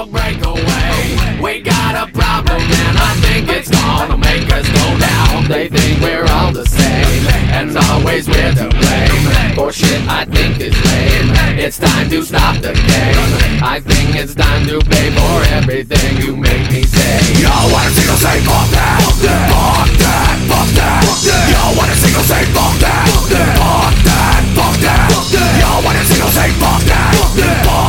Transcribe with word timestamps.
will 0.00 0.12
break 0.12 0.44
away. 0.44 1.38
We 1.42 1.60
got 1.60 1.94
a 1.94 2.10
problem 2.12 2.60
and 2.60 2.96
I 2.96 3.12
think 3.20 3.48
it's 3.48 3.70
gonna 3.70 4.16
make 4.16 4.48
us 4.52 4.66
go 4.68 4.86
down. 4.98 5.48
They 5.48 5.68
think 5.68 6.00
we're 6.00 6.24
all 6.24 6.52
the 6.52 6.64
same, 6.66 7.26
and 7.52 7.76
always 7.76 8.28
we're 8.28 8.54
to 8.60 8.68
blame. 8.68 9.54
For 9.54 9.72
shit 9.72 10.00
I 10.08 10.24
think 10.24 10.60
is 10.60 10.76
lame. 10.84 11.58
It's 11.58 11.78
time 11.78 12.08
to 12.10 12.22
stop 12.22 12.56
the 12.62 12.72
game. 12.72 13.62
I 13.62 13.80
think 13.80 14.16
it's 14.16 14.34
time 14.34 14.66
to 14.68 14.80
pay 14.80 15.10
for 15.12 15.36
everything 15.52 16.16
you 16.24 16.36
make 16.36 16.70
me 16.70 16.82
say. 16.84 17.20
Yo, 17.36 17.52
wanna 17.72 17.90
single 17.90 18.16
say 18.16 18.40
fuck 18.40 18.68
that, 18.72 19.04
fuck 19.04 19.18
that, 19.20 19.48
fuck 19.60 19.90
that, 20.00 20.36
fuck 20.48 20.68
that. 20.80 21.04
Yo, 21.52 21.60
wanna 21.76 21.96
single 21.96 22.24
say 22.24 22.44
fuck 22.56 22.74
that, 22.80 23.04
fuck 23.12 23.28
that, 23.28 23.52
fuck 23.60 23.94
that, 24.08 24.40
fuck 24.56 24.76
that. 24.80 25.60
Yo, 25.60 25.84
wanna 25.84 26.04
single 26.04 26.32
say 26.32 26.48
fuck 26.56 26.80
that, 26.88 27.12
fuck 27.16 27.34
that, 27.36 27.79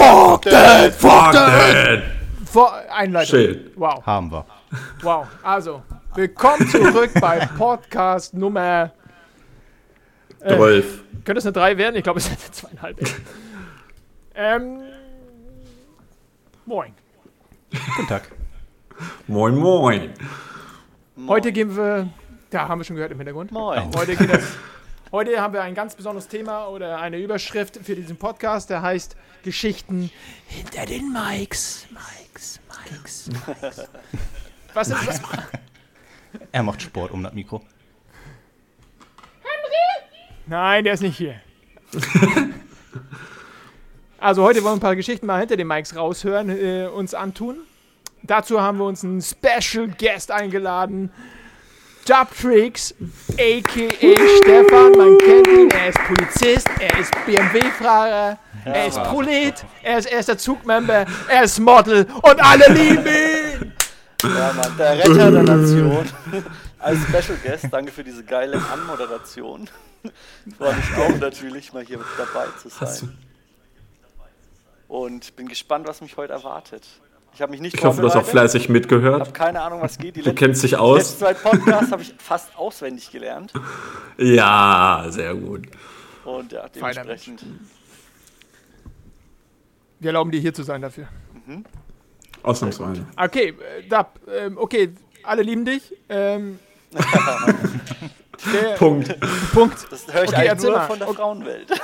fuck 0.00 0.42
that. 0.42 0.94
Fuck 0.94 1.32
that! 1.32 2.02
Vor 2.46 2.72
Einleitung. 2.90 3.38
Shit. 3.38 3.72
Wow, 3.76 4.04
Haben 4.04 4.30
wir. 4.32 4.44
wow. 5.02 5.26
Also, 5.42 5.82
willkommen 6.14 6.66
zurück 6.68 7.10
bei 7.20 7.46
Podcast 7.58 8.34
Nummer. 8.34 8.92
Rolf. 10.44 11.02
Könnte 11.24 11.38
es 11.38 11.46
eine 11.46 11.52
3 11.52 11.76
werden? 11.76 11.96
Ich 11.96 12.02
glaube, 12.02 12.18
es 12.18 12.28
ist 12.28 12.40
eine 12.42 12.50
zweieinhalb. 12.50 12.98
ähm. 14.34 14.80
Moin. 16.64 16.94
Guten 17.96 18.08
Tag. 18.08 18.30
Moin, 19.26 19.56
moin. 19.56 20.10
Heute 21.28 21.52
gehen 21.52 21.76
wir. 21.76 22.08
Da 22.50 22.66
haben 22.68 22.80
wir 22.80 22.84
schon 22.84 22.96
gehört 22.96 23.12
im 23.12 23.18
Hintergrund. 23.18 23.52
Moin. 23.52 23.90
Heute, 23.96 24.16
geht 24.16 24.30
es, 24.32 24.56
heute 25.12 25.40
haben 25.40 25.54
wir 25.54 25.62
ein 25.62 25.74
ganz 25.74 25.94
besonderes 25.94 26.28
Thema 26.28 26.68
oder 26.68 27.00
eine 27.00 27.18
Überschrift 27.18 27.78
für 27.82 27.94
diesen 27.94 28.16
Podcast, 28.16 28.70
der 28.70 28.82
heißt 28.82 29.16
Geschichten 29.42 30.10
hinter 30.46 30.86
den 30.86 31.12
Mikes. 31.12 31.86
Mikes, 31.90 32.60
Mikes, 32.68 33.30
Mikes. 33.46 33.88
Was 34.74 34.88
ist 34.88 35.06
das? 35.06 35.20
Er 36.52 36.62
macht 36.62 36.80
Sport 36.82 37.10
um 37.10 37.22
das 37.22 37.32
Mikro. 37.32 37.62
Nein, 40.46 40.84
der 40.84 40.94
ist 40.94 41.00
nicht 41.00 41.16
hier. 41.16 41.40
also 44.18 44.42
heute 44.42 44.62
wollen 44.62 44.74
wir 44.74 44.78
ein 44.78 44.80
paar 44.80 44.96
Geschichten 44.96 45.26
mal 45.26 45.38
hinter 45.40 45.56
den 45.56 45.66
Mikes 45.66 45.94
raushören, 45.94 46.50
äh, 46.50 46.86
uns 46.86 47.14
antun. 47.14 47.58
Dazu 48.22 48.60
haben 48.60 48.78
wir 48.78 48.84
uns 48.84 49.04
einen 49.04 49.22
Special 49.22 49.88
Guest 49.88 50.30
eingeladen. 50.30 51.10
Dubtricks, 52.10 52.92
a.k.a. 53.38 54.38
Stefan, 54.42 54.92
man 54.98 55.16
kennt 55.18 55.46
ihn, 55.46 55.70
er 55.70 55.90
ist 55.90 55.98
Polizist, 56.08 56.68
er 56.80 56.98
ist 56.98 57.12
BMW-Fahrer, 57.24 58.36
er 58.64 58.86
ist 58.88 59.00
Prolet, 59.04 59.64
er 59.84 59.98
ist 59.98 60.06
erster 60.10 60.36
Zugmember, 60.36 61.06
er 61.28 61.44
ist 61.44 61.60
Model 61.60 62.08
und 62.22 62.44
alle 62.44 62.66
lieben 62.72 63.06
ihn! 63.06 63.72
Ja, 64.24 64.52
Mann, 64.54 64.76
der 64.76 64.98
Retter 64.98 65.30
der 65.30 65.42
Nation. 65.44 66.08
Als 66.80 66.98
Special 67.02 67.38
Guest, 67.44 67.66
danke 67.70 67.92
für 67.92 68.02
diese 68.02 68.24
geile 68.24 68.60
Anmoderation. 68.72 69.70
Freue 70.58 70.74
mich 70.74 70.96
auch 70.96 71.16
natürlich, 71.20 71.72
mal 71.72 71.84
hier 71.84 71.98
mit 71.98 72.08
dabei 72.18 72.46
zu 72.60 72.70
sein. 72.70 73.16
Und 74.88 75.36
bin 75.36 75.46
gespannt, 75.46 75.86
was 75.86 76.00
mich 76.00 76.16
heute 76.16 76.32
erwartet. 76.32 76.88
Ich 77.34 77.40
habe 77.42 77.52
mich 77.52 77.60
nicht 77.60 77.74
Ich 77.74 77.84
hoffe, 77.84 78.00
du 78.02 78.08
hast 78.08 78.16
auch 78.16 78.24
fleißig 78.24 78.62
Ich 78.62 78.68
habe 78.68 78.72
mitgehört. 78.74 79.32
keine 79.34 79.60
Ahnung, 79.62 79.80
was 79.80 79.96
geht. 79.98 80.16
Die 80.16 80.22
Du 80.22 80.34
kennst 80.34 80.62
dich 80.62 80.76
aus. 80.76 80.98
letzten 80.98 81.18
zwei 81.20 81.34
Podcasts 81.34 81.92
habe 81.92 82.02
ich 82.02 82.14
fast 82.18 82.56
auswendig 82.56 83.10
gelernt. 83.10 83.52
Ja, 84.18 85.06
sehr 85.08 85.34
gut. 85.34 85.66
Und 86.26 86.52
ja, 86.52 86.68
dementsprechend. 86.68 87.42
Wir 89.98 90.08
erlauben 90.08 90.30
dir 90.30 90.40
hier 90.40 90.52
zu 90.52 90.62
sein 90.62 90.82
dafür. 90.82 91.08
Ausnahmsweise. 92.42 93.06
Okay, 93.16 93.54
äh, 93.78 93.88
Dab, 93.88 94.18
ähm, 94.30 94.58
okay, 94.58 94.92
alle 95.22 95.42
lieben 95.42 95.64
dich. 95.64 95.94
Ähm, 96.10 96.58
der, 98.52 98.74
Punkt. 98.76 99.16
Punkt. 99.54 99.86
Das 99.90 100.06
höre 100.12 100.24
ich 100.24 100.28
Okay, 100.28 100.36
eigentlich 100.36 100.48
erzähl 100.50 100.70
nur 100.70 100.78
mal. 100.78 100.86
von 100.86 100.98
der 100.98 101.08
Okay. 101.08 101.16
Frauenwelt. 101.16 101.80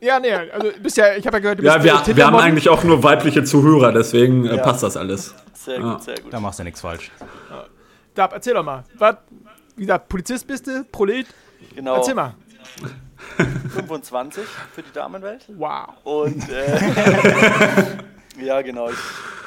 Ja, 0.00 0.20
nee, 0.20 0.32
also 0.32 0.68
ja, 0.94 1.14
ich 1.16 1.26
habe 1.26 1.36
ja 1.36 1.40
gehört, 1.40 1.58
du 1.58 1.62
bist 1.62 1.76
Ja, 1.76 1.82
wir, 1.82 2.16
wir 2.16 2.26
haben 2.26 2.36
eigentlich 2.36 2.68
auch 2.68 2.84
nur 2.84 3.02
weibliche 3.02 3.42
Zuhörer, 3.44 3.92
deswegen 3.92 4.46
äh, 4.46 4.56
Ja. 4.56 4.62
passt 4.62 4.82
das 4.82 4.96
alles. 4.96 5.34
Sehr 5.54 5.80
gut, 5.80 6.02
sehr 6.02 6.20
gut. 6.20 6.32
Da 6.32 6.40
machst 6.40 6.58
du 6.60 6.64
nichts 6.64 6.80
falsch. 6.80 7.10
Dab, 8.14 8.32
erzähl 8.32 8.54
doch 8.54 8.64
mal. 8.64 8.84
Was, 8.94 9.16
wie 9.76 9.82
gesagt, 9.82 10.08
Polizist 10.08 10.46
bist 10.46 10.66
du, 10.66 10.84
Prolet? 10.84 11.26
Genau, 11.74 11.96
Erzähl 11.96 12.14
mal. 12.14 12.34
25 13.74 14.44
für 14.72 14.82
die 14.82 14.92
Damenwelt. 14.92 15.44
Wow. 15.48 15.88
Und 16.04 16.48
äh, 16.48 16.78
ja, 18.44 18.62
genau, 18.62 18.90
ich 18.90 18.96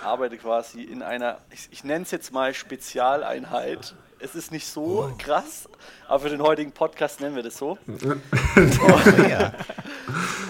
arbeite 0.05 0.37
quasi 0.37 0.83
in 0.83 1.01
einer, 1.01 1.37
ich, 1.51 1.69
ich 1.71 1.83
nenne 1.83 2.03
es 2.03 2.11
jetzt 2.11 2.33
mal 2.33 2.53
Spezialeinheit. 2.53 3.95
Es 4.23 4.35
ist 4.35 4.51
nicht 4.51 4.67
so 4.67 5.11
krass, 5.17 5.67
aber 6.07 6.19
für 6.21 6.29
den 6.29 6.41
heutigen 6.41 6.71
Podcast 6.71 7.21
nennen 7.21 7.35
wir 7.35 7.43
das 7.43 7.57
so. 7.57 7.77
Ja. 9.29 9.51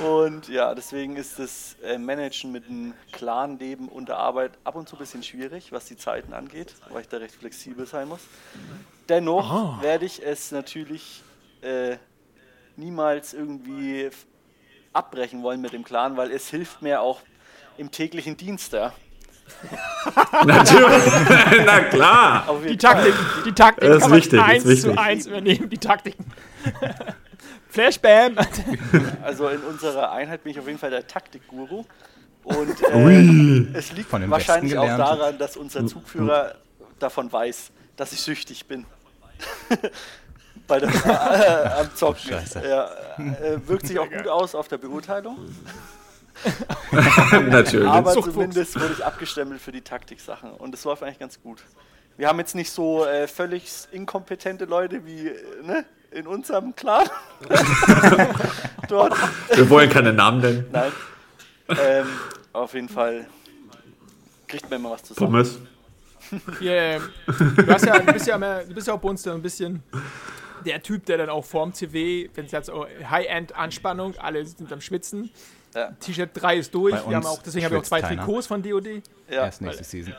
Und 0.06 0.50
ja, 0.50 0.76
deswegen 0.76 1.16
ist 1.16 1.40
das 1.40 1.76
äh, 1.84 1.98
Managen 1.98 2.52
mit 2.52 2.66
einem 2.66 2.94
klaren 3.12 3.60
Leben 3.60 3.88
und 3.88 4.10
der 4.10 4.18
Arbeit 4.18 4.58
ab 4.64 4.76
und 4.76 4.90
zu 4.90 4.96
ein 4.96 5.00
bisschen 5.00 5.22
schwierig, 5.22 5.72
was 5.72 5.86
die 5.86 5.96
Zeiten 5.96 6.34
angeht, 6.34 6.74
weil 6.90 7.02
ich 7.02 7.08
da 7.08 7.18
recht 7.18 7.36
flexibel 7.36 7.86
sein 7.86 8.08
muss. 8.08 8.22
Dennoch 9.10 9.82
werde 9.82 10.06
ich 10.06 10.26
es 10.26 10.52
natürlich 10.52 11.22
äh, 11.62 11.98
niemals 12.78 13.34
irgendwie 13.34 14.10
abbrechen 14.92 15.44
wollen 15.44 15.62
mit 15.62 15.74
dem 15.74 15.84
Clan, 15.84 16.18
weil 16.18 16.32
es 16.32 16.50
hilft 16.50 16.82
mir 16.82 17.02
auch 17.02 17.22
im 17.78 17.92
täglichen 17.92 18.38
Dienst. 18.38 18.74
Ja. 18.74 18.94
Natürlich. 20.46 21.64
Na 21.66 21.80
klar. 21.82 22.48
Die. 22.68 22.78
Taktik, 22.78 23.14
die 23.46 23.52
Taktik 23.52 23.88
Das 23.88 23.98
ist 23.98 24.02
kann 24.02 24.10
man 24.10 24.18
wichtig, 24.20 24.40
ist 24.40 24.46
eins 24.46 24.66
wichtig. 24.66 24.82
zu 24.82 24.98
eins 24.98 25.26
übernehmen, 25.28 25.70
die 25.70 25.78
Taktiken. 25.78 26.26
Flashbam. 27.70 28.36
Also 29.24 29.48
in 29.48 29.62
unserer 29.62 30.12
Einheit 30.12 30.44
bin 30.44 30.52
ich 30.52 30.60
auf 30.60 30.68
jeden 30.68 30.80
Fall 30.80 30.90
der 30.90 31.08
Taktikguru. 31.08 31.86
Und 32.44 32.82
äh, 32.84 33.78
es 33.78 33.92
liegt 33.94 34.12
wahrscheinlich 34.12 34.78
auch 34.78 34.88
daran, 34.98 35.38
dass 35.38 35.56
unser 35.56 35.86
Zugführer 35.86 36.56
davon 37.00 37.32
weiß, 37.32 37.72
dass 37.96 38.12
ich 38.14 38.22
süchtig 38.22 38.66
bin. 38.68 38.86
Bei 40.68 40.80
der, 40.80 40.90
äh, 40.90 41.80
am 41.82 41.96
Zocken. 41.96 42.32
Scheiße. 42.32 42.64
Ja, 42.68 42.90
äh, 43.18 43.60
wirkt 43.68 43.88
sich 43.88 44.00
auch 44.00 44.10
gut 44.10 44.28
aus 44.28 44.56
auf 44.56 44.68
der 44.68 44.78
Beurteilung. 44.78 45.38
Natürlich. 47.50 47.88
Aber 47.88 48.14
Zuchtfuchs. 48.14 48.34
zumindest 48.34 48.80
wurde 48.80 48.94
ich 48.94 49.06
abgestempelt 49.06 49.62
für 49.62 49.72
die 49.72 49.82
Taktiksachen. 49.82 50.52
Und 50.52 50.74
es 50.74 50.84
läuft 50.84 51.04
eigentlich 51.04 51.20
ganz 51.20 51.42
gut. 51.42 51.64
Wir 52.18 52.28
haben 52.28 52.40
jetzt 52.40 52.56
nicht 52.56 52.72
so 52.72 53.06
äh, 53.06 53.28
völlig 53.28 53.72
inkompetente 53.92 54.66
Leute 54.66 55.06
wie 55.06 55.28
äh, 55.28 55.64
ne, 55.64 55.86
in 56.12 56.28
unserem 56.28 56.76
Clan. 56.76 57.10
Dort. 58.88 59.16
Wir 59.54 59.70
wollen 59.70 59.90
keine 59.90 60.14
Namen 60.14 60.42
nennen. 60.42 60.66
Nein. 60.72 60.92
Ähm, 61.70 62.08
auf 62.54 62.74
jeden 62.74 62.90
Fall 62.90 63.28
kriegt 64.48 64.70
man 64.70 64.80
immer 64.80 64.92
was 64.92 65.04
zusammen. 65.04 65.32
Pommes. 65.32 65.60
Yeah. 66.62 67.00
Du, 67.26 67.68
hast 67.68 67.86
ja, 67.86 68.00
du, 68.00 68.14
bist 68.14 68.28
ja 68.28 68.36
immer, 68.36 68.64
du 68.64 68.74
bist 68.74 68.88
ja 68.88 68.94
auch 68.94 69.00
bei 69.00 69.10
uns 69.10 69.22
dann 69.24 69.36
ein 69.36 69.42
bisschen 69.42 69.84
der 70.66 70.82
Typ, 70.82 71.06
der 71.06 71.18
dann 71.18 71.30
auch 71.30 71.44
vorm 71.44 71.74
CW, 71.74 72.30
wenn 72.36 72.46
es 72.46 72.52
jetzt 72.52 72.72
High-End-Anspannung, 72.72 74.16
alle 74.18 74.46
sind 74.46 74.72
am 74.72 74.82
Schwitzen. 74.82 75.32
Ja. 75.74 75.92
T-Shirt 76.00 76.30
3 76.34 76.58
ist 76.58 76.74
durch. 76.74 76.94
Bei 76.96 77.10
Wir 77.10 77.16
haben 77.16 77.26
auch, 77.26 77.42
deswegen 77.42 77.66
haben 77.66 77.72
wir 77.72 77.80
auch 77.80 77.84
zwei 77.84 78.02
keiner. 78.02 78.26
Trikots 78.26 78.48
von 78.48 78.62
DOD. 78.62 78.88
Ja, 79.30 79.46
Erst 79.46 79.62
nächste 79.62 79.84
Season. 79.84 80.14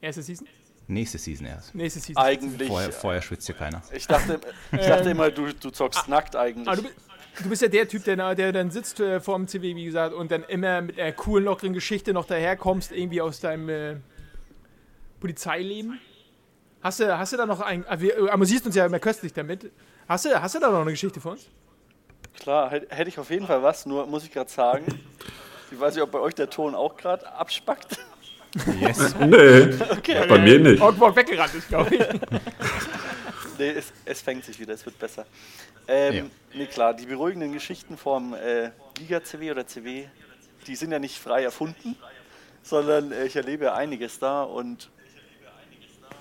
Erste 0.00 0.22
Season? 0.22 0.46
Nächste 0.88 1.18
Season 1.18 1.46
erst. 1.46 1.74
Nächste 1.74 2.00
Season. 2.00 2.22
eigentlich. 2.22 2.68
Vorher, 2.68 2.92
vorher 2.92 3.20
schwitzt 3.22 3.46
hier 3.46 3.54
keiner. 3.56 3.82
Ich 3.92 4.06
dachte, 4.06 4.40
ich 4.72 4.86
dachte 4.86 5.10
immer, 5.10 5.30
du, 5.30 5.52
du 5.52 5.70
zockst 5.70 6.08
nackt 6.08 6.36
eigentlich. 6.36 6.68
Aber 6.68 6.80
du, 6.80 6.88
du 7.42 7.48
bist 7.48 7.60
ja 7.62 7.68
der 7.68 7.88
Typ, 7.88 8.04
der, 8.04 8.34
der 8.34 8.52
dann 8.52 8.70
sitzt 8.70 9.00
äh, 9.00 9.20
vorm 9.20 9.48
CW, 9.48 9.74
wie 9.74 9.84
gesagt, 9.84 10.14
und 10.14 10.30
dann 10.30 10.44
immer 10.44 10.82
mit 10.82 10.98
einer 10.98 11.12
coolen, 11.12 11.44
lockeren 11.44 11.72
Geschichte 11.72 12.12
noch 12.12 12.24
daherkommst, 12.24 12.92
irgendwie 12.92 13.20
aus 13.20 13.40
deinem 13.40 13.68
äh, 13.68 13.96
Polizeileben. 15.20 15.98
Hast 16.82 17.00
du, 17.00 17.18
hast 17.18 17.32
du 17.32 17.36
da 17.36 17.46
noch 17.46 17.60
ein. 17.60 17.84
äh, 17.86 18.00
Wir 18.00 18.16
äh, 18.18 18.30
amüsierst 18.30 18.66
uns 18.66 18.74
ja 18.76 18.86
immer 18.86 19.00
köstlich 19.00 19.32
damit. 19.32 19.70
Hast 20.08 20.24
du, 20.24 20.40
hast 20.40 20.54
du 20.54 20.60
da 20.60 20.70
noch 20.70 20.82
eine 20.82 20.92
Geschichte 20.92 21.20
für 21.20 21.30
uns? 21.30 21.48
Klar, 22.40 22.70
hätt- 22.70 22.90
hätte 22.90 23.08
ich 23.08 23.18
auf 23.18 23.30
jeden 23.30 23.46
Fall 23.46 23.62
was, 23.62 23.86
nur 23.86 24.06
muss 24.06 24.24
ich 24.24 24.30
gerade 24.32 24.50
sagen, 24.50 24.84
ich 25.70 25.78
weiß 25.78 25.94
nicht, 25.94 26.02
ob 26.02 26.10
bei 26.12 26.20
euch 26.20 26.34
der 26.34 26.48
Ton 26.50 26.74
auch 26.74 26.96
gerade 26.96 27.26
abspackt. 27.32 27.96
Yes. 28.80 29.14
Nee, 29.20 29.68
Okay, 29.90 30.24
bei 30.28 30.38
mir 30.38 30.58
nicht. 30.58 30.80
Ogborg 30.82 31.14
weggerannt 31.16 31.54
ist, 31.54 31.68
glaube 31.68 31.94
ich. 31.94 32.02
Nee, 33.58 33.70
es, 33.70 33.90
es 34.04 34.20
fängt 34.20 34.44
sich 34.44 34.60
wieder, 34.60 34.74
es 34.74 34.84
wird 34.84 34.98
besser. 34.98 35.24
Ähm, 35.88 36.14
Ja. 36.14 36.22
Nee, 36.52 36.66
klar, 36.66 36.92
die 36.92 37.06
beruhigenden 37.06 37.52
Geschichten 37.54 37.96
vom 37.96 38.34
äh, 38.34 38.70
Liga-CW 38.98 39.50
oder 39.50 39.66
CW, 39.66 40.04
die 40.66 40.76
sind 40.76 40.92
ja 40.92 40.98
nicht 40.98 41.18
frei 41.18 41.42
erfunden, 41.44 41.96
sondern 42.62 43.12
äh, 43.12 43.24
ich 43.24 43.34
erlebe 43.36 43.72
einiges 43.72 44.18
da 44.18 44.42
und 44.42 44.90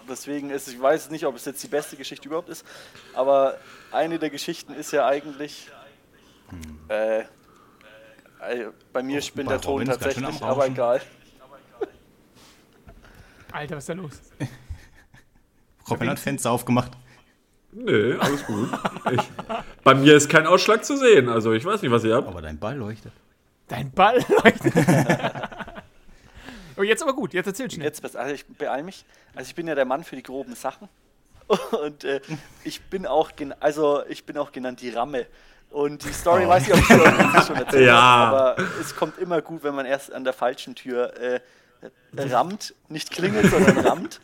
deswegen 0.08 0.50
ist, 0.50 0.70
ich 0.70 0.80
weiß 0.82 1.10
nicht, 1.10 1.26
ob 1.26 1.36
es 1.36 1.44
jetzt 1.46 1.62
die 1.62 1.68
beste 1.68 1.98
Geschichte 1.98 2.28
überhaupt 2.30 2.48
ist, 2.50 2.66
aber 3.14 3.58
eine 3.92 4.18
der 4.18 4.30
Geschichten 4.30 4.74
ist 4.74 4.92
ja 4.94 5.06
eigentlich, 5.06 5.70
Äh, 6.89 7.19
äh, 7.19 7.25
bei 8.94 9.03
mir 9.03 9.21
spinnt 9.21 9.50
der 9.50 9.57
bei 9.57 9.62
Ton 9.62 9.74
Robin 9.74 9.89
ist 9.89 10.00
ganz 10.00 10.13
schön 10.13 10.24
tatsächlich, 10.24 10.50
aber 10.50 10.68
egal. 10.68 11.01
Alter, 13.51 13.77
was 13.77 13.83
ist 13.83 13.89
da 13.89 13.94
los? 13.94 14.21
Robin 15.89 16.09
hat 16.09 16.19
Fenster 16.19 16.51
aufgemacht. 16.51 16.92
Nö, 17.71 18.18
alles 18.19 18.45
gut. 18.45 18.69
Ich, 19.12 19.21
bei 19.83 19.95
mir 19.95 20.15
ist 20.15 20.30
kein 20.30 20.47
Ausschlag 20.47 20.83
zu 20.83 20.97
sehen. 20.97 21.30
Also 21.30 21.53
ich 21.53 21.63
weiß 21.63 21.81
nicht, 21.81 21.92
was 21.92 22.03
ihr 22.03 22.15
habt. 22.15 22.27
Aber 22.27 22.42
dein 22.42 22.57
Ball 22.57 22.77
leuchtet. 22.77 23.12
Dein 23.68 23.92
Ball 23.92 24.24
leuchtet. 24.44 24.74
oh, 26.77 26.83
jetzt 26.83 27.03
aber 27.03 27.13
gut, 27.13 27.33
jetzt 27.33 27.47
erzähl 27.47 27.69
schnell. 27.69 27.86
Jetzt. 27.86 28.15
Also 28.15 28.33
ich 28.33 28.45
beeil 28.45 28.83
mich. 28.83 29.06
Also 29.36 29.50
ich 29.50 29.56
bin 29.56 29.68
ja 29.68 29.75
der 29.75 29.86
Mann 29.86 30.03
für 30.03 30.15
die 30.15 30.24
groben 30.24 30.56
Sachen. 30.56 30.88
Und 31.83 32.03
äh, 32.06 32.21
ich 32.63 32.81
bin 32.83 33.06
auch 33.06 33.36
gen 33.36 33.53
also 33.59 34.03
ich 34.07 34.25
bin 34.25 34.38
auch 34.38 34.51
genannt 34.51 34.81
die 34.81 34.89
Ramme. 34.89 35.27
Und 35.75 36.06
die 36.06 36.13
Story 36.13 36.48
weiß 36.48 36.69
ich 36.69 36.74
ob 36.74 36.80
ich 36.80 36.86
schon, 36.86 37.44
schon 37.45 37.56
erzählt 37.57 37.86
Ja. 37.86 38.01
habe, 38.01 38.38
aber 38.38 38.80
es 38.80 38.95
kommt 38.95 39.18
immer 39.18 39.42
gut, 39.42 39.62
wenn 39.62 39.75
man 39.75 39.86
erst 39.86 40.13
an 40.13 40.24
der 40.24 40.31
falschen 40.31 40.74
Tür 40.74 41.13
äh, 41.19 41.42
rammt, 42.16 42.74
nicht 42.88 43.12
klingelt, 43.12 43.51
sondern 43.51 43.80
rammt. 43.86 44.22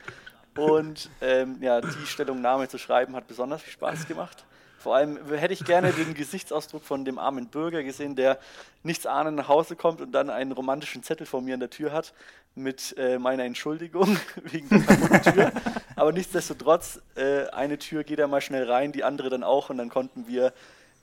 Und 0.55 1.09
ähm, 1.19 1.57
ja, 1.59 1.81
die 1.81 2.05
Stellungnahme 2.05 2.69
zu 2.69 2.77
schreiben 2.77 3.17
hat 3.17 3.27
besonders 3.27 3.63
viel 3.63 3.73
Spaß 3.73 4.07
gemacht. 4.07 4.45
Vor 4.79 4.95
allem 4.95 5.19
hätte 5.29 5.53
ich 5.53 5.65
gerne 5.65 5.91
den 5.91 6.13
Gesichtsausdruck 6.13 6.85
von 6.85 7.03
dem 7.03 7.19
armen 7.19 7.47
Bürger 7.47 7.83
gesehen, 7.83 8.15
der 8.15 8.39
nichts 8.83 9.05
ahnend 9.05 9.35
nach 9.35 9.49
Hause 9.49 9.75
kommt 9.75 9.99
und 9.99 10.13
dann 10.13 10.29
einen 10.29 10.53
romantischen 10.53 11.03
Zettel 11.03 11.27
vor 11.27 11.41
mir 11.41 11.55
an 11.55 11.59
der 11.59 11.69
Tür 11.69 11.91
hat 11.91 12.13
mit 12.55 12.95
äh, 12.97 13.19
meiner 13.19 13.43
Entschuldigung 13.43 14.17
wegen 14.43 14.69
der 14.69 14.83
kaputten 14.83 15.33
Tür. 15.33 15.51
Aber 15.97 16.13
nichtsdestotrotz, 16.13 17.01
äh, 17.15 17.47
eine 17.49 17.77
Tür 17.77 18.05
geht 18.05 18.19
da 18.19 18.27
mal 18.27 18.39
schnell 18.39 18.71
rein, 18.71 18.93
die 18.93 19.03
andere 19.03 19.29
dann 19.29 19.43
auch 19.43 19.69
und 19.69 19.77
dann 19.77 19.89
konnten 19.89 20.27
wir 20.29 20.53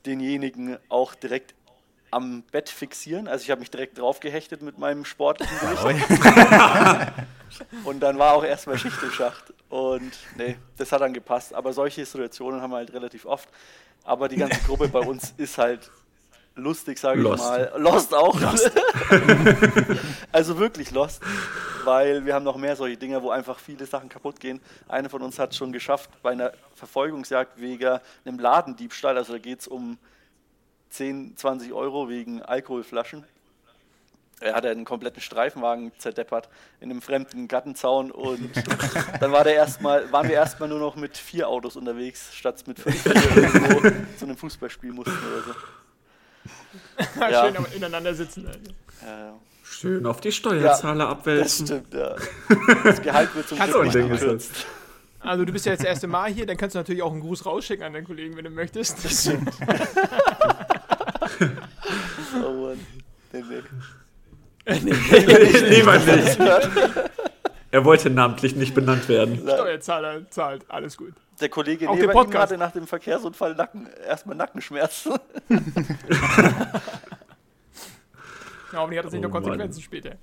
denjenigen 0.07 0.79
auch 0.89 1.15
direkt 1.15 1.55
am 2.11 2.43
Bett 2.43 2.69
fixieren. 2.69 3.29
Also 3.29 3.45
ich 3.45 3.51
habe 3.51 3.61
mich 3.61 3.71
direkt 3.71 3.99
drauf 3.99 4.21
gehechtet 4.21 4.63
mit 4.63 4.79
meinem 4.79 5.05
sportlichen 5.05 5.59
Gewicht. 5.61 6.07
Und 7.85 8.01
dann 8.01 8.19
war 8.19 8.35
auch 8.35 8.45
erstmal 8.45 8.79
Schicht 8.79 9.03
im 9.03 9.11
Schacht. 9.11 9.53
Und 9.69 10.13
nee, 10.37 10.57
das 10.77 10.93
hat 10.93 11.01
dann 11.01 11.13
gepasst. 11.13 11.55
Aber 11.55 11.73
solche 11.73 12.05
Situationen 12.05 12.63
haben 12.63 12.71
wir 12.71 12.77
halt 12.77 12.93
relativ 12.93 13.27
oft. 13.27 13.49
Aber 14.05 14.29
die 14.29 14.37
ganze 14.37 14.61
Gruppe 14.61 14.89
bei 14.89 15.01
uns 15.01 15.35
ist 15.37 15.59
halt 15.59 15.91
lustig, 16.55 16.99
sage 16.99 17.19
ich 17.21 17.25
Lost. 17.25 17.45
mal. 17.45 17.73
Lost 17.77 18.15
auch. 18.15 18.39
also 20.33 20.59
wirklich 20.59 20.91
lost. 20.91 21.23
Weil 21.89 22.27
wir 22.27 22.35
haben 22.35 22.45
noch 22.45 22.59
mehr 22.59 22.77
solche 22.77 22.99
Dinge, 22.99 23.23
wo 23.23 23.31
einfach 23.31 23.59
viele 23.59 23.87
Sachen 23.87 24.11
kaputt 24.11 24.41
gehen. 24.41 24.61
Einer 24.89 25.09
von 25.09 25.23
uns 25.23 25.39
hat 25.39 25.55
schon 25.55 25.73
geschafft, 25.73 26.11
bei 26.23 26.33
einer 26.33 26.53
Verfolgungsjagd 26.75 27.59
wegen 27.59 27.99
einem 28.27 28.39
Ladendiebstahl, 28.39 29.17
also 29.17 29.33
da 29.33 29.39
geht 29.39 29.61
es 29.61 29.69
um 29.69 29.97
10, 30.91 31.39
20 31.39 31.73
Euro 31.73 32.11
wegen 32.11 32.43
Alkoholflaschen. 32.43 33.25
Er 34.41 34.55
hat 34.55 34.67
einen 34.67 34.85
kompletten 34.85 35.23
Streifenwagen 35.23 35.91
zerdeppert 35.97 36.51
in 36.81 36.91
einem 36.91 37.01
fremden 37.01 37.49
Gartenzaun 37.49 38.11
und 38.11 38.51
dann 39.21 39.33
war 39.33 39.45
der 39.45 39.55
erstmal, 39.55 40.13
waren 40.13 40.29
wir 40.29 40.35
erstmal 40.35 40.69
nur 40.69 40.81
noch 40.81 40.95
mit 40.95 41.17
vier 41.17 41.49
Autos 41.49 41.75
unterwegs, 41.75 42.35
statt 42.35 42.63
mit 42.67 42.81
fünf, 42.81 43.03
die 43.03 43.09
irgendwo 43.09 43.81
zu 44.19 44.27
einem 44.27 44.37
Fußballspiel 44.37 44.93
mussten 44.93 45.17
oder 45.17 45.43
so. 45.43 45.55
ja. 47.21 47.47
Schön 47.47 47.57
aber 47.57 47.73
ineinander 47.73 48.15
sitzen. 48.15 48.47
Alter. 48.47 49.31
Äh, 49.31 49.33
Schön 49.71 50.07
auf 50.07 50.21
die 50.21 50.33
Steuerzahler 50.33 51.05
das 51.05 51.13
abwälzen. 51.13 51.67
stimmt, 51.67 51.95
ja. 51.95 52.17
Das 52.85 53.01
Gehalt 53.03 53.35
wird 53.35 53.49
zum 53.49 53.59
Kannst 53.59 53.75
Glück 53.75 53.93
du 53.93 53.99
nicht 54.01 54.21
gekürzt. 54.21 54.67
Also 55.21 55.45
du 55.45 55.53
bist 55.53 55.67
ja 55.67 55.73
jetzt 55.73 55.83
das 55.83 55.89
erste 55.89 56.07
Mal 56.07 56.33
hier, 56.33 56.47
dann 56.47 56.57
kannst 56.57 56.75
du 56.75 56.79
natürlich 56.79 57.03
auch 57.03 57.13
einen 57.13 57.21
Gruß 57.21 57.45
rausschicken 57.45 57.85
an 57.85 57.93
deinen 57.93 58.07
Kollegen, 58.07 58.37
wenn 58.37 58.45
du 58.45 58.51
möchtest. 58.51 58.99
Oh 62.35 62.53
Mann. 62.53 62.81
Nee, 63.33 63.43
nee. 64.67 64.93
Lieber 65.69 65.99
nicht. 66.17 66.39
Er 67.71 67.85
wollte 67.85 68.11
namentlich 68.11 68.57
nicht 68.57 68.75
benannt 68.75 69.09
werden. 69.09 69.39
Steuerzahler 69.43 70.31
zahlt, 70.31 70.65
alles 70.69 70.97
gut. 70.97 71.13
Der 71.41 71.49
Kollege 71.49 71.89
Auch 71.89 71.95
neben 71.95 72.11
der 72.13 72.23
ihm 72.23 72.35
hatte 72.35 72.59
nach 72.59 72.73
dem 72.73 72.87
Verkehrsunfall 72.87 73.55
Nacken, 73.55 73.89
erstmal 74.07 74.37
Nackenschmerzen. 74.37 75.15
Ja, 78.73 78.79
hoffentlich 78.81 78.99
hat 78.99 79.07
das 79.07 79.13
nicht 79.13 79.25
Oh 79.25 79.29
noch 79.29 79.33
Konsequenzen 79.33 79.83
später. 79.83 80.17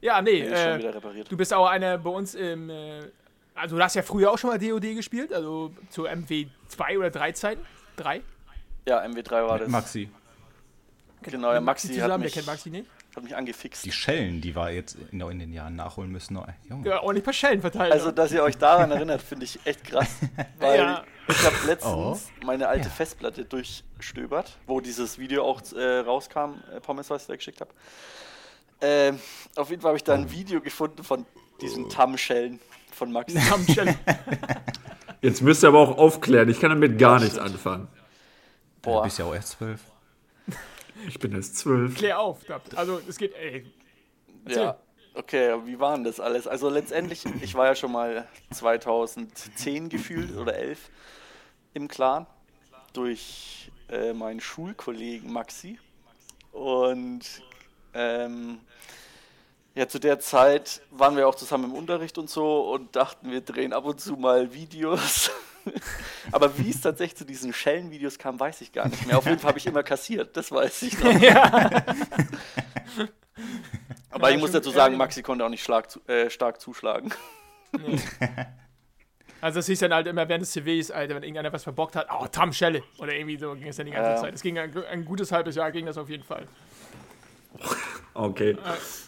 Ja, 0.00 0.22
nee, 0.22 0.40
äh, 0.40 0.78
wieder 0.78 0.94
repariert. 0.94 1.30
du 1.30 1.36
bist 1.36 1.52
auch 1.52 1.66
einer 1.66 1.98
bei 1.98 2.10
uns 2.10 2.34
im. 2.34 2.70
Äh, 2.70 3.00
also, 3.54 3.76
du 3.76 3.82
hast 3.82 3.94
ja 3.94 4.02
früher 4.02 4.30
auch 4.30 4.38
schon 4.38 4.50
mal 4.50 4.58
DOD 4.58 4.94
gespielt, 4.94 5.32
also 5.32 5.72
zu 5.90 6.06
MW2 6.06 6.98
oder 6.98 7.10
3 7.10 7.32
Zeiten. 7.32 7.66
3? 7.96 8.22
Ja, 8.86 9.04
MW3 9.04 9.30
war 9.46 9.58
das. 9.58 9.68
Maxi. 9.68 10.08
Genau, 11.22 11.52
ja, 11.52 11.60
Maxi 11.60 11.88
hat 11.88 11.94
zusammen, 11.94 12.10
wer 12.10 12.18
mich, 12.18 12.32
kennt 12.32 12.46
Maxi 12.46 12.70
nicht? 12.70 12.86
Hat 13.16 13.24
mich 13.24 13.34
angefixt. 13.36 13.84
Die 13.84 13.92
Schellen, 13.92 14.40
die 14.40 14.54
wir 14.54 14.70
jetzt 14.70 14.96
in, 15.10 15.20
in 15.20 15.38
den 15.38 15.52
Jahren 15.52 15.74
nachholen 15.76 16.10
müssen. 16.12 16.36
Oh, 16.36 16.46
Junge. 16.68 16.88
Ja, 16.88 17.02
ordentlich 17.02 17.22
ein 17.22 17.24
paar 17.24 17.32
Schellen 17.32 17.60
verteilt. 17.60 17.92
Also, 17.92 18.10
dass 18.12 18.30
ihr 18.32 18.42
euch 18.42 18.56
daran 18.56 18.90
erinnert, 18.92 19.20
finde 19.22 19.44
ich 19.44 19.58
echt 19.64 19.84
krass. 19.84 20.08
Weil 20.58 20.78
Ja. 20.78 21.04
ich 21.28 21.44
habe 21.44 21.56
letztens 21.66 21.92
Oh. 21.94 22.46
meine 22.46 22.68
alte 22.68 22.88
Ja. 22.88 22.94
Festplatte 22.94 23.44
durchstöbert, 23.44 24.58
wo 24.66 24.80
dieses 24.80 25.18
Video 25.18 25.44
auch 25.44 25.60
äh, 25.72 25.98
rauskam, 25.98 26.60
äh, 26.74 26.80
Pommes, 26.80 27.10
was 27.10 27.22
ich 27.22 27.28
da 27.28 27.36
geschickt 27.36 27.60
habe. 27.60 27.70
Ähm, 28.80 29.18
auf 29.56 29.70
jeden 29.70 29.82
Fall 29.82 29.90
habe 29.90 29.96
ich 29.98 30.04
da 30.04 30.14
ein 30.14 30.30
Video 30.30 30.60
gefunden 30.60 31.02
von 31.04 31.26
diesen 31.60 31.88
TAM-Schellen 31.90 32.60
von 32.92 33.12
Max. 33.12 33.34
Haben 33.50 33.66
Schellen. 33.66 33.98
Jetzt 35.20 35.42
müsst 35.42 35.62
ihr 35.64 35.68
aber 35.68 35.80
auch 35.80 35.98
aufklären. 35.98 36.48
Ich 36.48 36.60
kann 36.60 36.70
damit 36.70 36.98
gar 36.98 37.20
nichts 37.20 37.38
anfangen. 37.38 37.88
Du 38.82 38.90
Boah, 38.90 39.02
bist 39.02 39.18
ja 39.18 39.26
auch 39.26 39.34
erst 39.34 39.50
zwölf. 39.50 39.80
Ich 41.08 41.18
bin 41.18 41.32
erst 41.32 41.56
zwölf. 41.56 41.96
Klär 41.96 42.18
auf. 42.20 42.44
da- 42.44 42.60
Also, 42.76 43.00
es 43.08 43.16
geht. 43.18 43.34
Ey, 43.34 43.64
ja. 44.48 44.78
Okay, 45.14 45.56
wie 45.64 45.78
war 45.80 45.94
denn 45.96 46.04
das 46.04 46.20
alles? 46.20 46.46
Also 46.46 46.68
letztendlich, 46.68 47.24
ich 47.42 47.54
war 47.56 47.66
ja 47.66 47.74
schon 47.74 47.90
mal 47.92 48.28
2010 48.52 49.88
gefühlt 49.88 50.36
oder 50.36 50.54
11 50.54 50.88
im 51.74 51.88
Clan 51.88 52.26
durch 52.92 53.70
äh, 53.88 54.12
meinen 54.12 54.40
Schulkollegen 54.40 55.32
Maxi. 55.32 55.78
Und 56.52 57.22
ähm, 57.92 58.60
ja, 59.74 59.88
zu 59.88 59.98
der 59.98 60.20
Zeit 60.20 60.80
waren 60.90 61.16
wir 61.16 61.26
auch 61.28 61.34
zusammen 61.34 61.64
im 61.64 61.74
Unterricht 61.74 62.16
und 62.16 62.30
so 62.30 62.72
und 62.72 62.94
dachten, 62.94 63.30
wir 63.32 63.40
drehen 63.40 63.72
ab 63.72 63.84
und 63.84 64.00
zu 64.00 64.12
mal 64.16 64.52
Videos. 64.54 65.30
Aber 66.32 66.56
wie 66.58 66.70
es 66.70 66.80
tatsächlich 66.80 67.16
zu 67.16 67.24
diesen 67.24 67.52
Schellenvideos 67.52 68.18
kam, 68.18 68.38
weiß 68.40 68.60
ich 68.62 68.72
gar 68.72 68.88
nicht 68.88 69.06
mehr. 69.06 69.18
Auf 69.18 69.26
jeden 69.26 69.38
Fall 69.38 69.48
habe 69.50 69.58
ich 69.58 69.66
immer 69.66 69.82
kassiert, 69.82 70.36
das 70.36 70.50
weiß 70.52 70.82
ich 70.82 70.98
noch. 70.98 71.10
Aber 74.10 74.28
Ja, 74.30 74.34
ich 74.36 74.40
muss 74.40 74.52
dazu 74.52 74.70
sagen, 74.70 74.94
ehrlich. 74.94 74.98
Maxi 74.98 75.22
konnte 75.22 75.44
auch 75.44 75.48
nicht 75.48 75.62
schlag, 75.64 75.90
zu- 75.90 76.00
äh, 76.08 76.28
stark 76.30 76.60
zuschlagen. 76.60 77.12
Also 79.40 79.58
das 79.60 79.66
hieß 79.66 79.78
dann 79.80 79.94
halt 79.94 80.06
immer 80.06 80.28
während 80.28 80.42
des 80.42 80.50
CWs, 80.52 80.90
Alter, 80.90 81.14
wenn 81.14 81.22
irgendeiner 81.22 81.52
was 81.52 81.62
verbockt 81.62 81.96
hat, 81.96 82.08
oh, 82.12 82.26
Tam 82.26 82.52
Schelle. 82.52 82.82
Oder 82.98 83.14
irgendwie 83.14 83.38
so 83.38 83.54
ging 83.54 83.68
es 83.68 83.76
dann 83.76 83.86
die 83.86 83.92
ganze 83.92 84.10
Ja. 84.10 84.16
Zeit. 84.16 84.34
Es 84.34 84.42
ging 84.42 84.58
ein, 84.58 84.76
ein 84.90 85.04
gutes 85.04 85.32
halbes 85.32 85.54
Jahr, 85.54 85.70
ging 85.72 85.86
das 85.86 85.96
auf 85.96 86.10
jeden 86.10 86.24
Fall. 86.24 86.46
Okay. 88.20 88.56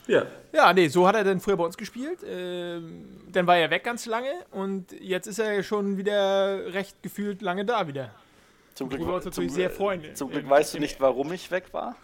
Ja. 0.07 0.27
Ja, 0.53 0.73
nee, 0.73 0.89
so 0.89 1.07
hat 1.07 1.15
er 1.15 1.25
dann 1.25 1.41
früher 1.41 1.57
bei 1.57 1.65
uns 1.65 1.77
gespielt. 1.77 2.21
Ähm, 2.27 3.21
dann 3.31 3.47
war 3.47 3.57
er 3.57 3.71
weg 3.71 3.85
ganz 3.85 4.07
lange 4.07 4.33
und 4.51 4.93
jetzt 5.01 5.27
ist 5.27 5.39
er 5.39 5.63
schon 5.63 5.97
wieder 5.97 6.73
recht 6.73 7.03
gefühlt 7.03 7.43
lange 7.43 7.65
da 7.65 7.87
wieder. 7.87 8.11
Zum 8.75 8.89
Glück, 8.89 9.01
uns 9.07 9.25
zum, 9.25 9.31
natürlich 9.31 9.53
sehr 9.53 9.71
freuen. 9.71 10.15
zum 10.15 10.31
Glück 10.31 10.49
weißt 10.49 10.75
du 10.75 10.79
nicht, 10.79 11.01
warum 11.01 11.33
ich 11.33 11.51
weg 11.51 11.65
war. 11.73 11.95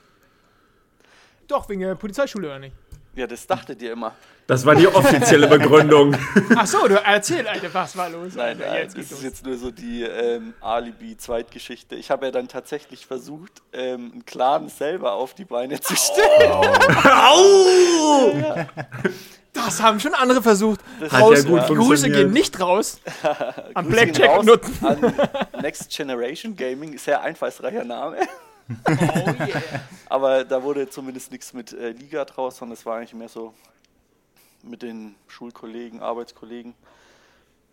Doch, 1.47 1.69
wegen 1.69 1.81
der 1.81 1.95
Polizeischule 1.95 2.47
oder 2.47 2.59
nicht? 2.59 2.75
Ja, 3.19 3.27
das 3.27 3.47
dachtet 3.49 3.83
ihr 3.83 3.93
immer. 3.93 4.15
Das 4.47 4.65
war 4.65 4.77
die 4.77 4.87
offizielle 4.87 5.47
Begründung. 5.59 6.17
Ach 6.57 6.67
so, 6.67 6.87
du 6.87 6.95
erzähl, 7.03 7.47
Alter, 7.49 7.69
was 7.75 7.97
war 7.97 8.09
los? 8.09 8.35
Nein, 8.37 8.57
Alter, 8.61 8.67
nein 8.71 8.83
jetzt 8.85 8.97
das 8.97 9.05
ist 9.07 9.11
los. 9.11 9.23
jetzt 9.23 9.45
nur 9.45 9.59
so 9.59 9.71
die 9.73 10.05
ähm, 10.05 10.55
Alibi-Zweitgeschichte. 10.61 11.97
Ich 11.97 12.11
habe 12.13 12.27
ja 12.27 12.33
dann 12.33 12.47
tatsächlich 12.47 13.07
versucht, 13.07 13.61
ähm, 13.73 14.11
einen 14.13 14.25
Clan 14.25 14.69
selber 14.69 15.15
auf 15.15 15.35
die 15.35 15.45
Beine 15.45 15.81
zu 15.81 15.97
stellen. 15.97 16.53
Au! 17.05 18.65
Das 19.55 19.83
haben 19.83 19.99
schon 19.99 20.15
andere 20.15 20.41
versucht. 20.41 20.79
Das 21.01 21.11
Hat 21.11 21.21
Raus, 21.21 21.43
ja 21.43 21.51
Grüße 21.51 21.67
funktioniert. 21.67 22.19
gehen 22.21 22.31
nicht 22.31 22.61
raus 22.61 23.01
an 23.75 23.89
Blackjack 23.89 24.29
raus 24.31 24.45
Nutten. 24.45 24.73
Next 25.61 25.91
Generation 25.91 26.55
Gaming, 26.55 26.97
sehr 26.97 27.21
einfallsreicher 27.23 27.83
Name. 27.83 28.19
Oh 28.69 28.91
yeah. 28.91 29.63
Aber 30.09 30.45
da 30.45 30.63
wurde 30.63 30.89
zumindest 30.89 31.33
nichts 31.33 31.53
mit 31.53 31.73
äh, 31.73 31.91
Liga 31.91 32.25
draus, 32.25 32.59
sondern 32.59 32.75
es 32.75 32.85
war 32.85 32.97
eigentlich 32.97 33.15
mehr 33.15 33.29
so 33.29 33.55
mit 34.63 34.83
den 34.83 35.15
Schulkollegen, 35.27 36.01
Arbeitskollegen. 36.01 36.75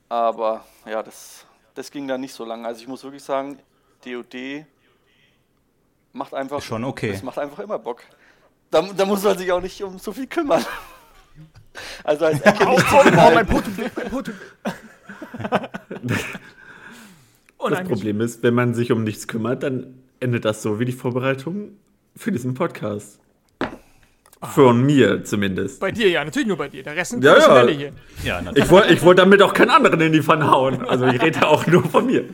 Aber 0.07 0.65
ja, 0.85 1.03
das, 1.03 1.45
das 1.73 1.91
ging 1.91 2.07
dann 2.07 2.21
nicht 2.21 2.33
so 2.33 2.45
lange. 2.45 2.67
Also 2.67 2.81
ich 2.81 2.87
muss 2.87 3.03
wirklich 3.03 3.23
sagen, 3.23 3.59
DOD 4.05 4.65
macht 6.13 6.33
einfach, 6.33 6.61
schon 6.61 6.83
okay. 6.83 7.11
das 7.11 7.23
macht 7.23 7.39
einfach 7.39 7.59
immer 7.59 7.79
Bock. 7.79 8.03
Da, 8.71 8.81
da 8.81 9.05
muss 9.05 9.23
man 9.23 9.37
sich 9.37 9.51
auch 9.51 9.61
nicht 9.61 9.83
um 9.83 9.99
so 9.99 10.11
viel 10.11 10.27
kümmern. 10.27 10.65
Also 12.05 12.27
als 12.27 12.39
Ecke 12.39 12.65
nicht 12.69 12.87
zu 12.87 12.95
Oh, 12.95 13.03
mein. 13.33 13.45
Portugal, 13.45 13.91
mein 13.97 14.09
Portugal. 14.09 14.41
Das 17.69 17.83
Problem 17.83 18.21
ist, 18.21 18.43
wenn 18.43 18.53
man 18.53 18.73
sich 18.73 18.91
um 18.91 19.03
nichts 19.03 19.27
kümmert, 19.27 19.63
dann 19.63 20.04
endet 20.19 20.45
das 20.45 20.61
so 20.61 20.79
wie 20.79 20.85
die 20.85 20.91
Vorbereitung 20.91 21.77
für 22.15 22.31
diesen 22.31 22.53
Podcast. 22.53 23.19
Von 24.53 24.85
mir 24.85 25.23
zumindest. 25.23 25.79
Bei 25.79 25.91
dir 25.91 26.09
ja, 26.09 26.23
natürlich 26.23 26.47
nur 26.47 26.57
bei 26.57 26.69
dir. 26.69 26.83
Der 26.83 26.95
Rest 26.95 27.11
sind 27.11 27.23
Ja, 27.23 27.37
ja. 27.37 27.67
Hier. 27.67 27.93
Ja. 28.23 28.41
Ich 28.53 28.69
wollte 28.69 28.93
ich 28.93 29.01
wollt 29.01 29.17
damit 29.17 29.41
auch 29.41 29.53
keinen 29.53 29.71
anderen 29.71 29.99
in 30.01 30.11
die 30.11 30.21
Pfanne 30.21 30.51
hauen. 30.51 30.85
Also 30.85 31.07
ich 31.07 31.21
rede 31.21 31.39
ja 31.39 31.47
auch 31.47 31.65
nur 31.65 31.83
von 31.83 32.05
mir. 32.05 32.25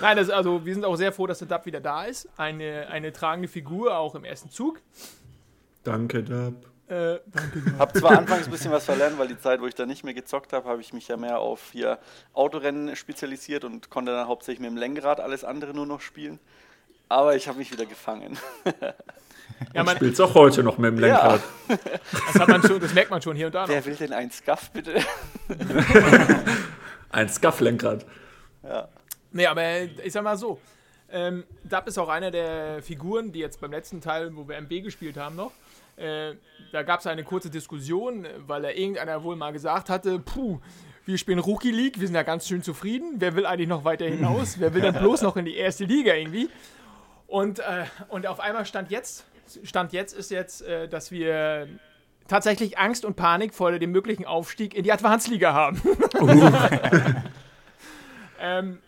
Nein, 0.00 0.16
das, 0.16 0.30
also 0.30 0.64
wir 0.64 0.74
sind 0.74 0.84
auch 0.84 0.96
sehr 0.96 1.12
froh, 1.12 1.26
dass 1.26 1.38
der 1.38 1.48
Dub 1.48 1.66
wieder 1.66 1.80
da 1.80 2.04
ist. 2.04 2.28
Eine, 2.36 2.88
eine 2.88 3.12
tragende 3.12 3.48
Figur, 3.48 3.96
auch 3.96 4.14
im 4.14 4.24
ersten 4.24 4.50
Zug. 4.50 4.80
Danke, 5.84 6.24
Dab. 6.24 6.54
Äh, 6.88 7.18
danke. 7.26 7.78
Hab 7.78 7.96
zwar 7.96 8.18
anfangs 8.18 8.46
ein 8.46 8.50
bisschen 8.52 8.70
was 8.70 8.84
verlernt, 8.84 9.18
weil 9.18 9.28
die 9.28 9.38
Zeit, 9.38 9.60
wo 9.60 9.66
ich 9.66 9.74
da 9.74 9.86
nicht 9.86 10.04
mehr 10.04 10.14
gezockt 10.14 10.52
habe, 10.52 10.68
habe 10.68 10.80
ich 10.80 10.92
mich 10.92 11.08
ja 11.08 11.16
mehr 11.16 11.40
auf 11.40 11.70
hier 11.72 11.98
Autorennen 12.32 12.94
spezialisiert 12.94 13.64
und 13.64 13.90
konnte 13.90 14.12
dann 14.12 14.28
hauptsächlich 14.28 14.60
mit 14.60 14.70
dem 14.70 14.76
Lenkrad 14.76 15.20
alles 15.20 15.44
andere 15.44 15.74
nur 15.74 15.86
noch 15.86 16.00
spielen. 16.00 16.38
Aber 17.08 17.36
ich 17.36 17.46
habe 17.48 17.58
mich 17.58 17.70
wieder 17.70 17.86
gefangen. 17.86 18.38
Ja, 19.72 19.84
man, 19.84 19.96
Spielst 19.96 20.20
auch 20.20 20.34
heute 20.34 20.62
noch 20.62 20.76
mit 20.76 20.90
dem 20.90 20.98
Lenkrad. 20.98 21.40
das, 21.68 22.34
hat 22.34 22.48
man 22.48 22.62
schon, 22.62 22.78
das 22.78 22.92
merkt 22.92 23.10
man 23.10 23.22
schon 23.22 23.36
hier 23.36 23.46
und 23.46 23.54
da 23.54 23.62
noch. 23.62 23.68
Wer 23.68 23.84
will 23.86 23.94
denn 23.94 24.12
einen 24.12 24.30
Scuff, 24.30 24.70
bitte? 24.70 25.00
Ein 27.10 27.28
Scuff-Lenkrad. 27.30 28.04
Nee, 29.32 29.46
aber 29.46 29.82
ich 29.82 30.12
sag 30.12 30.24
mal 30.24 30.36
so. 30.36 30.60
Ähm, 31.10 31.44
Dub 31.64 31.86
ist 31.86 31.98
auch 31.98 32.08
einer 32.08 32.30
der 32.30 32.82
Figuren, 32.82 33.32
die 33.32 33.38
jetzt 33.38 33.60
beim 33.60 33.70
letzten 33.70 34.00
Teil, 34.00 34.34
wo 34.36 34.46
wir 34.48 34.56
MB 34.56 34.82
gespielt 34.82 35.16
haben, 35.16 35.36
noch. 35.36 35.52
Äh, 35.96 36.34
da 36.72 36.82
gab 36.82 37.00
es 37.00 37.06
eine 37.06 37.24
kurze 37.24 37.48
Diskussion, 37.48 38.26
weil 38.46 38.64
er 38.64 38.76
irgendeiner 38.76 39.22
wohl 39.22 39.36
mal 39.36 39.52
gesagt 39.52 39.88
hatte: 39.88 40.18
Puh, 40.18 40.58
wir 41.06 41.16
spielen 41.16 41.38
Rookie 41.38 41.70
League, 41.70 42.00
wir 42.00 42.06
sind 42.06 42.16
ja 42.16 42.24
ganz 42.24 42.48
schön 42.48 42.62
zufrieden. 42.62 43.14
Wer 43.18 43.36
will 43.36 43.46
eigentlich 43.46 43.68
noch 43.68 43.84
weiter 43.84 44.06
hinaus? 44.06 44.58
Wer 44.58 44.74
will 44.74 44.82
dann 44.82 44.94
bloß 44.94 45.22
noch 45.22 45.36
in 45.36 45.44
die 45.44 45.56
erste 45.56 45.84
Liga 45.84 46.14
irgendwie? 46.14 46.50
Und, 47.26 47.58
äh, 47.58 47.84
und 48.08 48.26
auf 48.26 48.40
einmal 48.40 48.66
stand 48.66 48.90
jetzt, 48.90 49.24
stand 49.64 49.92
jetzt 49.92 50.12
ist 50.12 50.30
jetzt, 50.30 50.62
äh, 50.62 50.88
dass 50.88 51.10
wir 51.10 51.68
tatsächlich 52.28 52.78
Angst 52.78 53.04
und 53.04 53.16
Panik 53.16 53.54
vor 53.54 53.72
dem 53.78 53.92
möglichen 53.92 54.24
Aufstieg 54.24 54.74
in 54.74 54.84
die 54.84 54.92
Advanced-Liga 54.92 55.52
haben. 55.52 55.80
ähm, 58.40 58.78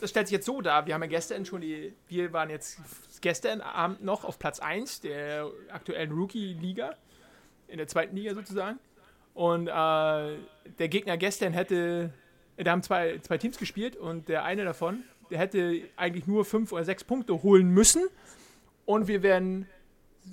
das 0.00 0.10
stellt 0.10 0.28
sich 0.28 0.34
jetzt 0.34 0.46
so 0.46 0.60
dar, 0.60 0.86
wir 0.86 0.94
haben 0.94 1.02
ja 1.02 1.08
gestern 1.08 1.44
schon 1.44 1.60
die, 1.60 1.94
wir 2.08 2.32
waren 2.32 2.50
jetzt 2.50 2.78
gestern 3.20 3.60
Abend 3.60 4.04
noch 4.04 4.24
auf 4.24 4.38
Platz 4.38 4.60
1 4.60 5.00
der 5.00 5.50
aktuellen 5.70 6.12
Rookie-Liga, 6.12 6.94
in 7.66 7.78
der 7.78 7.88
zweiten 7.88 8.16
Liga 8.16 8.34
sozusagen. 8.34 8.78
Und 9.34 9.68
äh, 9.68 9.70
der 9.70 10.88
Gegner 10.88 11.16
gestern 11.16 11.52
hätte, 11.52 12.12
da 12.56 12.70
haben 12.70 12.82
zwei, 12.82 13.18
zwei 13.18 13.38
Teams 13.38 13.58
gespielt 13.58 13.96
und 13.96 14.28
der 14.28 14.44
eine 14.44 14.64
davon, 14.64 15.04
hätte 15.30 15.82
eigentlich 15.96 16.26
nur 16.26 16.44
fünf 16.44 16.72
oder 16.72 16.84
sechs 16.84 17.04
Punkte 17.04 17.42
holen 17.42 17.68
müssen 17.68 18.06
und 18.84 19.08
wir 19.08 19.22
wären 19.22 19.66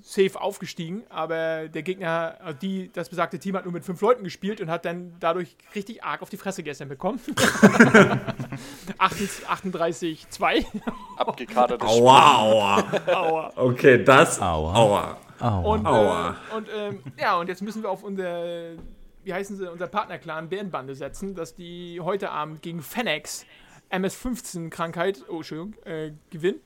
safe 0.03 0.39
aufgestiegen, 0.39 1.03
aber 1.09 1.67
der 1.67 1.83
Gegner, 1.83 2.35
also 2.41 2.59
die, 2.59 2.91
das 2.91 3.09
besagte 3.09 3.39
Team 3.39 3.55
hat 3.55 3.63
nur 3.65 3.73
mit 3.73 3.85
fünf 3.85 4.01
Leuten 4.01 4.23
gespielt 4.23 4.61
und 4.61 4.69
hat 4.69 4.85
dann 4.85 5.15
dadurch 5.19 5.55
richtig 5.73 6.03
arg 6.03 6.21
auf 6.21 6.29
die 6.29 6.37
Fresse 6.37 6.63
gestern 6.63 6.89
bekommen. 6.89 7.19
38-2. 8.99 10.65
Abgekadertes 11.17 11.87
Aua, 11.87 12.37
aua. 12.39 12.83
Aua. 13.07 13.53
Okay, 13.55 14.03
das. 14.03 14.41
Aua. 14.41 14.75
Aua. 14.75 15.17
Aua. 15.39 15.73
Und, 15.73 15.85
Aua. 15.85 16.29
äh, 16.29 16.55
und 16.55 16.67
ähm, 16.75 16.99
ja, 17.19 17.37
und 17.37 17.47
jetzt 17.47 17.61
müssen 17.61 17.83
wir 17.83 17.89
auf 17.89 18.03
unser, 18.03 18.71
wie 19.23 19.33
heißen 19.33 19.57
sie, 19.57 19.71
unser 19.71 19.87
Partnerclan 19.87 20.49
Bärenbande 20.49 20.95
setzen, 20.95 21.35
dass 21.35 21.55
die 21.55 21.99
heute 22.01 22.31
Abend 22.31 22.61
gegen 22.61 22.81
Fennex 22.81 23.45
MS-15-Krankheit, 23.95 25.23
oh, 25.29 25.37
Entschuldigung, 25.37 25.75
äh, 25.85 26.11
gewinnen. 26.29 26.59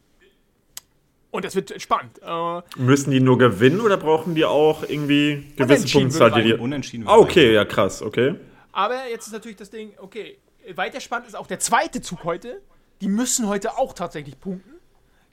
Und 1.32 1.46
das 1.46 1.56
wird 1.56 1.80
spannend. 1.82 2.20
Äh, 2.24 2.62
Müssen 2.78 3.12
die 3.12 3.20
nur 3.20 3.38
gewinnen 3.38 3.82
oder 3.82 3.98
brauchen 3.98 4.34
die 4.34 4.46
auch 4.46 4.84
irgendwie 4.84 5.54
gewisse 5.56 5.88
Punktzahl, 5.88 6.32
die 6.32 6.44
die. 6.44 6.54
Unentschieden. 6.54 7.08
Ah, 7.08 7.18
okay, 7.18 7.54
ja, 7.54 7.66
krass, 7.66 8.02
okay. 8.02 8.36
aber 8.72 9.08
jetzt 9.10 9.28
ist 9.28 9.34
natürlich 9.34 9.58
das 9.58 9.70
Ding, 9.70 9.94
okay, 9.98 10.40
weiter 10.76 11.00
spannend 11.00 11.28
ist 11.28 11.36
auch 11.36 11.48
der 11.48 11.60
zweite 11.60 12.02
Zug 12.02 12.24
heute. 12.24 12.62
Die 13.02 13.08
müssen 13.08 13.48
heute 13.48 13.78
auch 13.78 13.94
tatsächlich 13.94 14.40
punkten. 14.40 14.74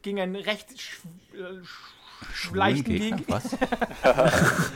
Gegen 0.02 0.20
einen 0.20 0.36
recht 0.36 0.80
sch 0.80 1.00
äh, 1.34 1.64
sch 2.32 2.52
leichten 2.52 2.94
Gegner. 2.94 3.22
Was? 3.26 3.56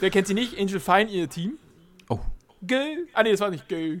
Wer 0.00 0.10
kennt 0.10 0.26
sie 0.26 0.34
nicht? 0.34 0.58
Angel 0.58 0.78
Fine, 0.78 1.10
ihr 1.10 1.28
Team. 1.28 1.58
Oh. 2.08 2.20
Go. 2.66 2.76
Ah, 3.12 3.22
nee, 3.22 3.32
das 3.32 3.40
war 3.40 3.50
nicht 3.50 3.68
Go. 3.68 4.00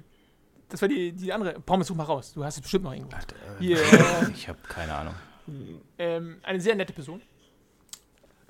Das 0.68 0.80
war 0.82 0.88
die, 0.88 1.12
die 1.12 1.32
andere. 1.32 1.54
Pommes, 1.60 1.86
such 1.86 1.96
mal 1.96 2.04
raus. 2.04 2.32
Du 2.34 2.44
hast 2.44 2.56
es 2.56 2.60
bestimmt 2.62 2.84
noch 2.84 2.92
irgendwo. 2.92 3.16
Hier, 3.60 3.78
äh, 3.78 4.30
Ich 4.34 4.48
habe 4.48 4.58
keine 4.68 4.94
Ahnung. 4.94 5.14
ähm, 5.98 6.38
eine 6.42 6.60
sehr 6.60 6.74
nette 6.74 6.92
Person. 6.92 7.20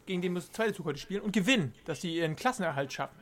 Gegen 0.07 0.23
den 0.23 0.33
muss 0.33 0.47
der 0.47 0.53
zweite 0.55 0.73
Zug 0.75 0.87
heute 0.87 0.99
spielen 0.99 1.21
und 1.23 1.33
gewinnen, 1.33 1.75
dass 1.85 2.01
sie 2.01 2.15
ihren 2.17 2.37
Klassenerhalt 2.37 2.93
schaffen. 2.93 3.17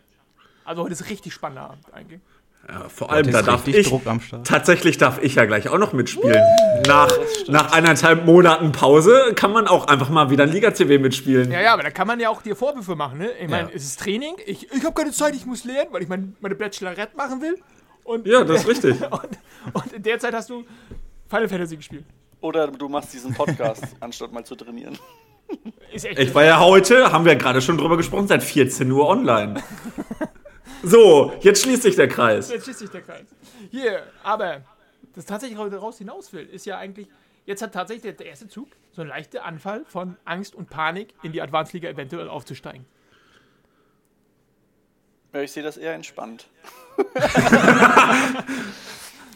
Also 0.64 0.82
heute 0.82 0.92
ist 0.92 1.08
richtig 1.08 1.32
spannender 1.32 1.70
Abend 1.70 1.92
eigentlich. 1.92 2.20
Ja, 2.68 2.88
vor 2.88 3.10
allem, 3.12 3.30
da 3.30 3.42
darf 3.42 3.66
ich. 3.68 3.86
Druck 3.88 4.06
am 4.06 4.20
Start. 4.20 4.46
Tatsächlich 4.46 4.96
darf 4.96 5.22
ich 5.22 5.34
ja 5.34 5.44
gleich 5.44 5.68
auch 5.68 5.76
noch 5.78 5.92
mitspielen. 5.92 6.42
Nach, 6.86 7.10
nach 7.46 7.72
eineinhalb 7.72 8.24
Monaten 8.24 8.72
Pause 8.72 9.32
kann 9.34 9.52
man 9.52 9.66
auch 9.68 9.86
einfach 9.86 10.08
mal 10.08 10.30
wieder 10.30 10.44
ein 10.44 10.50
Liga-CW 10.50 10.98
mitspielen. 10.98 11.50
Ja, 11.50 11.60
ja, 11.60 11.72
aber 11.74 11.82
da 11.82 11.90
kann 11.90 12.06
man 12.06 12.20
ja 12.20 12.30
auch 12.30 12.40
dir 12.40 12.56
Vorwürfe 12.56 12.96
machen, 12.96 13.18
ne? 13.18 13.30
Ich 13.32 13.48
meine, 13.50 13.68
Ja. 13.68 13.74
es 13.74 13.84
ist 13.84 14.00
Training. 14.00 14.36
Ich, 14.46 14.72
ich 14.72 14.82
habe 14.84 14.94
keine 14.94 15.12
Zeit, 15.12 15.34
ich 15.34 15.44
muss 15.44 15.64
lernen, 15.64 15.90
weil 15.92 16.02
ich 16.02 16.08
mein, 16.08 16.36
meine 16.40 16.54
Bachelorette 16.54 17.14
machen 17.16 17.42
will. 17.42 17.58
Und, 18.04 18.26
Ja, 18.26 18.44
das 18.44 18.60
ist 18.60 18.68
richtig. 18.68 19.00
und, 19.10 19.38
und 19.72 19.92
in 19.92 20.02
der 20.02 20.18
Zeit 20.18 20.34
hast 20.34 20.50
du 20.50 20.64
Final 21.28 21.48
Fantasy 21.48 21.76
gespielt. 21.76 22.04
Oder 22.40 22.68
du 22.68 22.88
machst 22.88 23.12
diesen 23.12 23.34
Podcast, 23.34 23.84
anstatt 24.00 24.32
mal 24.32 24.44
zu 24.44 24.54
trainieren. 24.54 24.98
Ist 25.92 26.04
echt. 26.04 26.18
Ich 26.18 26.34
war 26.34 26.44
ja 26.44 26.60
heute, 26.60 27.10
haben 27.10 27.24
wir 27.24 27.36
gerade 27.36 27.60
schon 27.62 27.78
drüber 27.78 27.96
gesprochen, 27.96 28.28
seit 28.28 28.42
14 28.42 28.90
Uhr 28.90 29.08
online. 29.08 29.62
So, 30.86 31.32
jetzt 31.40 31.62
schließt 31.62 31.82
sich 31.82 31.96
der 31.96 32.08
Kreis. 32.08 32.50
Jetzt 32.50 32.64
schließt 32.64 32.80
sich 32.80 32.90
der 32.90 33.00
Kreis. 33.00 33.24
Hier, 33.70 34.02
aber 34.22 34.60
das 35.14 35.24
tatsächlich 35.24 35.58
daraus 35.70 35.96
hinaus 35.96 36.30
will, 36.34 36.46
ist 36.46 36.66
ja 36.66 36.76
eigentlich, 36.76 37.08
jetzt 37.46 37.62
hat 37.62 37.72
tatsächlich 37.72 38.16
der 38.16 38.26
erste 38.26 38.48
Zug 38.48 38.68
so 38.92 39.00
ein 39.00 39.08
leichter 39.08 39.46
Anfall 39.46 39.86
von 39.86 40.18
Angst 40.26 40.54
und 40.54 40.68
Panik 40.68 41.14
in 41.22 41.32
die 41.32 41.40
Advanced 41.40 41.72
Liga 41.72 41.88
eventuell 41.88 42.28
aufzusteigen. 42.28 42.84
Ja, 45.34 45.40
ich 45.42 45.50
sehe 45.50 45.64
das 45.64 45.76
eher 45.76 45.94
entspannt. 45.94 46.46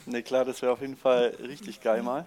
ne, 0.07 0.23
klar, 0.23 0.45
das 0.45 0.62
wäre 0.62 0.71
auf 0.73 0.81
jeden 0.81 0.97
Fall 0.97 1.35
richtig 1.43 1.83
geil 1.83 2.02
mal. 2.05 2.25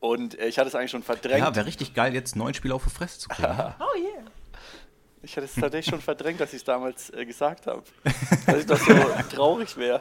Und 0.00 0.36
äh, 0.38 0.48
ich 0.48 0.58
hatte 0.58 0.68
es 0.68 0.74
eigentlich 0.74 0.90
schon 0.90 1.04
verdrängt. 1.04 1.38
Ja, 1.38 1.54
wäre 1.54 1.66
richtig 1.66 1.94
geil, 1.94 2.12
jetzt 2.12 2.34
neun 2.34 2.54
Spiele 2.54 2.74
auf 2.74 2.82
die 2.84 2.90
Fresse 2.90 3.20
zu 3.20 3.28
kriegen. 3.28 3.48
Oh 3.78 3.96
yeah. 3.96 4.24
Ich 5.22 5.36
hatte 5.36 5.46
es 5.46 5.54
tatsächlich 5.54 5.86
schon 5.90 6.00
verdrängt, 6.00 6.40
dass 6.40 6.50
ich 6.50 6.56
es 6.58 6.64
damals 6.64 7.10
äh, 7.10 7.24
gesagt 7.24 7.66
habe. 7.66 7.82
Dass 8.46 8.58
ich 8.58 8.66
das 8.66 8.84
so 8.84 8.94
traurig 9.34 9.76
wäre. 9.76 10.00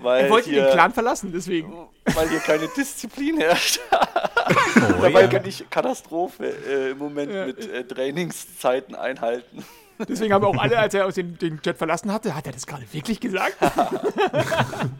Weil 0.00 0.24
Er 0.24 0.30
wollte 0.30 0.50
hier, 0.50 0.64
den 0.64 0.72
Clan 0.72 0.92
verlassen, 0.92 1.32
deswegen. 1.32 1.72
weil 2.04 2.28
hier 2.28 2.40
keine 2.40 2.68
Disziplin 2.68 3.38
herrscht. 3.38 3.80
Oh, 3.90 5.02
Dabei 5.02 5.22
ja. 5.22 5.28
kann 5.28 5.46
ich 5.46 5.68
Katastrophe 5.70 6.46
äh, 6.46 6.90
im 6.90 6.98
Moment 6.98 7.32
Ja, 7.32 7.46
mit 7.46 7.58
äh, 7.70 7.84
Trainingszeiten 7.84 8.94
einhalten. 8.94 9.64
Deswegen 10.06 10.32
haben 10.32 10.44
auch 10.44 10.56
alle, 10.56 10.78
als 10.78 10.94
er 10.94 11.06
aus 11.06 11.14
den, 11.14 11.38
den 11.38 11.60
Jet 11.64 11.76
verlassen 11.76 12.12
hatte, 12.12 12.34
hat 12.34 12.46
er 12.46 12.52
das 12.52 12.66
gerade 12.66 12.84
wirklich 12.92 13.20
gesagt? 13.20 13.56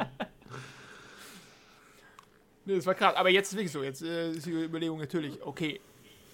nee, 2.64 2.76
das 2.76 2.87
war 2.87 2.95
krass. 2.95 3.14
Aber 3.17 3.28
jetzt 3.28 3.52
ist 3.52 3.57
wirklich 3.57 3.73
so. 3.73 3.83
Jetzt 3.83 4.02
äh, 4.02 4.31
ist 4.31 4.47
die 4.47 4.50
Überlegung 4.50 4.99
natürlich, 4.99 5.38
okay, 5.45 5.81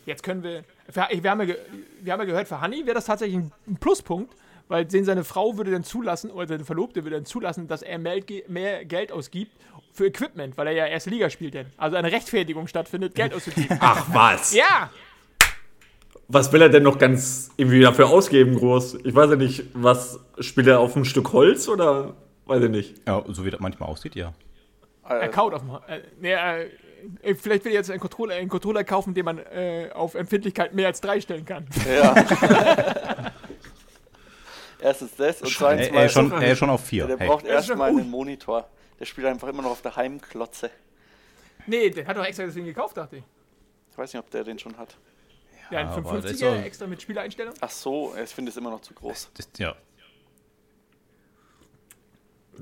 jetzt 0.06 0.23
können 0.23 0.42
wir. 0.42 0.64
Wir 0.92 1.30
haben 1.30 1.49
ja, 1.49 1.54
wir 2.00 2.12
haben 2.12 2.21
ja 2.21 2.26
gehört, 2.26 2.49
für 2.49 2.61
Hanni 2.61 2.85
wäre 2.87 2.94
das 2.94 3.06
tatsächlich 3.06 3.38
ein 3.38 3.76
Pluspunkt, 3.80 4.35
weil 4.68 4.90
sehen 4.90 5.04
seine 5.04 5.25
Frau 5.25 5.56
würde 5.56 5.71
dann 5.71 5.85
zulassen, 5.85 6.30
oder 6.30 6.47
seine 6.49 6.64
Verlobte 6.64 7.04
würde 7.04 7.16
dann 7.16 7.26
zulassen, 7.26 7.68
dass 7.68 7.83
er 7.83 7.99
mehr, 7.99 8.23
mehr 8.49 8.85
Geld 8.85 9.12
ausgibt 9.12 9.52
für 9.92 10.06
Equipment, 10.06 10.56
weil 10.56 10.68
er 10.68 10.73
ja 10.73 10.87
erste 10.87 11.11
Liga 11.11 11.30
spielt. 11.30 11.54
Denn. 11.54 11.66
Also 11.76 11.97
eine 11.97 12.11
Rechtfertigung 12.11 12.66
stattfindet, 12.66 13.14
Geld 13.14 13.35
auszugeben. 13.35 13.78
Ach 13.80 14.06
was. 14.12 14.54
ja! 14.54 14.90
Was 16.28 16.52
will 16.52 16.62
er 16.62 16.69
denn 16.69 16.83
noch 16.83 16.99
ganz 16.99 17.50
irgendwie 17.57 17.81
dafür 17.81 18.09
ausgeben, 18.09 18.54
groß? 18.57 18.99
Ich 19.04 19.14
weiß 19.14 19.31
ja 19.31 19.37
nicht, 19.37 19.64
was 19.75 20.19
spielt 20.40 20.66
er 20.66 20.81
auf 20.81 20.97
ein 20.97 21.04
Stück 21.04 21.33
Holz 21.33 21.69
oder 21.69 22.14
weiß 22.47 22.62
ich 22.64 22.71
nicht. 22.71 22.95
ja, 23.07 23.23
so 23.28 23.45
wie 23.45 23.50
das 23.50 23.61
manchmal 23.61 23.88
aussieht, 23.88 24.14
ja. 24.14 24.33
Er 25.07 25.28
kaut 25.28 25.52
auf 25.52 25.61
dem. 25.61 25.71
Äh, 25.87 26.00
nee, 26.21 26.33
äh, 26.33 26.71
äh, 27.23 27.35
vielleicht 27.35 27.64
will 27.64 27.73
er 27.73 27.78
jetzt 27.78 27.90
einen 27.90 28.00
Controller, 28.00 28.37
einen 28.37 28.49
Controller 28.49 28.85
kaufen, 28.85 29.12
den 29.12 29.25
man 29.25 29.38
äh, 29.38 29.90
auf 29.93 30.14
Empfindlichkeit 30.14 30.75
mehr 30.75 30.87
als 30.87 31.00
drei 31.00 31.21
stellen 31.21 31.45
kann. 31.45 31.66
Ja. 31.87 32.14
Erstens 34.81 35.14
das 35.16 35.40
und 35.43 35.50
zweitens 35.50 35.87
Er, 35.87 35.93
mal, 35.93 36.00
er, 36.00 36.07
ist 36.07 36.12
schon, 36.12 36.33
er 36.33 36.52
ist 36.52 36.59
schon 36.59 36.71
auf 36.71 36.85
vier. 36.85 37.07
der 37.07 37.19
Hey. 37.19 37.28
braucht 37.28 37.47
erstmal 37.47 37.88
einen 37.88 38.11
Monitor. 38.11 38.69
Der 39.00 39.07
spielt 39.07 39.26
einfach 39.26 39.49
immer 39.49 39.62
noch 39.62 39.71
auf 39.71 39.83
der 39.83 39.97
Heimklotze. 39.97 40.71
Nee, 41.66 41.88
der 41.90 42.07
hat 42.07 42.16
doch 42.16 42.25
extra 42.25 42.45
deswegen 42.45 42.66
gekauft, 42.66 42.97
dachte 42.97 43.16
ich. 43.16 43.23
Ich 43.90 43.97
weiß 43.99 44.12
nicht, 44.12 44.21
ob 44.21 44.31
der 44.31 44.45
den 44.45 44.59
schon 44.59 44.76
hat. 44.76 44.95
Ja, 45.71 45.80
ein 45.80 45.87
aber 45.88 46.21
das 46.21 46.33
ist 46.33 46.42
55er 46.42 46.50
so- 46.50 46.62
extra 46.66 46.87
mit 46.87 47.02
Spieleinstellung. 47.02 47.54
Ach 47.61 47.71
so, 47.71 48.14
ich 48.23 48.30
finde 48.30 48.50
es 48.50 48.56
immer 48.56 48.71
noch 48.71 48.80
zu 48.80 48.94
groß. 48.94 49.30
Das, 49.35 49.49
ja. 49.59 49.75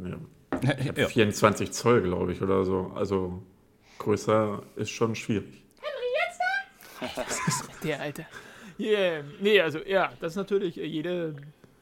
Ja. 0.02 0.16
ja. 0.96 1.08
24 1.08 1.72
Zoll, 1.72 2.02
glaube 2.02 2.32
ich, 2.32 2.40
oder 2.42 2.64
so. 2.64 2.92
Also 2.94 3.42
größer 3.98 4.62
ist 4.76 4.90
schon 4.90 5.14
schwierig. 5.14 5.62
Was 7.16 7.38
ist 7.48 7.68
mit 7.68 7.84
der, 7.84 8.00
Alter? 8.00 8.26
Yeah. 8.78 9.24
Nee, 9.40 9.60
also 9.60 9.80
ja, 9.80 10.12
das 10.20 10.32
ist 10.32 10.36
natürlich, 10.36 10.78
äh, 10.78 11.32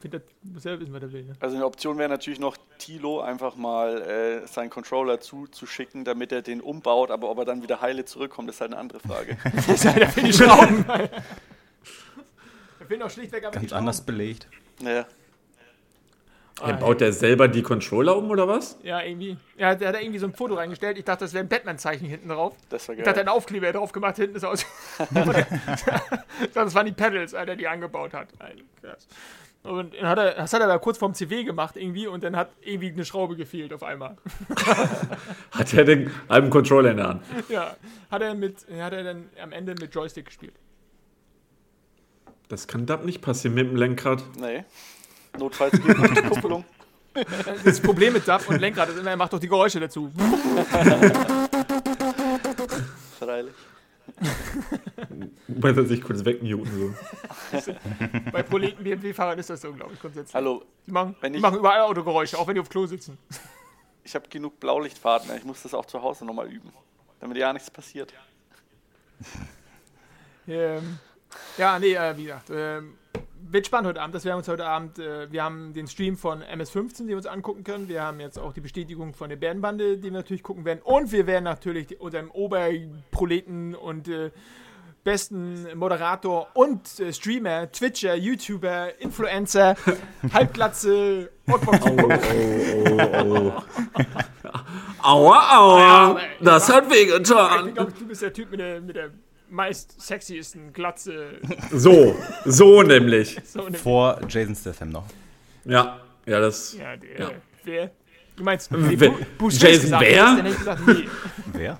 jeder 0.03 0.19
findet, 0.19 0.53
muss 0.53 0.63
selber 0.63 0.81
wissen, 0.81 0.93
was 0.93 1.01
er 1.03 1.11
will. 1.13 1.23
Ne? 1.23 1.33
Also 1.39 1.55
eine 1.55 1.65
Option 1.65 1.97
wäre 1.97 2.09
natürlich 2.09 2.39
noch, 2.39 2.57
Tilo 2.77 3.21
einfach 3.21 3.55
mal 3.55 4.01
äh, 4.01 4.47
seinen 4.47 4.69
Controller 4.69 5.19
zuzuschicken, 5.19 6.03
damit 6.03 6.31
er 6.31 6.41
den 6.41 6.61
umbaut, 6.61 7.11
aber 7.11 7.29
ob 7.29 7.37
er 7.39 7.45
dann 7.45 7.61
wieder 7.63 7.81
heile 7.81 8.05
zurückkommt, 8.05 8.49
ist 8.49 8.61
halt 8.61 8.71
eine 8.71 8.79
andere 8.79 8.99
Frage. 8.99 9.37
Das 9.55 9.67
ist 9.69 9.85
halt 9.85 10.05
für 10.11 10.21
die 10.21 10.33
Schrauben. 10.33 10.85
da 10.87 12.85
fehlen 12.87 13.01
auch 13.03 13.09
schlichtweg 13.09 13.45
einfach 13.45 13.59
Ganz 13.59 13.73
anders 13.73 14.01
belegt. 14.01 14.47
naja. 14.81 15.05
Ja, 16.59 16.73
baut 16.73 17.01
der 17.01 17.11
selber 17.11 17.47
die 17.47 17.63
Controller 17.63 18.15
um 18.15 18.29
oder 18.29 18.47
was? 18.47 18.77
Ja, 18.83 19.01
irgendwie. 19.01 19.35
Ja, 19.57 19.73
der 19.73 19.87
hat 19.87 19.95
da 19.95 19.99
irgendwie 19.99 20.19
so 20.19 20.27
ein 20.27 20.33
Foto 20.33 20.53
reingestellt. 20.53 20.95
Ich 20.99 21.05
dachte, 21.05 21.25
das 21.25 21.33
wäre 21.33 21.43
ein 21.43 21.49
Batman-Zeichen 21.49 22.05
hinten 22.05 22.29
drauf. 22.29 22.53
Das 22.69 22.87
war 22.87 22.93
Ich 22.95 22.99
dachte, 23.03 23.09
er 23.09 23.13
geil. 23.13 23.23
hat 23.23 23.29
einen 23.29 23.35
Aufkleber 23.35 23.71
drauf 23.71 23.91
gemacht, 23.91 24.17
hinten 24.17 24.35
ist 24.35 24.43
aus. 24.43 24.63
das 26.53 26.75
waren 26.75 26.85
die 26.85 26.91
Pedals, 26.91 27.33
Alter, 27.33 27.55
die 27.55 27.63
er 27.63 27.71
angebaut 27.71 28.13
hat. 28.13 28.27
Alter, 28.37 28.61
krass. 28.79 29.07
Und 29.63 29.93
dann 29.93 30.07
hat 30.07 30.17
er, 30.17 30.33
das 30.33 30.53
hat 30.53 30.61
er 30.61 30.67
da 30.67 30.77
kurz 30.79 30.97
vorm 30.97 31.13
CW 31.13 31.43
gemacht 31.43 31.75
irgendwie 31.77 32.07
und 32.07 32.23
dann 32.23 32.35
hat 32.35 32.49
irgendwie 32.61 32.91
eine 32.91 33.05
Schraube 33.05 33.35
gefehlt 33.35 33.71
auf 33.73 33.83
einmal. 33.83 34.17
Hat 35.51 35.73
er 35.73 35.83
den 35.83 36.09
halben 36.29 36.49
Controller 36.49 36.91
in 36.91 36.97
der 36.97 37.07
Hand? 37.09 37.23
Ja, 37.47 37.75
hat 38.09 38.21
er 38.23 38.33
mit, 38.33 38.65
hat 38.79 38.93
er 38.93 39.03
dann 39.03 39.29
am 39.41 39.51
Ende 39.51 39.75
mit 39.79 39.93
Joystick 39.93 40.25
gespielt. 40.25 40.55
Das 42.47 42.67
kann 42.67 42.85
da 42.87 42.97
nicht 42.97 43.21
passieren 43.21 43.53
mit 43.53 43.67
dem 43.67 43.75
Lenkrad. 43.75 44.23
Nee. 44.39 44.65
Notfalls 45.37 45.73
geht 45.73 45.97
noch 45.97 46.13
die 46.13 46.21
Kupplung. 46.21 46.65
Das 47.65 47.81
Problem 47.81 48.13
mit 48.13 48.25
DAF 48.25 48.47
und 48.47 48.61
Lenkrad 48.61 48.87
ist 48.87 48.97
immer, 48.97 49.09
er 49.09 49.17
macht 49.17 49.33
doch 49.33 49.39
die 49.39 49.49
Geräusche 49.49 49.81
dazu. 49.81 50.09
Freilich. 53.19 53.53
Weil 55.47 55.77
er 55.77 55.85
sich 55.85 56.01
kurz 56.01 56.23
wegmuten 56.25 56.93
so. 57.51 57.63
Bei 58.31 58.43
Proleten 58.43 58.83
BMW-Fahrern 58.83 59.39
ist 59.39 59.49
das 59.49 59.61
so, 59.61 59.71
glaube 59.73 59.93
ich, 59.93 59.99
grundsätzlich. 59.99 60.33
Hallo, 60.35 60.63
Die 60.85 60.91
machen, 60.91 61.15
Wenn 61.21 61.33
die 61.33 61.37
ich- 61.37 61.41
machen 61.43 61.57
überall 61.59 61.81
Autogeräusche, 61.81 62.37
auch 62.37 62.47
wenn 62.47 62.55
die 62.55 62.61
auf 62.61 62.69
Klo 62.69 62.85
sitzen. 62.85 63.17
ich 64.03 64.13
habe 64.15 64.27
genug 64.29 64.59
Blaulichtfahrten. 64.59 65.35
Ich 65.37 65.43
muss 65.43 65.63
das 65.63 65.73
auch 65.73 65.85
zu 65.85 66.01
Hause 66.01 66.25
nochmal 66.25 66.47
üben, 66.51 66.71
damit 67.19 67.37
ja 67.37 67.51
nichts 67.53 67.69
passiert. 67.71 68.13
Ähm, 70.47 70.99
ja, 71.57 71.77
nee, 71.79 71.93
äh, 71.93 72.17
wie 72.17 72.23
gesagt, 72.23 72.49
ähm, 72.51 72.97
wird 73.49 73.65
spannend 73.65 73.87
heute 73.89 74.01
Abend. 74.01 74.15
Das 74.15 74.23
werden 74.25 74.35
wir 74.35 74.39
uns 74.39 74.47
heute 74.47 74.65
Abend, 74.65 74.99
äh, 74.99 75.31
wir 75.31 75.43
haben 75.43 75.73
den 75.73 75.87
Stream 75.87 76.17
von 76.17 76.41
MS15, 76.43 76.97
den 76.99 77.07
wir 77.09 77.17
uns 77.17 77.25
angucken 77.25 77.63
können. 77.63 77.87
Wir 77.89 78.01
haben 78.03 78.19
jetzt 78.19 78.37
auch 78.39 78.53
die 78.53 78.61
Bestätigung 78.61 79.13
von 79.13 79.29
der 79.29 79.37
Bärenbande, 79.37 79.97
die 79.97 80.03
wir 80.03 80.11
natürlich 80.11 80.43
gucken 80.43 80.65
werden. 80.65 80.81
Und 80.83 81.11
wir 81.11 81.27
werden 81.27 81.43
natürlich 81.45 81.99
unserem 81.99 82.31
Oberproleten 82.31 83.75
und 83.75 84.07
äh, 84.07 84.31
besten 85.03 85.67
Moderator 85.77 86.47
und 86.53 86.99
äh, 86.99 87.11
Streamer, 87.11 87.71
Twitcher, 87.71 88.15
YouTuber, 88.15 88.99
Influencer, 88.99 89.75
Halbglatze, 90.33 91.29
Ottbox 91.47 91.79
Oh, 91.81 91.97
oh, 92.91 93.51
oh. 93.53 93.61
Aua, 95.03 95.57
aua. 95.57 96.19
Das 96.39 96.71
hat 96.71 96.85
Ich 96.85 96.93
wehgetan. 96.93 97.73
glaube, 97.73 97.91
du 97.97 98.05
bist 98.07 98.21
der 98.21 98.31
Typ 98.33 98.51
mit 98.51 98.59
der, 98.59 98.81
mit 98.81 98.95
der 98.95 99.09
meist 99.51 99.99
sexiesten 100.01 100.73
Glatze. 100.73 101.39
So, 101.71 102.15
so 102.45 102.81
nämlich. 102.81 103.37
So 103.45 103.65
eine, 103.65 103.77
Vor 103.77 104.19
Jason 104.27 104.55
Statham 104.55 104.89
noch. 104.89 105.05
Ja, 105.65 105.99
ja, 106.25 106.39
das. 106.39 106.73
ja, 106.73 106.95
der, 106.97 107.19
Ja. 107.19 107.31
wer? 107.63 107.91
Du 108.35 108.43
meinst 108.43 108.69
Wer- 108.71 109.09
Bu- 109.11 109.17
Bruce 109.37 109.61
Jason 109.61 109.81
gesagt, 109.83 110.03
wer? 110.05 110.35
hätte 110.37 110.49
ich 110.49 110.57
gesagt, 110.57 110.87
nee. 110.87 111.09
Wer? 111.53 111.79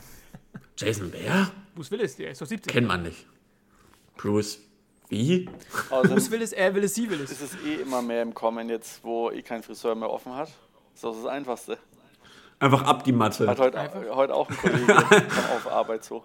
Jason 0.77 1.09
Bär? 1.09 1.49
Bruce 1.73 1.89
Willis, 1.91 2.15
der 2.17 2.31
ist 2.31 2.41
doch 2.41 2.45
17. 2.45 2.71
Kennt 2.71 2.87
man 2.87 3.03
nicht. 3.03 3.25
Bruce. 4.17 4.59
Wie? 5.09 5.49
Außerdem 5.89 6.11
Bruce 6.15 6.31
Willis, 6.31 6.51
er 6.53 6.75
Willis, 6.75 6.93
sie 6.95 7.09
Willis. 7.09 7.31
ist 7.31 7.41
es 7.41 7.51
eh 7.65 7.75
immer 7.81 8.01
mehr 8.01 8.21
im 8.21 8.33
Kommen 8.33 8.69
jetzt, 8.69 9.03
wo 9.03 9.31
eh 9.31 9.41
kein 9.41 9.63
Friseur 9.63 9.95
mehr 9.95 10.09
offen 10.09 10.35
hat. 10.35 10.49
Das 10.93 10.99
ist 10.99 11.05
auch 11.05 11.15
das 11.15 11.25
Einfachste. 11.25 11.77
Einfach 12.59 12.83
ab 12.83 13.03
die 13.05 13.11
Matte. 13.11 13.47
Hat 13.47 13.59
heute, 13.59 13.79
heute 14.13 14.33
auch 14.35 14.49
ein 14.49 14.57
Kollege 14.57 14.97
auf 15.55 15.67
Arbeit 15.71 16.03
so. 16.03 16.23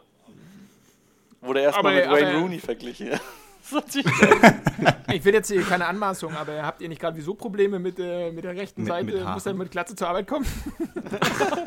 Wurde 1.46 1.61
erstmal 1.61 2.02
Aber- 2.02 2.11
mit 2.12 2.20
Wayne 2.20 2.30
aber- 2.32 2.40
Rooney 2.40 2.59
verglichen. 2.59 3.11
Das 3.68 3.85
ist 3.85 3.96
natürlich 3.96 4.12
Ich 5.12 5.24
will 5.24 5.35
jetzt 5.35 5.50
hier 5.50 5.61
keine 5.62 5.87
Anmaßung, 5.87 6.37
aber 6.37 6.62
habt 6.62 6.80
ihr 6.80 6.88
nicht 6.88 7.00
gerade 7.00 7.16
wieso 7.16 7.35
Probleme 7.35 7.80
mit, 7.80 7.98
äh, 7.98 8.30
mit 8.30 8.44
der 8.44 8.54
rechten 8.54 8.82
Mit- 8.82 8.92
Seite? 8.92 9.04
mit. 9.06 9.24
Muss 9.24 9.44
er 9.44 9.54
mit 9.54 9.72
Glatze 9.72 9.96
zur 9.96 10.06
Arbeit 10.06 10.28
kommen? 10.28 10.46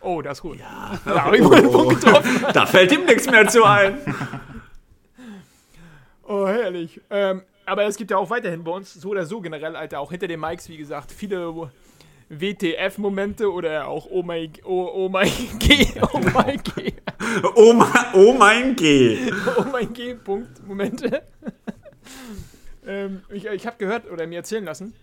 oh, 0.00 0.22
das 0.22 0.38
ist 0.38 0.42
gut. 0.42 0.58
Ja, 0.60 0.96
da 1.04 1.24
habe 1.24 1.36
ich 1.36 1.44
wohl 1.44 1.56
einen 1.56 1.70
Punkt 1.72 2.00
getroffen. 2.00 2.44
Da 2.52 2.64
fällt 2.66 2.92
ihm 2.92 3.06
nichts 3.06 3.28
mehr 3.28 3.48
zu 3.48 3.64
ein. 3.64 3.98
Oh, 6.28 6.46
herrlich. 6.46 7.00
Ähm, 7.10 7.42
aber 7.64 7.84
es 7.86 7.96
gibt 7.96 8.10
ja 8.12 8.18
auch 8.18 8.30
weiterhin 8.30 8.62
bei 8.62 8.70
uns, 8.70 8.94
so 8.94 9.08
oder 9.10 9.26
so 9.26 9.40
generell, 9.40 9.74
Alter, 9.74 9.98
auch 10.00 10.10
hinter 10.10 10.28
den 10.28 10.38
Mikes, 10.40 10.68
wie 10.68 10.76
gesagt, 10.76 11.10
viele 11.10 11.52
WTF-Momente 12.28 13.50
oder 13.52 13.86
auch 13.86 14.06
Oh 14.10 14.22
mein, 14.22 14.50
oh, 14.64 14.90
oh 14.92 15.08
mein 15.08 15.30
G, 15.58 15.86
oh 16.12 16.20
mein 16.34 16.60
G, 16.62 16.92
Oh 17.54 17.72
mein, 17.72 17.92
oh 18.14 18.32
mein 18.32 18.76
G. 18.76 19.30
oh 19.58 19.64
mein 19.70 19.92
G-Punkt-Momente. 19.92 21.22
ähm, 22.86 23.22
ich 23.32 23.46
ich 23.46 23.66
habe 23.66 23.76
gehört 23.78 24.10
oder 24.10 24.26
mir 24.26 24.36
erzählen 24.36 24.64
lassen, 24.64 24.94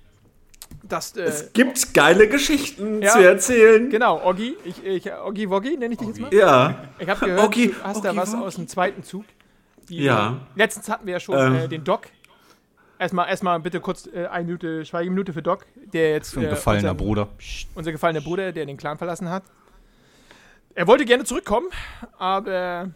dass, 0.84 1.16
äh, 1.16 1.24
Es 1.24 1.54
gibt 1.54 1.94
geile 1.94 2.28
Geschichten 2.28 3.02
Ja. 3.02 3.12
zu 3.12 3.20
erzählen. 3.20 3.90
genau, 3.90 4.22
Oggi, 4.26 4.56
ich, 4.66 4.84
ich, 4.86 5.12
Oggi 5.14 5.50
Woggi 5.50 5.78
nenne 5.78 5.94
ich 5.94 6.00
dich 6.00 6.08
jetzt 6.10 6.20
mal. 6.20 6.34
Ja. 6.34 6.84
Ich 7.00 7.08
habe 7.08 7.26
gehört, 7.26 7.44
Oggi- 7.44 7.68
du 7.70 7.84
hast 7.84 8.04
da 8.04 8.10
Oggi 8.10 8.18
was 8.18 8.34
Woggi. 8.34 8.44
aus 8.46 8.56
dem 8.56 8.68
zweiten 8.68 9.04
Zug. 9.04 9.26
Die, 9.90 10.04
Ja. 10.04 10.42
äh, 10.56 10.60
Letztens 10.60 10.90
hatten 10.90 11.06
wir 11.06 11.14
ja 11.14 11.20
schon 11.20 11.38
Ähm. 11.38 11.56
äh, 11.56 11.68
den 11.68 11.84
Doc. 11.84 12.04
Erstmal, 13.04 13.28
erstmal 13.28 13.60
bitte 13.60 13.82
kurz 13.82 14.08
äh, 14.08 14.28
eine 14.28 14.46
Minute, 14.46 14.86
Schweigeminute 14.86 15.34
für 15.34 15.42
Doc, 15.42 15.66
der 15.76 16.12
jetzt. 16.12 16.38
Ein 16.38 16.46
äh, 16.46 16.50
gefallener 16.52 16.92
unser, 16.92 17.04
Bruder. 17.04 17.28
Unser 17.76 17.92
gefallener 17.92 18.22
Bruder, 18.22 18.54
der 18.54 18.66
den 18.66 18.78
Clan 18.78 18.98
verlassen 18.98 19.30
hat. 19.30 19.44
Er 20.74 20.88
wollte 20.88 21.04
gerne 21.04 21.26
zurückkommen, 21.26 21.68
aber 22.18 22.92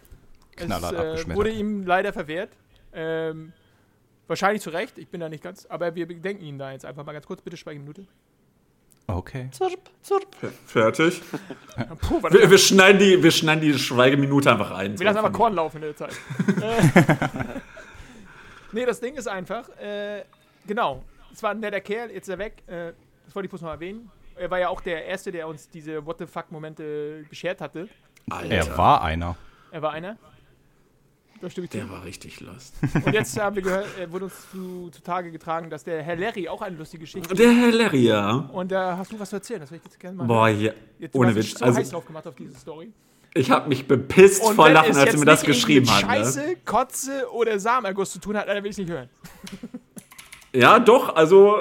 es 0.56 0.63
Knallhart 0.65 1.28
äh, 1.28 1.36
wurde 1.36 1.50
ihm 1.50 1.86
leider 1.86 2.13
verwehrt. 2.13 2.52
Ähm, 2.93 3.52
wahrscheinlich 4.28 4.62
zu 4.62 4.70
Recht, 4.70 4.98
ich 4.98 5.10
bin 5.10 5.20
da 5.20 5.28
nicht 5.28 5.43
ganz, 5.43 5.65
aber 5.65 5.93
wir 5.93 6.08
bedenken 6.08 6.41
ihn 6.41 6.58
da 6.58 6.72
jetzt 6.72 6.86
einfach 6.86 7.06
mal 7.06 7.12
ganz 7.12 7.26
kurz, 7.26 7.41
bitte 7.41 7.58
Schweigeminute. 7.58 8.06
Okay. 9.08 9.50
zurp, 9.52 9.89
zurp. 10.02 10.26
Fertig. 10.65 11.22
Puh, 12.00 12.24
Wir, 12.30 12.50
wir, 12.50 12.58
schneiden 12.58 13.00
die, 13.00 13.22
wir 13.22 13.32
schneiden 13.32 13.62
die 13.62 13.78
Schweigeminute 13.78 14.52
einfach 14.52 14.72
rein. 14.72 14.98
Wir 14.98 15.06
lassen 15.06 15.17
einfach 15.17 15.34
Korn 15.34 15.54
laufen 15.54 15.78
in 15.78 15.82
der 15.82 15.98
Zeit. 15.98 16.13
Nee, 18.77 18.85
das 18.85 18.99
Ding 18.99 19.15
ist 19.15 19.27
einfach, 19.27 19.67
äh, 19.79 20.23
genau, 20.67 21.03
es 21.33 21.41
war 21.41 21.49
ein 21.49 21.59
netter 21.59 21.81
Kerl, 21.81 22.11
jetzt 22.11 22.27
ist 22.27 22.29
er 22.29 22.37
weg. 22.37 22.61
Äh, 22.67 22.93
das 23.25 23.33
wollte 23.33 23.47
ich 23.47 23.49
bloß 23.49 23.61
noch 23.63 23.71
erwähnen. 23.71 24.11
Er 24.35 24.51
war 24.51 24.59
ja 24.59 24.69
auch 24.69 24.81
der 24.81 25.03
Erste, 25.03 25.31
der 25.31 25.47
uns 25.47 25.67
diese 25.67 26.05
What 26.05 26.19
the 26.19 26.27
fuck-Momente 26.27 27.25
beschert 27.27 27.59
hatte. 27.59 27.89
Alter, 28.29 28.53
Er 28.53 28.77
war 28.77 29.01
einer. 29.01 29.35
Er 29.71 29.81
war 29.81 29.93
einer. 29.93 30.15
Da 31.41 31.49
stimme 31.49 31.65
ich 31.65 31.71
zu. 31.71 31.77
der 31.79 31.89
war 31.89 32.03
richtig 32.03 32.39
lost. 32.39 32.75
Und 33.03 33.13
jetzt 33.13 33.39
haben 33.39 33.55
wir 33.55 33.63
gehört, 33.63 33.87
äh, 33.97 34.11
wurde 34.11 34.25
uns 34.25 34.51
zu, 34.51 34.91
zutage 34.91 35.31
getragen, 35.31 35.71
dass 35.71 35.83
der 35.83 36.03
Herr 36.03 36.15
Larry 36.15 36.47
auch 36.47 36.61
eine 36.61 36.77
lustige 36.77 37.01
Geschichte 37.01 37.33
Der 37.33 37.51
Herr 37.51 37.71
Larry, 37.71 38.05
ja. 38.05 38.31
Und 38.53 38.71
da 38.71 38.95
hast 38.95 39.11
du 39.11 39.19
was 39.19 39.31
zu 39.31 39.37
erzählen, 39.37 39.59
das 39.61 39.71
würde 39.71 39.81
ich 39.83 39.91
jetzt 39.91 39.99
gerne 39.99 40.17
mal. 40.17 40.25
Boah, 40.27 40.49
ja. 40.49 40.71
jetzt, 40.99 41.15
ohne 41.15 41.33
Witz. 41.33 41.57
so 41.57 41.65
heiß 41.65 41.77
Also, 41.77 41.91
drauf 41.93 42.05
gemacht 42.05 42.27
auf 42.27 42.35
diese 42.35 42.53
Story. 42.53 42.93
Ich 43.38 43.52
habe 43.52 43.69
mich 43.69 43.88
bepisst 43.88 44.43
vor 44.43 44.65
wenn 44.65 44.73
Lachen, 44.73 44.95
als 44.95 45.13
er 45.13 45.19
mir 45.19 45.26
das 45.26 45.43
geschrieben 45.43 45.86
mit 45.86 45.95
hat. 45.95 46.02
Ne? 46.04 46.26
Scheiße, 46.26 46.56
Kotze 46.65 47.32
oder 47.32 47.60
Samenerguss 47.60 48.12
zu 48.12 48.19
tun 48.19 48.38
hat, 48.38 48.47
dann 48.47 48.58
will 48.63 48.65
ich 48.65 48.71
es 48.71 48.78
nicht 48.78 48.89
hören. 48.89 49.10
Ja, 50.54 50.80
doch, 50.80 51.15
also 51.15 51.58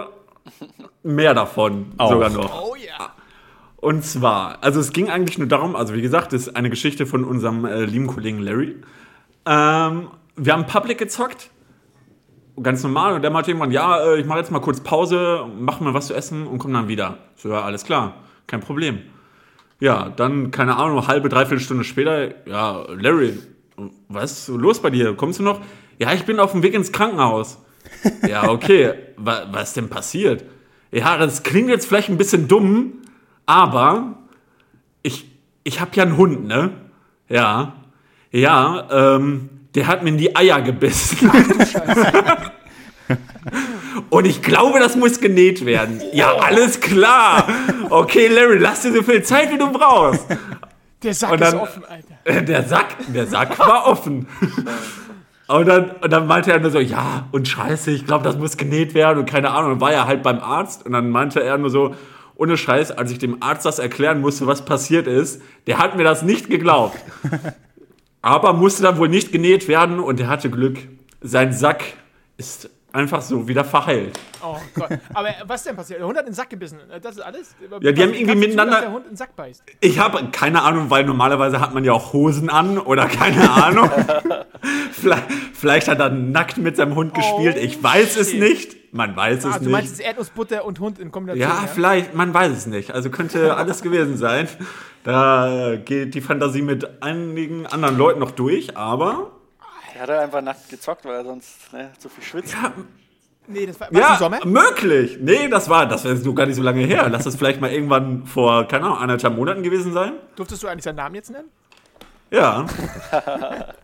mehr 1.02 1.34
davon 1.34 1.92
Auch. 1.98 2.12
sogar 2.12 2.30
noch. 2.30 2.62
Oh 2.62 2.76
ja. 2.76 3.10
Und 3.76 4.04
zwar, 4.04 4.62
also 4.62 4.80
es 4.80 4.92
ging 4.92 5.10
eigentlich 5.10 5.38
nur 5.38 5.48
darum, 5.48 5.76
also 5.76 5.92
wie 5.92 6.00
gesagt, 6.00 6.32
das 6.32 6.46
ist 6.46 6.56
eine 6.56 6.70
Geschichte 6.70 7.04
von 7.04 7.24
unserem 7.24 7.66
äh, 7.66 7.84
lieben 7.84 8.06
Kollegen 8.06 8.38
Larry. 8.38 8.76
Ähm, 9.44 10.08
wir 10.36 10.52
haben 10.52 10.66
Public 10.66 10.98
gezockt, 10.98 11.50
ganz 12.62 12.82
normal, 12.82 13.14
und 13.14 13.22
der 13.22 13.30
meinte 13.30 13.50
irgendwann, 13.50 13.70
ja, 13.70 13.98
äh, 14.02 14.18
ich 14.18 14.24
mache 14.26 14.38
jetzt 14.38 14.50
mal 14.50 14.60
kurz 14.60 14.80
Pause, 14.80 15.46
mach 15.58 15.80
mal 15.80 15.92
was 15.92 16.06
zu 16.06 16.14
essen 16.14 16.46
und 16.46 16.58
komm 16.58 16.72
dann 16.72 16.88
wieder. 16.88 17.18
So, 17.36 17.50
ja, 17.50 17.62
alles 17.62 17.84
klar, 17.84 18.14
kein 18.46 18.60
Problem. 18.60 19.02
Ja, 19.78 20.08
dann, 20.08 20.50
keine 20.50 20.76
Ahnung, 20.76 21.06
halbe, 21.06 21.28
dreiviertel 21.28 21.60
Stunde 21.60 21.84
später, 21.84 22.46
ja, 22.48 22.86
Larry, 22.88 23.38
was 24.08 24.32
ist 24.32 24.48
los 24.48 24.80
bei 24.80 24.90
dir? 24.90 25.14
Kommst 25.14 25.38
du 25.38 25.42
noch? 25.42 25.60
Ja, 25.98 26.12
ich 26.12 26.24
bin 26.24 26.40
auf 26.40 26.52
dem 26.52 26.62
Weg 26.62 26.74
ins 26.74 26.92
Krankenhaus. 26.92 27.58
Ja, 28.28 28.48
okay, 28.50 28.94
wa 29.16 29.46
was 29.52 29.68
ist 29.68 29.76
denn 29.76 29.88
passiert? 29.88 30.44
Ja, 30.90 31.16
das 31.18 31.44
klingt 31.44 31.68
jetzt 31.68 31.86
vielleicht 31.86 32.08
ein 32.08 32.16
bisschen 32.16 32.48
dumm, 32.48 32.94
aber 33.46 34.18
ich, 35.02 35.30
ich 35.62 35.80
habe 35.80 35.92
ja 35.94 36.02
einen 36.02 36.16
Hund, 36.16 36.46
ne? 36.46 36.72
Ja. 37.28 37.74
Ja, 38.32 38.88
ähm, 38.90 39.50
der 39.76 39.86
hat 39.86 40.02
mir 40.02 40.10
in 40.10 40.18
die 40.18 40.34
Eier 40.34 40.62
gebissen. 40.62 41.30
Und 44.10 44.24
ich 44.26 44.42
glaube, 44.42 44.78
das 44.78 44.96
muss 44.96 45.20
genäht 45.20 45.64
werden. 45.66 46.00
Ja, 46.12 46.34
alles 46.36 46.80
klar. 46.80 47.46
Okay, 47.90 48.28
Larry, 48.28 48.58
lass 48.58 48.82
dir 48.82 48.92
so 48.92 49.02
viel 49.02 49.22
Zeit, 49.22 49.50
wie 49.52 49.58
du 49.58 49.70
brauchst. 49.70 50.24
Der 51.02 51.14
Sack 51.14 51.38
dann- 51.38 51.54
ist 51.56 51.60
offen, 51.60 51.82
Alter. 51.84 52.42
Der 52.42 52.62
Sack, 52.64 52.86
der 53.08 53.26
Sack 53.26 53.58
war 53.58 53.86
offen. 53.86 54.26
Und 55.48 55.66
dann, 55.68 55.90
und 56.02 56.12
dann 56.12 56.26
meinte 56.26 56.50
er 56.52 56.58
nur 56.58 56.70
so, 56.72 56.80
ja, 56.80 57.28
und 57.30 57.46
scheiße, 57.46 57.90
ich 57.92 58.04
glaube, 58.06 58.24
das 58.24 58.36
muss 58.36 58.56
genäht 58.56 58.94
werden 58.94 59.18
und 59.20 59.26
keine 59.30 59.50
Ahnung. 59.50 59.72
Und 59.72 59.80
war 59.80 59.92
er 59.92 60.06
halt 60.06 60.22
beim 60.24 60.40
Arzt 60.40 60.84
und 60.84 60.92
dann 60.92 61.10
meinte 61.10 61.40
er 61.42 61.56
nur 61.58 61.70
so, 61.70 61.94
ohne 62.34 62.56
Scheiß, 62.56 62.90
als 62.90 63.12
ich 63.12 63.18
dem 63.18 63.42
Arzt 63.42 63.64
das 63.64 63.78
erklären 63.78 64.20
musste, 64.20 64.46
was 64.48 64.64
passiert 64.64 65.06
ist, 65.06 65.40
der 65.68 65.78
hat 65.78 65.96
mir 65.96 66.02
das 66.04 66.22
nicht 66.22 66.50
geglaubt. 66.50 66.98
Aber 68.22 68.52
musste 68.54 68.82
dann 68.82 68.98
wohl 68.98 69.08
nicht 69.08 69.30
genäht 69.30 69.68
werden 69.68 70.00
und 70.00 70.18
er 70.20 70.26
hatte 70.26 70.50
Glück. 70.50 70.78
Sein 71.20 71.52
Sack 71.52 71.84
ist 72.38 72.68
einfach 72.92 73.20
so 73.20 73.46
wieder 73.46 73.64
verheilt. 73.64 74.18
Oh 74.42 74.56
Gott. 74.74 74.88
Aber 75.12 75.28
was 75.46 75.64
denn 75.64 75.76
passiert? 75.76 76.00
Der 76.00 76.06
Hund 76.06 76.16
hat 76.16 76.24
in 76.24 76.30
den 76.30 76.34
Sack 76.34 76.48
gebissen. 76.50 76.78
Das 77.02 77.16
ist 77.16 77.20
alles? 77.22 77.54
Ja, 77.80 77.92
die 77.92 78.02
haben 78.02 78.12
Wie 78.12 78.16
irgendwie 78.20 78.32
du 78.34 78.36
miteinander- 78.48 78.72
dass 78.72 78.80
der 78.82 78.92
Hund 78.92 79.04
in 79.04 79.10
den 79.12 79.16
Sack 79.16 79.36
beißt. 79.36 79.62
Ich 79.80 79.98
habe 79.98 80.24
keine 80.32 80.62
Ahnung, 80.62 80.88
weil 80.90 81.04
normalerweise 81.04 81.60
hat 81.60 81.74
man 81.74 81.84
ja 81.84 81.92
auch 81.92 82.12
Hosen 82.12 82.48
an 82.48 82.78
oder 82.78 83.06
keine 83.06 83.50
Ahnung. 83.64 83.90
vielleicht, 84.92 85.24
vielleicht 85.54 85.88
hat 85.88 85.98
er 86.00 86.10
nackt 86.10 86.58
mit 86.58 86.76
seinem 86.76 86.94
Hund 86.94 87.14
gespielt. 87.14 87.56
Ich 87.56 87.82
weiß 87.82 88.16
es 88.16 88.30
shit. 88.30 88.40
nicht. 88.40 88.76
Man 88.94 89.14
weiß 89.14 89.44
es 89.44 89.54
Ah, 89.56 89.58
du 89.58 89.68
meinst 89.68 89.90
nicht. 89.90 89.98
jetzt 89.98 90.06
Erdnussbutter 90.08 90.64
und 90.64 90.80
Hund 90.80 90.98
in 90.98 91.10
Kombination? 91.12 91.46
Ja, 91.50 91.66
vielleicht, 91.66 92.14
man 92.14 92.32
weiß 92.32 92.52
es 92.52 92.66
nicht. 92.66 92.92
Also 92.92 93.10
könnte 93.10 93.54
alles 93.58 93.82
gewesen 93.82 94.16
sein. 94.16 94.48
Da 95.04 95.76
geht 95.84 96.14
die 96.14 96.20
Fantasie 96.20 96.62
mit 96.62 97.02
einigen 97.02 97.66
anderen 97.66 97.96
Leuten 97.98 98.20
noch 98.20 98.30
durch, 98.30 98.76
aber 98.76 99.32
Er 99.96 100.02
hat 100.02 100.10
halt 100.10 100.20
einfach 100.20 100.42
nackt 100.42 100.68
gezockt, 100.68 101.06
weil 101.06 101.14
er 101.14 101.24
sonst 101.24 101.72
ne, 101.72 101.90
zu 101.98 102.10
viel 102.10 102.22
schwitzt. 102.22 102.52
ja, 102.52 102.70
Nee, 103.48 103.64
das 103.64 103.80
war, 103.80 103.90
war 103.90 103.98
ja 104.00 104.12
im 104.12 104.18
Sommer. 104.18 104.44
möglich. 104.44 105.18
Nee, 105.22 105.48
das 105.48 105.70
war, 105.70 105.86
das 105.86 106.04
wäre 106.04 106.16
so 106.18 106.34
gar 106.34 106.44
nicht 106.46 106.56
so 106.56 106.62
lange 106.62 106.84
her. 106.84 107.08
Lass 107.08 107.24
das 107.24 107.36
vielleicht 107.36 107.60
mal 107.62 107.70
irgendwann 107.70 108.26
vor, 108.26 108.66
keine 108.68 108.84
Ahnung, 108.86 108.98
anderthalb 108.98 109.36
Monaten 109.36 109.62
gewesen 109.62 109.92
sein. 109.94 110.12
Durftest 110.34 110.62
du 110.62 110.66
eigentlich 110.68 110.82
seinen 110.84 110.96
Namen 110.96 111.14
jetzt 111.14 111.30
nennen? 111.30 111.48
Ja. 112.30 112.66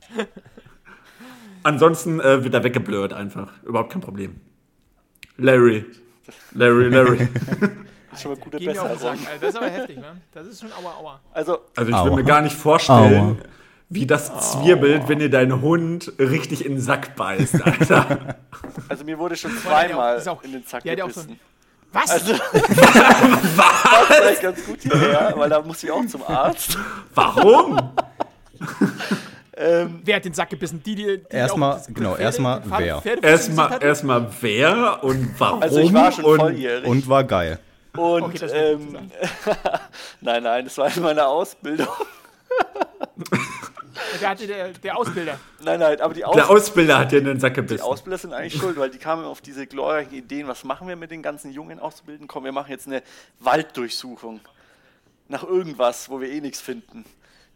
Ansonsten 1.63 2.21
äh, 2.21 2.45
wird 2.45 2.53
er 2.53 2.65
weggeblurrt 2.65 3.13
einfach. 3.13 3.49
Überhaupt 3.63 3.93
kein 3.93 4.03
Problem. 4.03 4.41
Larry. 5.39 5.87
Larry, 6.53 6.89
Larry. 6.89 7.29
Das 8.13 8.19
ist 8.19 8.23
schon 8.25 8.33
mal 8.33 8.41
gute 8.41 8.59
Besserung. 8.59 8.91
Alter. 8.91 9.17
Das 9.41 9.49
ist 9.49 9.57
aber 9.57 9.71
heftig, 9.71 9.97
ne? 9.97 10.21
Das 10.33 10.47
ist 10.47 10.61
schon 10.61 10.71
aua, 10.73 10.95
aua. 11.01 11.21
Also, 11.33 11.61
Also 11.75 11.91
ich 11.91 11.97
will 11.97 12.11
Aua. 12.11 12.17
mir 12.17 12.25
gar 12.25 12.43
nicht 12.43 12.55
vorstellen, 12.55 13.39
wie 13.95 14.07
das 14.07 14.53
zwirbelt, 14.53 15.09
wenn 15.09 15.19
dir 15.19 15.31
dein 15.31 15.61
Hund 15.61 16.13
richtig 16.19 16.65
in 16.65 16.73
den 16.77 16.81
Sack 16.81 17.15
beißt, 17.17 17.63
Alter. 17.63 18.37
also 18.89 19.05
mir 19.05 19.19
wurde 19.19 19.37
schon 19.37 19.51
hat 19.53 19.59
ja 19.65 19.71
auch- 19.71 19.89
zweimal 19.89 20.17
ist 20.19 20.29
auch- 20.29 20.43
in 20.43 20.53
den 20.53 20.65
ja 20.65 20.97
so 20.97 21.21
gebissen. 21.21 21.41
Was? 21.93 22.11
Also, 22.11 22.33
was? 23.57 24.07
vielleicht 24.17 24.41
ganz 24.43 24.65
gut 24.65 24.79
hierher, 24.81 25.35
weil 25.37 25.51
da 25.51 25.61
muss 25.61 25.83
ich 25.85 25.91
auch 25.91 26.07
zum 26.07 26.23
Arzt. 26.27 26.79
Warum? 27.15 27.93
Ähm, 29.55 30.01
Wer 30.03 30.17
hat 30.17 30.25
den 30.25 30.33
Sack 30.33 30.49
gebissen? 30.49 30.83
Die, 30.83 30.95
die, 30.95 31.05
die 31.19 31.37
Erstmal- 31.37 31.75
das 31.75 31.87
genau, 31.89 32.17
erstmal 32.17 32.63
wer. 32.65 33.03
Erstmal 33.23 33.83
erstmal 33.83 34.27
wer 34.41 35.05
und 35.05 35.35
warum 35.39 35.63
also 35.63 35.81
ich 35.81 35.93
war 35.93 36.11
schon 36.13 36.25
und 36.25 36.39
volljährig. 36.41 36.87
Und 36.89 37.07
war 37.11 37.25
geil. 37.25 37.59
Und 37.95 38.23
Okay, 38.23 38.39
das 38.39 38.53
ähm, 38.55 38.97
nein, 40.23 40.43
nein, 40.43 40.65
das 40.65 40.79
war 40.79 40.97
in 40.97 41.03
meiner 41.03 41.29
Ausbildung. 41.29 41.89
Der 44.21 44.29
hatte 44.29 44.47
der, 44.47 44.69
der 44.71 44.97
Ausbilder. 44.97 45.39
Nein, 45.63 45.81
nein, 45.81 46.01
aber 46.01 46.15
die, 46.15 46.25
Aus 46.25 46.35
der 46.35 46.51
Ausbilder 46.51 46.99
hat 46.99 47.13
dir 47.13 47.19
in 47.19 47.25
den 47.25 47.41
Sack 47.41 47.55
die 47.55 47.61
gebissen. 47.61 47.83
Ausbilder 47.83 48.19
sind 48.19 48.33
eigentlich 48.33 48.61
schuld, 48.61 48.77
weil 48.77 48.91
die 48.91 48.99
kamen 48.99 49.25
auf 49.25 49.41
diese 49.41 49.67
glorreichen 49.67 50.15
Ideen, 50.15 50.49
was 50.49 50.65
machen 50.65 50.89
wir 50.89 50.97
mit 50.97 51.11
den 51.11 51.23
ganzen 51.23 51.53
jungen 51.53 51.79
Auszubildenden? 51.79 52.29
Komm, 52.29 52.45
wir 52.45 52.53
machen 52.53 52.71
jetzt 52.71 52.87
eine 52.87 53.03
Walddurchsuchung 53.41 54.41
nach 55.29 55.45
irgendwas, 55.45 56.11
wo 56.11 56.21
wir 56.21 56.29
eh 56.29 56.41
nichts 56.41 56.61
finden. 56.61 57.05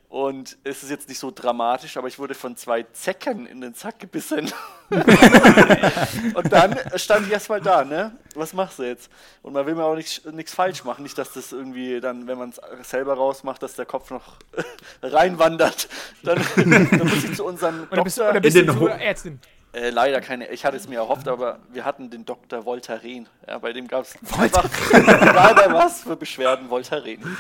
Und 0.09 0.57
es 0.63 0.85
ist 0.85 0.91
jetzt 0.91 1.09
nicht 1.09 1.19
so 1.19 1.33
dramatisch, 1.35 1.97
aber 1.97 2.07
ich 2.07 2.19
wurde 2.19 2.35
von 2.35 2.57
zwei 2.57 2.85
Zecken 2.93 3.47
in 3.47 3.61
den 3.61 3.75
Sack 3.75 3.99
gebissen. 3.99 4.53
und 4.91 6.53
dann 6.53 6.79
stand 6.95 7.27
ich 7.27 7.33
erstmal 7.33 7.61
da, 7.61 7.85
ne? 7.85 8.13
Was 8.35 8.53
machst 8.53 8.79
du 8.79 8.85
jetzt? 8.85 9.11
Und 9.43 9.53
man 9.53 9.67
will 9.67 9.75
mir 9.75 9.85
auch 9.85 9.97
nichts 9.97 10.55
falsch 10.55 10.85
machen. 10.85 11.03
Nicht, 11.03 11.19
dass 11.19 11.33
das 11.33 11.51
irgendwie 11.51 12.01
dann, 12.01 12.29
wenn 12.29 12.39
man 12.39 12.51
es 12.51 12.89
selber 12.89 13.15
rausmacht, 13.15 13.63
dass 13.63 13.75
der 13.75 13.85
Kopf 13.85 14.11
noch 14.11 14.37
reinwandert. 15.03 15.89
Dann, 16.23 16.41
dann 16.55 17.09
muss 17.09 17.25
ich 17.25 17.35
zu 17.35 17.45
unserem 17.45 17.89
Oder 17.91 18.05
bist, 18.05 18.19
Doktor. 18.19 18.31
oder 18.31 18.41
bist 18.41 18.57
du 18.57 18.73
zu 18.73 18.87
Ärztin? 18.87 19.41
Äh, 19.73 19.91
leider 19.91 20.21
keine. 20.21 20.49
Ich 20.51 20.65
hatte 20.65 20.77
es 20.77 20.89
mir 20.89 20.97
erhofft, 20.97 21.29
aber 21.29 21.59
wir 21.71 21.85
hatten 21.85 22.09
den 22.09 22.25
Dr. 22.25 22.65
Voltaren. 22.65 23.29
Ja, 23.47 23.59
bei 23.59 23.73
dem 23.73 23.89
gab 23.89 24.05
es 24.05 24.15
bei 24.23 24.51
was 25.73 26.03
für 26.03 26.17
Beschwerden 26.17 26.71
Voltaren. 26.71 27.37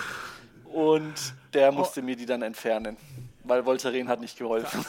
Und 0.76 1.14
der 1.54 1.72
musste 1.72 2.02
mir 2.02 2.16
die 2.16 2.26
dann 2.26 2.42
entfernen, 2.42 2.98
weil 3.44 3.64
Voltaren 3.64 4.08
hat 4.08 4.20
nicht 4.20 4.36
geholfen. 4.36 4.84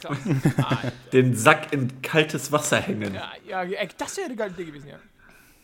Krass. 0.00 0.18
Den 1.12 1.34
Sack 1.34 1.72
in 1.72 2.00
kaltes 2.00 2.52
Wasser 2.52 2.80
hängen. 2.80 3.14
Ja, 3.14 3.32
ja, 3.46 3.62
ey, 3.62 3.88
das 3.98 4.16
wäre 4.16 4.26
eine 4.26 4.36
geile 4.36 4.52
Idee 4.52 4.66
gewesen, 4.66 4.88
ja. 4.88 4.98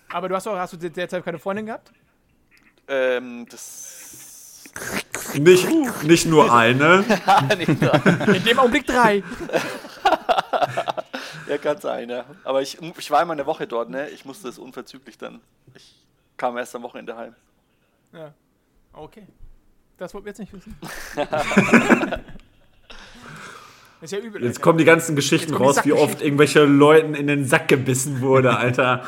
Aber 0.09 0.29
du 0.29 0.35
hast 0.35 0.49
auch, 0.49 0.57
hast 0.57 0.73
du 0.73 0.77
derzeit 0.77 1.25
keine 1.25 1.39
Freundin 1.39 1.67
gehabt? 1.67 1.93
ähm, 2.89 3.47
das. 3.51 4.65
Nicht, 5.35 5.67
nicht 6.05 6.27
nur 6.27 6.53
eine. 6.53 7.01
nicht. 7.57 7.69
In 7.69 8.45
dem 8.45 8.59
Augenblick 8.59 8.87
drei. 8.87 9.23
ja, 11.49 11.59
kann 11.59 11.81
sein, 11.81 12.11
ja. 12.11 12.25
Aber 12.45 12.63
ich, 12.63 12.79
ich 12.99 13.11
war 13.11 13.23
immer 13.23 13.33
eine 13.33 13.47
Woche 13.47 13.67
dort, 13.67 13.91
ne? 13.91 14.09
Ich 14.11 14.25
musste 14.25 14.49
es 14.49 14.59
unverzüglich 14.59 15.19
dann. 15.19 15.41
Ich 15.75 15.95
kam 16.37 16.57
erst 16.59 16.77
am 16.77 16.83
Wochenende 16.83 17.17
heim. 17.17 17.35
Ja. 18.13 18.33
Okay. 18.97 19.27
Das 19.99 20.13
wollten 20.13 20.27
wir 20.27 20.31
jetzt 20.31 20.39
nicht 20.39 20.53
wissen. 20.53 20.77
ist 24.01 24.13
ja 24.13 24.19
übel. 24.19 24.43
Jetzt 24.43 24.57
Alter. 24.57 24.63
kommen 24.63 24.79
die 24.79 24.85
ganzen 24.85 25.17
Geschichten 25.17 25.55
raus, 25.55 25.85
wie 25.85 25.93
oft 25.93 26.23
irgendwelche 26.23 26.65
Leuten 26.65 27.15
in 27.15 27.27
den 27.27 27.47
Sack 27.47 27.69
gebissen 27.69 28.21
wurde, 28.21 28.57
Alter. 28.57 29.05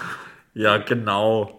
Ja, 0.55 0.79
genau. 0.79 1.55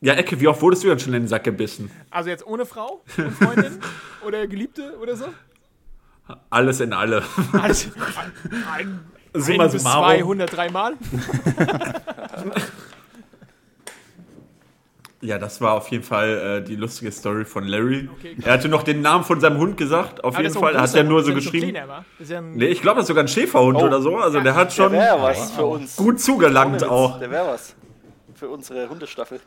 Ja, 0.00 0.14
Ecke, 0.14 0.40
wie 0.40 0.46
oft 0.46 0.62
wurdest 0.62 0.84
du 0.84 0.88
denn 0.88 1.00
schon 1.00 1.14
in 1.14 1.22
den 1.22 1.28
Sack 1.28 1.44
gebissen? 1.44 1.90
Also 2.10 2.30
jetzt 2.30 2.46
ohne 2.46 2.64
Frau 2.64 3.02
und 3.16 3.32
Freundin 3.32 3.80
oder 4.24 4.46
Geliebte 4.46 4.96
oder 5.00 5.16
so? 5.16 5.26
Alles 6.50 6.80
in 6.80 6.92
alle. 6.92 7.22
Alles. 7.52 7.88
Ein, 8.70 9.00
Summa 9.32 9.64
ein 9.64 9.70
bis 9.70 9.82
summarum. 9.82 10.36
203 10.36 10.70
Mal. 10.70 10.94
Ja, 15.20 15.36
das 15.38 15.60
war 15.60 15.72
auf 15.74 15.88
jeden 15.88 16.04
Fall 16.04 16.60
äh, 16.60 16.64
die 16.64 16.76
lustige 16.76 17.10
Story 17.10 17.44
von 17.44 17.64
Larry. 17.64 18.08
Okay, 18.18 18.36
er 18.40 18.52
hatte 18.52 18.68
noch 18.68 18.84
den 18.84 19.00
Namen 19.00 19.24
von 19.24 19.40
seinem 19.40 19.58
Hund 19.58 19.76
gesagt, 19.76 20.22
auf 20.22 20.34
Aber 20.36 20.44
jeden 20.44 20.56
auch 20.56 20.62
ein 20.62 20.74
Fall. 20.74 20.80
Hat 20.80 20.94
er 20.94 21.02
nur 21.02 21.24
so 21.24 21.34
geschrieben. 21.34 21.76
so 22.20 22.32
ja 22.34 22.40
Nee, 22.40 22.66
ich 22.66 22.80
glaube, 22.82 22.96
das 22.98 23.04
ist 23.04 23.08
sogar 23.08 23.24
ein 23.24 23.28
Schäferhund 23.28 23.78
Oh. 23.78 23.86
oder 23.86 24.00
so. 24.00 24.16
Also 24.16 24.40
der 24.40 24.54
hat 24.54 24.68
Der 24.68 24.84
schon 24.84 24.92
wäre 24.92 25.20
was 25.20 25.50
für 25.50 25.66
uns. 25.66 25.96
gut 25.96 26.20
zugelangt 26.20 26.74
Witz, 26.82 26.82
auch. 26.84 27.18
Der 27.18 27.30
wäre 27.32 27.48
was. 27.48 27.74
Für 28.34 28.48
unsere 28.48 28.88
Hundestaffel. 28.88 29.40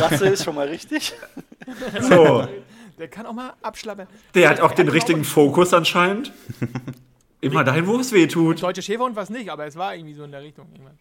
Rasse 0.00 0.26
ist 0.28 0.44
schon 0.44 0.56
mal 0.56 0.66
richtig. 0.66 1.12
So. 2.00 2.48
der 2.98 3.08
kann 3.08 3.26
auch 3.26 3.32
mal 3.34 3.52
abschlappern. 3.62 4.08
Der 4.34 4.48
hat 4.50 4.60
auch 4.60 4.72
den 4.72 4.86
kann 4.86 4.94
richtigen 4.94 5.22
Fokus 5.22 5.72
anscheinend. 5.72 6.32
Immer 7.40 7.62
dahin, 7.62 7.86
wo 7.86 7.96
es 8.00 8.10
weh 8.12 8.26
tut. 8.26 8.60
Deutsche 8.60 8.82
Schäferhund 8.82 9.14
war 9.14 9.22
es 9.22 9.30
nicht, 9.30 9.50
aber 9.50 9.66
es 9.66 9.76
war 9.76 9.94
irgendwie 9.94 10.14
so 10.14 10.24
in 10.24 10.32
der 10.32 10.42
Richtung. 10.42 10.66
Irgendwann. 10.72 10.98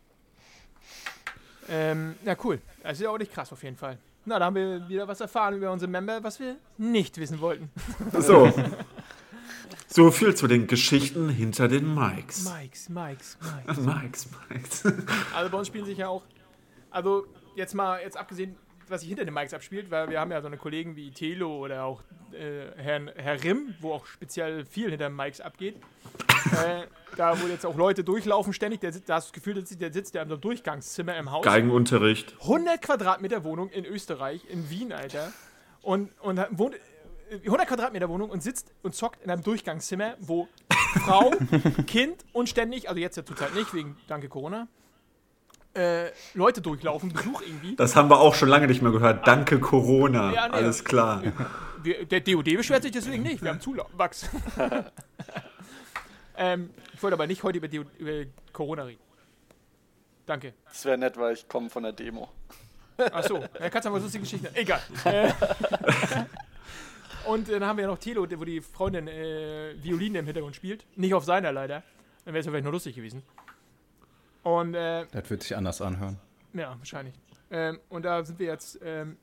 Ähm, 1.70 2.16
na 2.24 2.36
cool. 2.44 2.60
Das 2.84 2.94
ist 2.94 3.02
ja 3.02 3.10
auch 3.10 3.18
nicht 3.18 3.34
krass 3.34 3.52
auf 3.52 3.64
jeden 3.64 3.76
Fall. 3.76 3.98
Na, 4.26 4.40
da 4.40 4.46
haben 4.46 4.56
wir 4.56 4.90
wieder 4.90 5.08
was 5.08 5.22
erfahren 5.22 5.56
über 5.56 5.72
unsere 5.72 5.90
Member, 5.90 6.22
was 6.22 6.40
wir 6.40 6.58
nicht 6.78 7.18
wissen 7.18 7.40
wollten. 7.40 7.70
So. 8.20 8.52
So 9.90 10.12
viel 10.12 10.36
zu 10.36 10.48
den 10.48 10.68
Geschichten 10.68 11.30
hinter 11.30 11.68
den 11.68 11.94
Mikes. 11.96 12.44
Mikes, 12.44 12.90
Mikes, 12.90 13.38
Mikes. 13.66 13.86
Mikes, 13.86 14.28
Mikes. 14.50 14.84
Also 15.34 15.50
bei 15.50 15.58
uns 15.58 15.68
spielen 15.68 15.86
sich 15.86 15.98
ja 15.98 16.10
auch, 16.10 16.24
also 16.92 17.26
jetzt 17.56 17.74
mal, 17.74 18.02
jetzt 18.02 18.18
abgesehen, 18.18 18.58
was 18.90 19.02
sich 19.02 19.10
hinter 19.10 19.26
den 19.26 19.34
Mikes 19.34 19.54
abspielt, 19.54 19.90
weil 19.90 20.10
wir 20.10 20.20
haben 20.20 20.32
ja 20.32 20.42
so 20.42 20.48
eine 20.48 20.58
Kollegen 20.58 20.96
wie 20.96 21.12
Telo 21.12 21.58
oder 21.58 21.84
auch 21.86 22.02
äh, 22.34 22.72
Herrn, 22.76 23.10
Herr 23.16 23.42
Rim, 23.44 23.76
wo 23.80 23.94
auch 23.94 24.06
speziell 24.06 24.66
viel 24.66 24.90
hinter 24.90 25.10
den 25.10 25.16
Mikes 25.16 25.42
abgeht. 25.42 25.76
Äh, 26.52 26.88
da 27.16 27.40
wo 27.42 27.48
jetzt 27.48 27.66
auch 27.66 27.76
Leute 27.76 28.04
durchlaufen 28.04 28.54
ständig, 28.54 28.80
der, 28.82 28.92
sitzt- 28.94 29.10
da 29.10 29.16
hast 29.16 29.28
du 29.28 29.32
das 29.32 29.34
Gefühl, 29.34 29.54
der 29.56 29.66
sitzt, 29.66 29.82
der 29.82 29.94
sitzt 29.94 30.14
ja 30.14 30.22
einem 30.22 30.40
Durchgangszimmer 30.40 31.16
im 31.18 31.32
Haus. 31.32 31.44
Geigenunterricht. 31.44 32.36
100 32.42 32.82
Quadratmeter 32.82 33.44
Wohnung 33.44 33.70
in 33.70 33.86
Österreich, 33.86 34.42
in 34.50 34.70
Wien, 34.70 34.92
Alter. 34.94 35.32
Und, 35.82 36.10
und 36.22 36.40
wohnt 36.52 36.76
äh, 37.30 37.38
100 37.46 37.68
Quadratmeter 37.68 38.10
Wohnung 38.10 38.30
und 38.30 38.44
sitzt 38.44 38.74
und 38.84 38.94
zockt 38.96 39.24
in 39.24 39.32
einem 39.32 39.44
Durchgangszimmer, 39.44 40.16
wo 40.20 40.48
Frau, 41.06 41.32
Kind 41.86 42.24
und 42.34 42.50
ständig, 42.50 42.88
also 42.90 43.00
jetzt 43.00 43.16
ja 43.18 43.26
zurzeit 43.26 43.54
nicht, 43.56 43.74
wegen 43.74 43.98
danke 44.08 44.30
Corona, 44.30 44.68
äh, 45.76 46.08
Leute 46.34 46.62
durchlaufen, 46.62 47.12
Besuch 47.14 47.42
irgendwie. 47.42 47.76
Das 47.76 47.96
haben 47.96 48.10
wir 48.10 48.20
auch 48.20 48.34
schon 48.36 48.50
lange 48.50 48.68
nicht 48.68 48.82
mehr 48.82 48.92
gehört. 48.92 49.28
Danke 49.28 49.60
Corona. 49.60 50.34
Ja, 50.34 50.48
nee. 50.48 50.54
Alles 50.56 50.84
klar. 50.84 51.22
Wir, 51.84 52.06
der 52.06 52.22
DOD 52.22 52.46
beschwert 52.58 52.84
sich 52.84 52.92
deswegen 52.92 53.22
nicht, 53.24 53.42
wir 53.44 53.50
haben 53.52 53.62
Zuwachs. 53.62 54.30
ähm, 56.38 56.70
ich 56.94 57.02
wollte 57.04 57.16
aber 57.16 57.28
nicht 57.28 57.44
heute 57.44 57.58
über, 57.58 57.68
DO, 57.68 57.84
über 57.98 58.30
Corona 58.54 58.84
reden. 58.84 59.02
Danke. 60.26 60.54
Das 60.66 60.84
wäre 60.86 60.98
nett, 60.98 61.18
weil 61.18 61.34
ich 61.34 61.48
komme 61.48 61.70
von 61.70 61.84
der 61.84 61.92
Demo. 61.94 62.30
Achso, 62.98 63.38
ja, 63.60 63.70
kannst 63.70 63.86
du 63.86 63.90
aber 63.90 64.00
lustige 64.00 64.24
Geschichten. 64.24 64.48
Egal. 64.56 64.82
Äh, 65.06 65.32
Und 67.26 67.50
dann 67.50 67.64
haben 67.66 67.78
wir 67.78 67.88
noch 67.88 67.98
Thilo, 67.98 68.24
wo 68.40 68.46
die 68.46 68.62
Freundin 68.62 69.08
äh, 69.08 69.76
Violine 69.84 70.20
im 70.20 70.26
Hintergrund 70.26 70.56
spielt. 70.56 70.86
Nicht 70.96 71.14
auf 71.14 71.26
seiner 71.26 71.52
leider. 71.52 71.84
Dann 72.24 72.34
wäre 72.34 72.40
es 72.40 72.46
ja 72.46 72.52
vielleicht 72.52 72.64
nur 72.64 72.72
lustig 72.72 72.96
gewesen. 72.96 73.22
Und 74.44 74.76
äh, 74.76 75.06
Das 75.12 75.30
wird 75.30 75.44
sich 75.44 75.56
anders 75.56 75.82
anhören. 75.82 76.18
ja, 76.54 76.76
wahrscheinlich. 76.78 77.16
Ähm, 77.52 77.80
und 77.90 78.04
da 78.04 78.24
sind 78.24 78.40
wir 78.40 78.48
jetzt. 78.48 78.80
Ähm, 78.82 79.18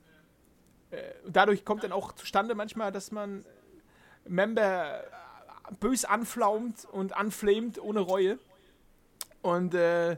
äh, 0.91 1.01
dadurch 1.27 1.65
kommt 1.65 1.83
dann 1.83 1.91
auch 1.91 2.11
zustande 2.13 2.53
manchmal, 2.53 2.91
dass 2.91 3.11
man 3.11 3.43
Member 4.27 5.03
äh, 5.03 5.07
bös 5.79 6.05
anflaumt 6.05 6.85
und 6.91 7.15
anflamet 7.15 7.79
ohne 7.79 7.99
Reue. 7.99 8.39
Und 9.41 9.73
äh, 9.73 10.17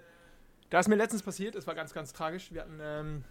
da 0.69 0.79
ist 0.79 0.87
mir 0.87 0.95
letztens 0.95 1.23
passiert, 1.23 1.55
das 1.55 1.67
war 1.67 1.75
ganz, 1.75 1.93
ganz 1.93 2.13
tragisch. 2.13 2.51
Wir 2.51 2.61
hatten. 2.61 2.79
Ähm, 2.81 3.23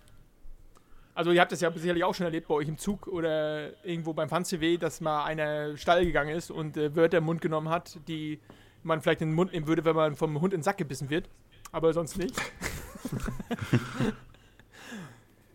also 1.14 1.32
ihr 1.32 1.40
habt 1.40 1.50
das 1.50 1.62
ja 1.62 1.72
sicherlich 1.72 2.04
auch 2.04 2.14
schon 2.14 2.26
erlebt 2.26 2.48
bei 2.48 2.54
euch 2.54 2.68
im 2.68 2.76
Zug 2.76 3.06
oder 3.06 3.70
irgendwo 3.86 4.12
beim 4.12 4.28
Fun-CW, 4.28 4.76
dass 4.76 5.00
mal 5.00 5.24
einer 5.24 5.74
Stall 5.78 6.04
gegangen 6.04 6.36
ist 6.36 6.50
und 6.50 6.76
äh, 6.76 6.94
Wörter 6.94 7.18
im 7.18 7.24
Mund 7.24 7.40
genommen 7.40 7.70
hat, 7.70 7.98
die 8.06 8.38
man 8.82 9.00
vielleicht 9.00 9.22
in 9.22 9.30
den 9.30 9.34
Mund 9.34 9.52
nehmen 9.52 9.66
würde, 9.66 9.86
wenn 9.86 9.96
man 9.96 10.14
vom 10.14 10.38
Hund 10.42 10.52
in 10.52 10.58
den 10.58 10.62
Sack 10.62 10.76
gebissen 10.76 11.08
wird. 11.08 11.30
Aber 11.72 11.94
sonst 11.94 12.18
nicht. 12.18 12.34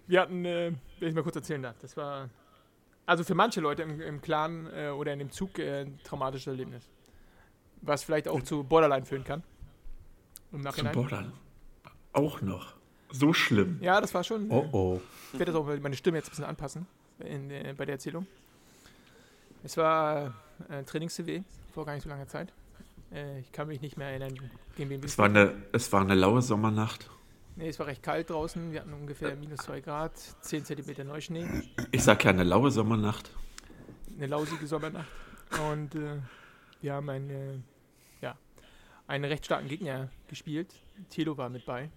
Wir 0.08 0.22
hatten, 0.22 0.44
äh, 0.46 0.72
will 1.00 1.10
ich 1.10 1.14
mal 1.14 1.22
kurz 1.22 1.36
erzählen 1.36 1.62
darf, 1.62 1.78
das 1.80 1.96
war 1.96 2.30
also 3.12 3.26
für 3.26 3.36
manche 3.36 3.60
Leute 3.60 3.84
im, 3.84 4.00
im 4.00 4.22
Clan 4.22 4.68
äh, 4.74 4.90
oder 4.90 5.12
in 5.12 5.20
dem 5.20 5.32
Zug 5.32 5.60
äh, 5.60 5.82
ein 5.82 6.00
traumatisches 6.02 6.48
Erlebnis. 6.48 6.88
Was 7.82 8.06
vielleicht 8.06 8.30
auch 8.30 8.42
zu 8.42 8.64
Borderline 8.64 9.06
führen 9.06 9.26
kann. 9.26 9.44
Im 10.54 10.62
Nachhinein. 10.62 10.94
Borderline. 10.94 11.34
Auch 12.14 12.42
noch. 12.42 12.74
So 13.10 13.34
schlimm. 13.34 13.80
Ja, 13.82 14.00
das 14.00 14.14
war 14.14 14.24
schon. 14.24 14.50
Oh 14.50 14.66
oh. 14.72 15.02
Ich 15.34 15.40
werde 15.40 15.52
das 15.52 15.60
auch 15.62 15.68
meine 15.82 15.96
Stimme 15.98 16.20
jetzt 16.20 16.28
ein 16.28 16.32
bisschen 16.32 16.46
anpassen 16.46 16.88
in, 17.20 17.52
äh, 17.52 17.74
bei 17.78 17.86
der 17.86 17.96
Erzählung. 17.96 18.28
Es 19.64 19.76
war 19.76 20.34
äh, 20.70 20.84
Trainings-CW 20.84 21.44
vor 21.74 21.86
gar 21.86 21.94
nicht 21.94 22.04
so 22.04 22.10
langer 22.10 22.28
Zeit. 22.28 22.54
Äh, 23.14 23.42
ich 23.42 23.52
kann 23.52 23.68
mich 23.68 23.82
nicht 23.82 23.98
mehr 23.98 24.08
erinnern, 24.08 24.40
gegen 24.78 24.90
wen 24.90 25.04
Es 25.04 25.18
war 25.18 25.26
eine, 25.26 25.54
es 25.74 25.92
war 25.92 26.02
eine 26.02 26.16
laue 26.16 26.42
Sommernacht. 26.42 27.10
Nee, 27.56 27.68
es 27.70 27.80
war 27.80 27.88
recht 27.88 28.02
kalt 28.02 28.30
draußen. 28.30 28.72
Wir 28.72 28.82
hatten 28.82 28.94
ungefähr 28.94 29.36
minus 29.36 29.60
2 29.62 29.82
Grad, 29.82 30.18
10 30.42 30.66
Zentimeter 30.66 31.04
Neuschnee, 31.04 31.46
Ich 31.92 32.04
sag 32.04 32.24
ja 32.24 32.32
eine 32.32 32.44
laue 32.44 32.72
Sommernacht. 32.72 33.32
eine 34.18 34.28
lausige 34.28 34.66
Sommernacht. 34.68 35.08
Und 35.70 35.96
äh, 35.96 36.18
wir 36.82 36.94
haben 36.94 37.10
einen, 37.10 37.30
äh, 37.30 37.58
ja, 38.22 38.38
einen 39.08 39.26
recht 39.26 39.46
starken 39.46 39.68
Gegner 39.68 40.10
gespielt. 40.28 40.74
Telo 41.10 41.38
war 41.38 41.50
mit 41.50 41.66
bei, 41.66 41.90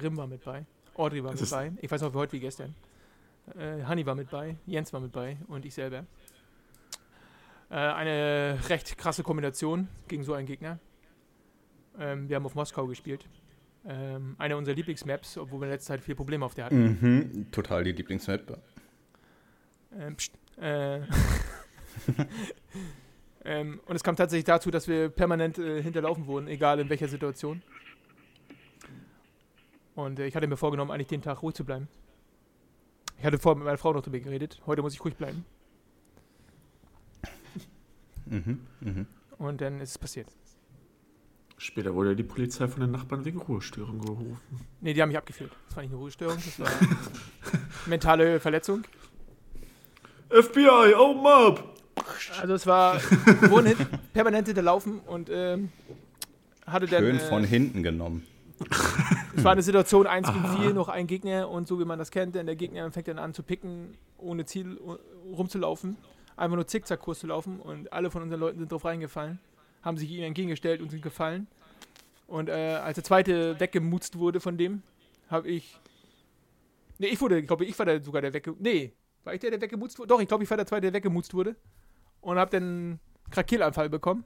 Rim 0.00 0.16
war 0.16 0.26
mit 0.26 0.42
bei, 0.44 0.64
Audrey 0.94 1.22
war 1.22 1.32
Das 1.32 1.42
mit 1.42 1.50
bei. 1.50 1.72
Ich 1.82 1.90
weiß 1.90 2.00
noch 2.00 2.12
wie 2.14 2.18
heute 2.18 2.32
wie 2.32 2.40
gestern. 2.40 2.74
Äh, 3.58 3.82
Hanni 3.84 4.06
war 4.06 4.14
mit 4.14 4.30
bei, 4.30 4.56
Jens 4.66 4.92
war 4.92 5.00
mit 5.00 5.12
bei 5.12 5.36
und 5.48 5.66
ich 5.66 5.74
selber. 5.74 6.06
Äh, 7.70 7.74
eine 7.74 8.58
recht 8.68 8.96
krasse 8.96 9.22
Kombination 9.22 9.88
gegen 10.08 10.24
so 10.24 10.32
einen 10.32 10.46
Gegner. 10.46 10.78
Ähm, 11.98 12.28
wir 12.28 12.36
haben 12.36 12.46
auf 12.46 12.54
Moskau 12.54 12.86
gespielt. 12.86 13.26
Ähm, 13.86 14.34
eine 14.38 14.56
unserer 14.56 14.74
Lieblingsmaps, 14.74 15.36
obwohl 15.36 15.60
wir 15.60 15.66
in 15.66 15.72
letzter 15.72 15.94
Zeit 15.94 16.00
viel 16.00 16.14
Probleme 16.14 16.44
auf 16.44 16.54
der 16.54 16.66
hatten. 16.66 16.98
Mhm. 17.00 17.50
Total 17.50 17.84
die 17.84 17.92
Lieblingsmap. 17.92 18.58
Ähm, 19.98 20.16
pst, 20.16 20.32
äh, 20.58 21.00
ähm, 23.44 23.80
und 23.84 23.96
es 23.96 24.02
kam 24.02 24.16
tatsächlich 24.16 24.44
dazu, 24.44 24.70
dass 24.70 24.88
wir 24.88 25.10
permanent 25.10 25.58
äh, 25.58 25.82
hinterlaufen 25.82 26.26
wurden, 26.26 26.48
egal 26.48 26.80
in 26.80 26.88
welcher 26.88 27.08
Situation. 27.08 27.62
Und 29.94 30.18
äh, 30.18 30.26
ich 30.26 30.34
hatte 30.34 30.46
mir 30.46 30.56
vorgenommen, 30.56 30.90
eigentlich 30.90 31.08
den 31.08 31.22
Tag 31.22 31.42
ruhig 31.42 31.54
zu 31.54 31.64
bleiben. 31.64 31.88
Ich 33.18 33.24
hatte 33.24 33.38
vorher 33.38 33.56
mit 33.56 33.66
meiner 33.66 33.78
Frau 33.78 33.92
noch 33.92 34.02
drüber 34.02 34.18
geredet. 34.18 34.60
Heute 34.66 34.82
muss 34.82 34.94
ich 34.94 35.04
ruhig 35.04 35.16
bleiben. 35.16 35.44
Mhm. 38.26 38.60
Mhm. 38.80 39.06
Und 39.38 39.60
dann 39.60 39.80
ist 39.80 39.90
es 39.90 39.98
passiert. 39.98 40.28
Später 41.56 41.94
wurde 41.94 42.16
die 42.16 42.24
Polizei 42.24 42.66
von 42.68 42.80
den 42.80 42.90
Nachbarn 42.90 43.24
wegen 43.24 43.38
Ruhestörung 43.38 44.00
gerufen. 44.00 44.38
Nee, 44.80 44.92
die 44.92 45.00
haben 45.00 45.08
mich 45.08 45.18
abgeführt. 45.18 45.52
Das 45.66 45.76
war 45.76 45.82
nicht 45.82 45.92
eine 45.92 46.00
Ruhestörung, 46.00 46.36
das 46.36 46.60
war 46.60 46.68
mentale 47.86 48.40
Verletzung. 48.40 48.84
FBI, 50.30 50.94
open 50.94 51.26
up! 51.26 51.74
Also 52.40 52.54
es 52.54 52.66
war 52.66 53.00
wurden 53.48 53.66
hin, 53.66 53.76
permanent 54.12 54.48
hinterlaufen 54.48 54.98
und 55.00 55.30
ähm, 55.32 55.70
hatte 56.66 56.86
dann... 56.86 57.02
Schön 57.02 57.16
äh, 57.16 57.20
von 57.20 57.44
hinten 57.44 57.82
genommen. 57.82 58.26
Es 59.36 59.44
war 59.44 59.52
eine 59.52 59.62
Situation 59.62 60.06
1 60.06 60.32
gegen 60.32 60.56
4, 60.62 60.74
noch 60.74 60.88
ein 60.88 61.06
Gegner 61.06 61.48
und 61.48 61.66
so 61.66 61.78
wie 61.80 61.84
man 61.84 61.98
das 61.98 62.10
kennt, 62.10 62.34
denn 62.34 62.46
der 62.46 62.56
Gegner 62.56 62.90
fängt 62.90 63.08
dann 63.08 63.18
an 63.18 63.34
zu 63.34 63.42
picken, 63.42 63.96
ohne 64.18 64.44
Ziel 64.44 64.78
rumzulaufen, 65.32 65.96
einfach 66.36 66.56
nur 66.56 66.66
Zickzackkurs 66.66 67.20
zu 67.20 67.26
laufen 67.26 67.60
und 67.60 67.92
alle 67.92 68.10
von 68.10 68.22
unseren 68.22 68.40
Leuten 68.40 68.58
sind 68.58 68.72
drauf 68.72 68.84
reingefallen, 68.84 69.38
haben 69.84 69.96
sich 69.96 70.10
ihm 70.10 70.24
entgegengestellt 70.24 70.80
und 70.80 70.90
sind 70.90 71.02
gefallen. 71.02 71.46
Und 72.26 72.48
äh, 72.48 72.80
als 72.82 72.94
der 72.94 73.04
zweite 73.04 73.60
weggemutzt 73.60 74.18
wurde 74.18 74.40
von 74.40 74.56
dem, 74.56 74.82
habe 75.28 75.48
ich. 75.48 75.78
Nee, 76.98 77.08
ich 77.08 77.20
wurde, 77.20 77.42
glaube 77.42 77.64
ich, 77.64 77.78
war 77.78 77.86
der 77.86 78.02
sogar 78.02 78.22
der 78.22 78.32
wegge. 78.32 78.54
Nee, 78.58 78.94
war 79.24 79.34
ich 79.34 79.40
der, 79.40 79.50
der 79.50 79.60
weggemutzt 79.60 79.98
wurde? 79.98 80.08
Doch, 80.08 80.20
ich 80.20 80.28
glaube, 80.28 80.44
ich 80.44 80.50
war 80.50 80.56
der 80.56 80.66
zweite, 80.66 80.82
der 80.82 80.92
weggemutzt 80.92 81.34
wurde. 81.34 81.56
Und 82.20 82.38
habe 82.38 82.50
dann 82.50 82.62
einen 82.62 83.00
Krakielanfall 83.30 83.90
bekommen. 83.90 84.24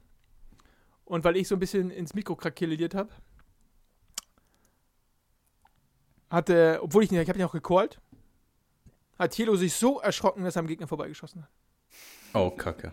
Und 1.05 1.25
weil 1.25 1.37
ich 1.37 1.49
so 1.49 1.57
ein 1.57 1.59
bisschen 1.59 1.91
ins 1.91 2.15
Mikro 2.15 2.37
krakeliert 2.37 2.95
habe, 2.95 3.11
hatte, 6.31 6.79
obwohl 6.83 7.03
ich 7.03 7.11
nicht, 7.11 7.21
ich 7.21 7.29
habe 7.29 7.39
ihn 7.39 7.45
auch 7.45 7.53
gecallt, 7.53 7.99
hat 9.19 9.33
Thilo 9.33 9.57
sich 9.57 9.75
so 9.75 10.01
erschrocken, 10.01 10.45
dass 10.45 10.57
er 10.57 10.61
am 10.61 10.67
Gegner 10.67 10.87
vorbeigeschossen 10.87 11.43
hat. 11.43 11.51
Oh, 12.35 12.51
Kacke. 12.51 12.93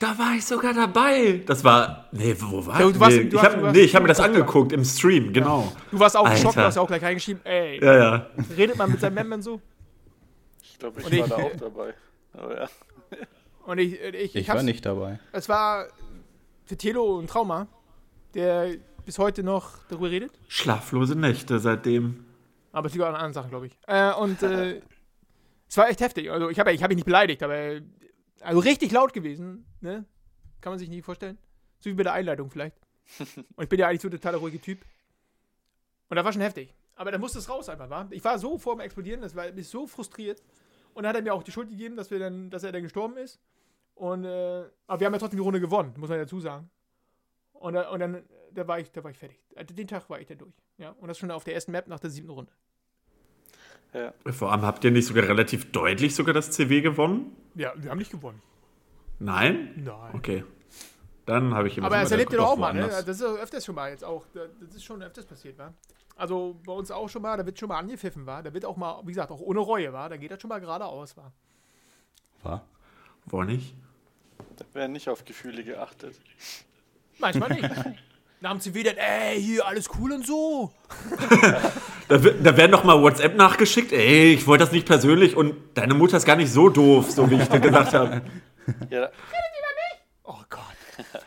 Da 0.00 0.18
war 0.18 0.34
ich 0.34 0.44
sogar 0.46 0.72
dabei. 0.74 1.42
Das 1.46 1.62
war. 1.62 2.08
Nee, 2.10 2.34
wo 2.38 2.66
war 2.66 2.80
Ja, 2.80 2.86
ich? 2.88 2.94
du 2.94 3.00
warst- 3.00 3.16
nee, 3.18 3.24
du 3.24 3.36
ich 3.36 3.42
hab, 3.42 3.62
hast- 3.62 3.72
nee, 3.74 3.80
ich 3.80 3.94
habe 3.94 4.02
mir 4.04 4.08
das 4.08 4.18
angeguckt 4.20 4.72
im 4.72 4.82
Stream, 4.84 5.32
genau. 5.32 5.72
Du 5.90 6.00
warst 6.00 6.16
auch 6.16 6.24
Alter. 6.24 6.36
geschockt, 6.36 6.56
du 6.56 6.62
hast 6.62 6.78
auch 6.78 6.86
gleich 6.88 7.02
reingeschrieben, 7.02 7.44
ey, 7.44 7.84
Ja, 7.84 7.96
ja. 7.96 8.26
redet 8.56 8.76
man 8.76 8.90
mit 8.90 8.98
seinem 9.00 9.14
Memmen 9.14 9.42
so? 9.42 9.60
Ich 10.62 10.78
glaube, 10.78 11.00
ich 11.00 11.06
Und 11.06 11.12
war 11.12 11.18
ich- 11.18 11.28
da 11.28 11.36
auch 11.36 11.56
dabei. 11.56 11.94
Aber 12.32 12.60
ja. 12.62 12.68
Und 13.66 13.78
ich, 13.78 14.00
ich, 14.00 14.34
ich, 14.36 14.48
war 14.48 14.62
nicht 14.62 14.84
dabei. 14.86 15.20
Es 15.32 15.48
war 15.50 15.86
für 16.64 16.76
Thilo 16.78 17.20
ein 17.20 17.26
Trauma, 17.26 17.68
der 18.34 18.70
bis 19.04 19.18
heute 19.18 19.42
noch 19.42 19.70
darüber 19.90 20.10
redet. 20.10 20.32
Schlaflose 20.48 21.14
Nächte 21.14 21.58
seitdem. 21.58 22.24
Aber 22.72 22.86
es 22.86 22.94
liegt 22.94 23.04
auch 23.04 23.08
an 23.08 23.14
anderen 23.16 23.34
Sachen, 23.34 23.50
glaube 23.50 23.66
ich. 23.66 23.76
Äh, 23.86 24.12
und 24.14 24.42
äh, 24.42 24.80
es 25.68 25.76
war 25.76 25.90
echt 25.90 26.00
heftig. 26.00 26.30
Also 26.30 26.48
ich 26.48 26.58
habe 26.58 26.72
ich 26.72 26.82
hab 26.82 26.90
ihn 26.90 26.94
nicht 26.96 27.04
beleidigt, 27.04 27.42
aber 27.42 27.80
also 28.40 28.60
richtig 28.60 28.92
laut 28.92 29.12
gewesen, 29.12 29.66
ne? 29.80 30.04
Kann 30.60 30.72
man 30.72 30.78
sich 30.78 30.88
nicht 30.88 31.04
vorstellen. 31.04 31.38
So 31.78 31.90
wie 31.90 31.94
bei 31.94 32.02
der 32.02 32.12
Einleitung 32.12 32.50
vielleicht. 32.50 32.76
Und 33.56 33.62
ich 33.62 33.68
bin 33.68 33.78
ja 33.78 33.88
eigentlich 33.88 34.02
so 34.02 34.08
ein 34.08 34.12
total 34.12 34.34
ruhiger 34.36 34.60
Typ. 34.60 34.84
Und 36.08 36.16
das 36.16 36.24
war 36.24 36.32
schon 36.32 36.42
heftig. 36.42 36.74
Aber 36.96 37.10
da 37.10 37.18
musste 37.18 37.38
es 37.38 37.48
raus 37.48 37.68
einfach, 37.68 37.88
war. 37.88 38.06
Ich 38.10 38.22
war 38.24 38.38
so 38.38 38.58
vor 38.58 38.76
dem 38.76 38.80
Explodieren, 38.80 39.22
das 39.22 39.34
war 39.34 39.50
mich 39.52 39.68
so 39.68 39.86
frustriert. 39.86 40.42
Und 40.92 41.04
dann 41.04 41.10
hat 41.10 41.16
er 41.16 41.22
mir 41.22 41.32
auch 41.32 41.42
die 41.42 41.52
Schuld 41.52 41.70
gegeben, 41.70 41.96
dass 41.96 42.10
wir 42.10 42.18
dann, 42.18 42.50
dass 42.50 42.62
er 42.62 42.72
dann 42.72 42.82
gestorben 42.82 43.16
ist. 43.16 43.40
Und 43.94 44.24
äh, 44.24 44.64
aber 44.86 45.00
wir 45.00 45.06
haben 45.06 45.12
ja 45.14 45.18
trotzdem 45.18 45.38
die 45.38 45.44
Runde 45.44 45.60
gewonnen, 45.60 45.94
muss 45.96 46.08
man 46.08 46.18
dazu 46.18 46.40
sagen. 46.40 46.68
Und, 47.52 47.74
da- 47.74 47.90
und 47.90 48.00
dann, 48.00 48.24
da 48.52 48.66
war 48.66 48.80
ich, 48.80 48.90
da 48.90 49.02
war 49.04 49.10
ich 49.10 49.18
fertig. 49.18 49.38
Also 49.54 49.74
Den 49.74 49.86
Tag 49.86 50.08
war 50.10 50.20
ich 50.20 50.26
dann 50.26 50.38
durch. 50.38 50.54
Ja. 50.78 50.90
Und 50.90 51.08
das 51.08 51.18
schon 51.18 51.30
auf 51.30 51.44
der 51.44 51.54
ersten 51.54 51.72
Map 51.72 51.86
nach 51.86 52.00
der 52.00 52.10
siebten 52.10 52.30
Runde. 52.30 52.52
Ja. 53.92 54.12
Vor 54.32 54.52
allem 54.52 54.62
habt 54.62 54.84
ihr 54.84 54.90
nicht 54.90 55.06
sogar 55.06 55.24
relativ 55.24 55.72
deutlich 55.72 56.14
sogar 56.14 56.34
das 56.34 56.50
CW 56.50 56.80
gewonnen? 56.80 57.36
Ja, 57.54 57.72
wir 57.76 57.90
haben 57.90 57.98
nicht 57.98 58.10
gewonnen. 58.10 58.40
Nein? 59.18 59.72
Nein. 59.76 60.14
Okay. 60.14 60.44
Dann 61.26 61.54
habe 61.54 61.68
ich 61.68 61.76
immer 61.76 61.86
Aber 61.86 62.00
das 62.00 62.10
erlebt 62.10 62.32
ihr 62.32 62.38
doch 62.38 62.50
auch 62.50 62.56
mal, 62.56 62.72
ne? 62.72 62.88
Das 62.88 63.06
ist 63.06 63.22
öfters 63.22 63.64
schon 63.64 63.74
mal 63.74 63.90
jetzt 63.90 64.04
auch. 64.04 64.24
Das 64.34 64.74
ist 64.74 64.84
schon 64.84 65.02
öfters 65.02 65.26
passiert, 65.26 65.58
wa? 65.58 65.72
Also 66.16 66.58
bei 66.66 66.72
uns 66.72 66.90
auch 66.90 67.08
schon 67.08 67.22
mal, 67.22 67.36
da 67.36 67.46
wird 67.46 67.58
schon 67.58 67.68
mal 67.68 67.78
angepfiffen, 67.78 68.26
war. 68.26 68.42
Da 68.42 68.52
wird 68.52 68.64
auch 68.64 68.76
mal, 68.76 69.00
wie 69.04 69.12
gesagt, 69.12 69.30
auch 69.30 69.40
ohne 69.40 69.60
Reue, 69.60 69.92
war. 69.92 70.08
Da 70.08 70.16
geht 70.16 70.30
das 70.30 70.40
schon 70.40 70.48
mal 70.48 70.60
geradeaus, 70.60 71.16
war. 71.16 71.32
War? 72.42 72.64
Wo 73.26 73.42
nicht? 73.42 73.74
Da 74.56 74.64
werden 74.74 74.92
nicht 74.92 75.08
auf 75.08 75.24
Gefühle 75.24 75.64
geachtet. 75.64 76.18
Manchmal 77.18 77.54
nicht. 77.54 77.70
Nach 78.40 78.52
dem 78.52 78.60
CV 78.60 78.82
dann, 78.82 78.96
ey, 78.96 79.40
hier, 79.40 79.66
alles 79.66 79.88
cool 79.98 80.12
und 80.12 80.26
so. 80.26 80.72
Da, 82.10 82.18
da 82.18 82.56
werden 82.56 82.70
noch 82.72 82.84
mal 82.84 83.00
WhatsApp 83.00 83.36
nachgeschickt. 83.36 83.92
Ey, 83.92 84.34
ich 84.34 84.46
wollte 84.46 84.64
das 84.64 84.72
nicht 84.72 84.86
persönlich 84.86 85.36
und 85.36 85.54
deine 85.74 85.94
Mutter 85.94 86.16
ist 86.16 86.24
gar 86.26 86.36
nicht 86.36 86.52
so 86.52 86.68
doof, 86.68 87.10
so 87.10 87.30
wie 87.30 87.36
ich 87.36 87.48
dir 87.48 87.60
gesagt 87.60 87.94
habe. 87.94 88.22
Ja, 88.90 89.08
Oh 90.24 90.42
Gott. 90.48 90.60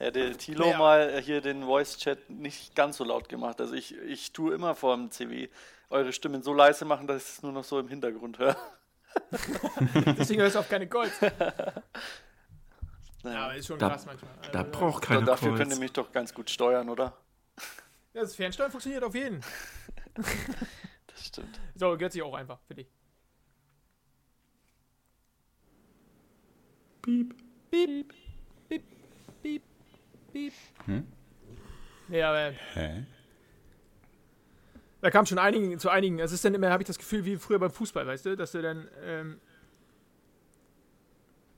Ja, 0.00 0.12
der 0.12 0.36
Tilo 0.38 0.70
Ja. 0.70 0.78
mal 0.78 1.20
hier 1.20 1.40
den 1.40 1.64
Voice-Chat 1.64 2.30
nicht 2.30 2.76
ganz 2.76 2.98
so 2.98 3.04
laut 3.04 3.28
gemacht. 3.28 3.60
Also 3.60 3.74
ich, 3.74 3.96
ich 4.06 4.32
tue 4.32 4.54
immer 4.54 4.76
vor 4.76 4.96
dem 4.96 5.10
CW 5.10 5.48
eure 5.90 6.12
Stimmen 6.12 6.40
so 6.42 6.52
leise 6.54 6.84
machen, 6.84 7.08
dass 7.08 7.22
ich 7.24 7.28
es 7.38 7.42
nur 7.42 7.50
noch 7.50 7.64
so 7.64 7.80
im 7.80 7.88
Hintergrund 7.88 8.38
höre. 8.38 8.56
Deswegen 10.16 10.40
hörst 10.42 10.54
du 10.54 10.60
auf 10.60 10.68
keine 10.68 10.86
Calls. 10.86 11.12
Ja, 13.24 13.46
aber 13.46 13.56
ist 13.56 13.66
schon 13.66 13.78
Da- 13.80 13.88
krass 13.88 14.06
manchmal. 14.06 14.30
Da 14.52 14.60
Also, 14.60 14.70
braucht 14.70 15.02
da, 15.04 15.08
keine 15.08 15.24
dafür 15.24 15.48
könnt 15.48 15.60
ihr 15.60 15.66
Calls. 15.66 15.80
mich 15.80 15.92
doch 15.92 16.12
ganz 16.12 16.32
gut 16.32 16.48
steuern, 16.48 16.88
oder? 16.88 17.12
Ja, 18.18 18.24
das 18.24 18.34
Fernsteuern 18.34 18.70
funktioniert 18.70 19.04
auf 19.04 19.14
jeden. 19.14 19.40
Das 21.06 21.26
stimmt. 21.26 21.60
So, 21.74 21.96
gehört 21.96 22.12
sich 22.12 22.22
auch 22.22 22.34
einfach 22.34 22.60
für 22.68 22.74
dich. 22.76 22.86
Piep, 27.02 27.34
piep, 27.72 28.14
piep, 29.42 29.62
piep. 30.32 30.52
Ja, 32.08 32.30
aber 32.30 32.54
Hä? 32.74 33.04
da 35.00 35.10
kam 35.10 35.26
schon 35.26 35.38
einigen, 35.38 35.78
zu 35.80 35.88
einigen. 35.88 36.20
Es 36.20 36.30
ist 36.30 36.44
dann 36.44 36.54
immer, 36.54 36.70
habe 36.70 36.82
ich 36.84 36.86
das 36.86 36.98
Gefühl, 36.98 37.24
wie 37.24 37.36
früher 37.36 37.58
beim 37.58 37.72
Fußball, 37.72 38.06
weißt 38.06 38.26
du, 38.26 38.36
dass 38.36 38.52
du 38.52 38.62
dann, 38.62 38.88
ähm, 39.02 39.40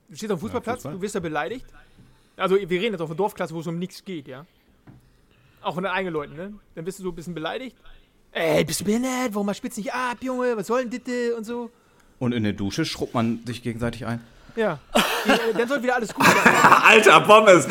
du 0.08 0.16
stehst 0.16 0.32
auf 0.32 0.38
dem 0.38 0.42
Fußballplatz, 0.42 0.76
Fußball? 0.76 0.94
du 0.94 1.02
wirst 1.02 1.14
da 1.16 1.20
beleidigt. 1.20 1.66
Also 2.36 2.56
wir 2.56 2.80
reden 2.80 2.94
jetzt 2.94 3.02
auf 3.02 3.10
einer 3.10 3.16
Dorfklasse, 3.16 3.54
wo 3.54 3.60
es 3.60 3.66
um 3.66 3.78
nichts 3.78 4.04
geht, 4.04 4.26
ja. 4.26 4.46
Auch 5.62 5.74
von 5.74 5.82
den 5.84 5.92
eigenen 5.92 6.14
Leuten, 6.14 6.36
ne? 6.36 6.52
Dann 6.74 6.84
bist 6.84 6.98
du 6.98 7.02
so 7.02 7.10
ein 7.10 7.14
bisschen 7.14 7.34
beleidigt. 7.34 7.76
Ey, 8.32 8.64
bist 8.64 8.80
du 8.80 8.84
behindert? 8.84 9.30
Warum 9.34 9.52
spitzt 9.54 9.76
nicht 9.78 9.92
ab, 9.92 10.18
Junge? 10.20 10.56
Was 10.56 10.68
soll 10.68 10.86
denn 10.86 11.00
das 11.04 11.36
und 11.36 11.44
so? 11.44 11.70
Und 12.18 12.32
in 12.32 12.44
der 12.44 12.52
Dusche 12.52 12.84
schrubbt 12.84 13.14
man 13.14 13.40
sich 13.46 13.62
gegenseitig 13.62 14.06
ein. 14.06 14.20
Ja. 14.56 14.78
Dann 15.56 15.68
soll 15.68 15.82
wieder 15.82 15.96
alles 15.96 16.12
gut 16.14 16.24
sein. 16.24 16.36
Alter, 16.86 17.20
Pommes. 17.20 17.66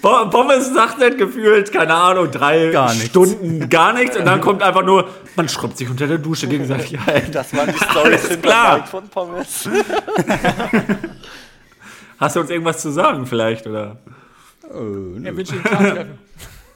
Po- 0.00 0.26
Pommes 0.30 0.72
sagt 0.72 0.98
nicht 0.98 1.18
gefühlt, 1.18 1.72
keine 1.72 1.94
Ahnung, 1.94 2.30
drei 2.30 2.70
Gar. 2.70 2.90
Stunden 2.90 3.68
gar 3.68 3.92
nichts. 3.92 4.16
Und 4.16 4.24
dann 4.26 4.40
kommt 4.40 4.62
einfach 4.62 4.84
nur, 4.84 5.08
man 5.36 5.48
schrubbt 5.48 5.76
sich 5.76 5.88
unter 5.90 6.06
der 6.06 6.18
Dusche 6.18 6.46
gegenseitig 6.46 6.98
ein. 7.06 7.30
Das 7.32 7.54
waren 7.54 7.70
die 7.72 7.78
Storys 7.78 8.38
von 8.90 9.08
Pommes. 9.08 9.68
Hast 12.18 12.36
du 12.36 12.40
uns 12.40 12.50
irgendwas 12.50 12.80
zu 12.82 12.90
sagen 12.90 13.26
vielleicht? 13.26 13.66
Oder? 13.66 13.96
Er 14.72 15.36
wünscht 15.36 15.52
dir 15.52 15.58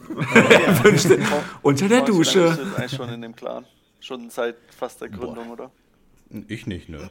Treffen. 0.32 1.22
Unter 1.62 1.88
der 1.88 2.02
Dusche. 2.02 2.48
bist 2.48 2.58
du 2.58 2.76
eigentlich 2.76 2.92
schon 2.92 3.08
in 3.10 3.22
dem 3.22 3.34
Clan? 3.34 3.66
Schon 4.00 4.30
seit 4.30 4.56
fast 4.76 5.00
der 5.00 5.08
Gründung, 5.08 5.50
oder? 5.50 5.70
Ich 6.48 6.66
nicht, 6.66 6.88
ne? 6.88 7.10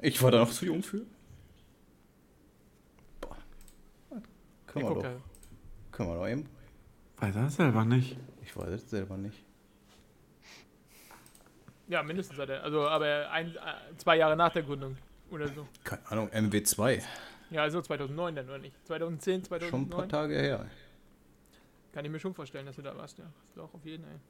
Ich 0.00 0.22
war 0.22 0.30
da 0.30 0.38
noch 0.38 0.50
zu 0.50 0.66
jung 0.66 0.82
für. 0.82 1.02
Boah. 3.20 3.36
Können 4.66 4.88
wir 4.88 4.94
doch. 4.94 5.20
Können 5.92 6.08
wir 6.10 6.16
doch 6.16 6.28
eben. 6.28 6.48
Weiß 7.18 7.34
er 7.34 7.48
selber 7.50 7.84
nicht. 7.84 8.16
Ich 8.44 8.56
weiß 8.56 8.68
es 8.68 8.90
selber 8.90 9.16
nicht. 9.16 9.42
Ja, 11.88 12.02
mindestens 12.02 12.38
hat 12.38 12.48
er. 12.50 12.62
Also, 12.62 12.86
aber 12.86 13.30
ein, 13.30 13.54
äh, 13.54 13.96
zwei 13.96 14.16
Jahre 14.16 14.36
nach 14.36 14.52
der 14.52 14.62
Gründung 14.62 14.96
oder 15.30 15.48
so. 15.48 15.66
Keine 15.84 16.06
Ahnung, 16.10 16.28
MW2. 16.30 17.02
Ja, 17.50 17.62
also 17.62 17.80
2009 17.80 18.34
dann, 18.34 18.48
oder 18.48 18.58
nicht? 18.58 18.74
2010, 18.86 19.44
Schon 19.44 19.82
ein 19.82 19.88
paar 19.88 20.08
2009? 20.08 20.08
Tage 20.08 20.34
her. 20.34 20.66
Kann 21.96 22.04
ich 22.04 22.10
mir 22.10 22.20
schon 22.20 22.34
vorstellen, 22.34 22.66
dass 22.66 22.76
du 22.76 22.82
da 22.82 22.94
warst, 22.94 23.16
ja. 23.16 23.24
Doch, 23.54 23.72
auf 23.72 23.82
jeden 23.82 24.04
Fall. 24.04 24.20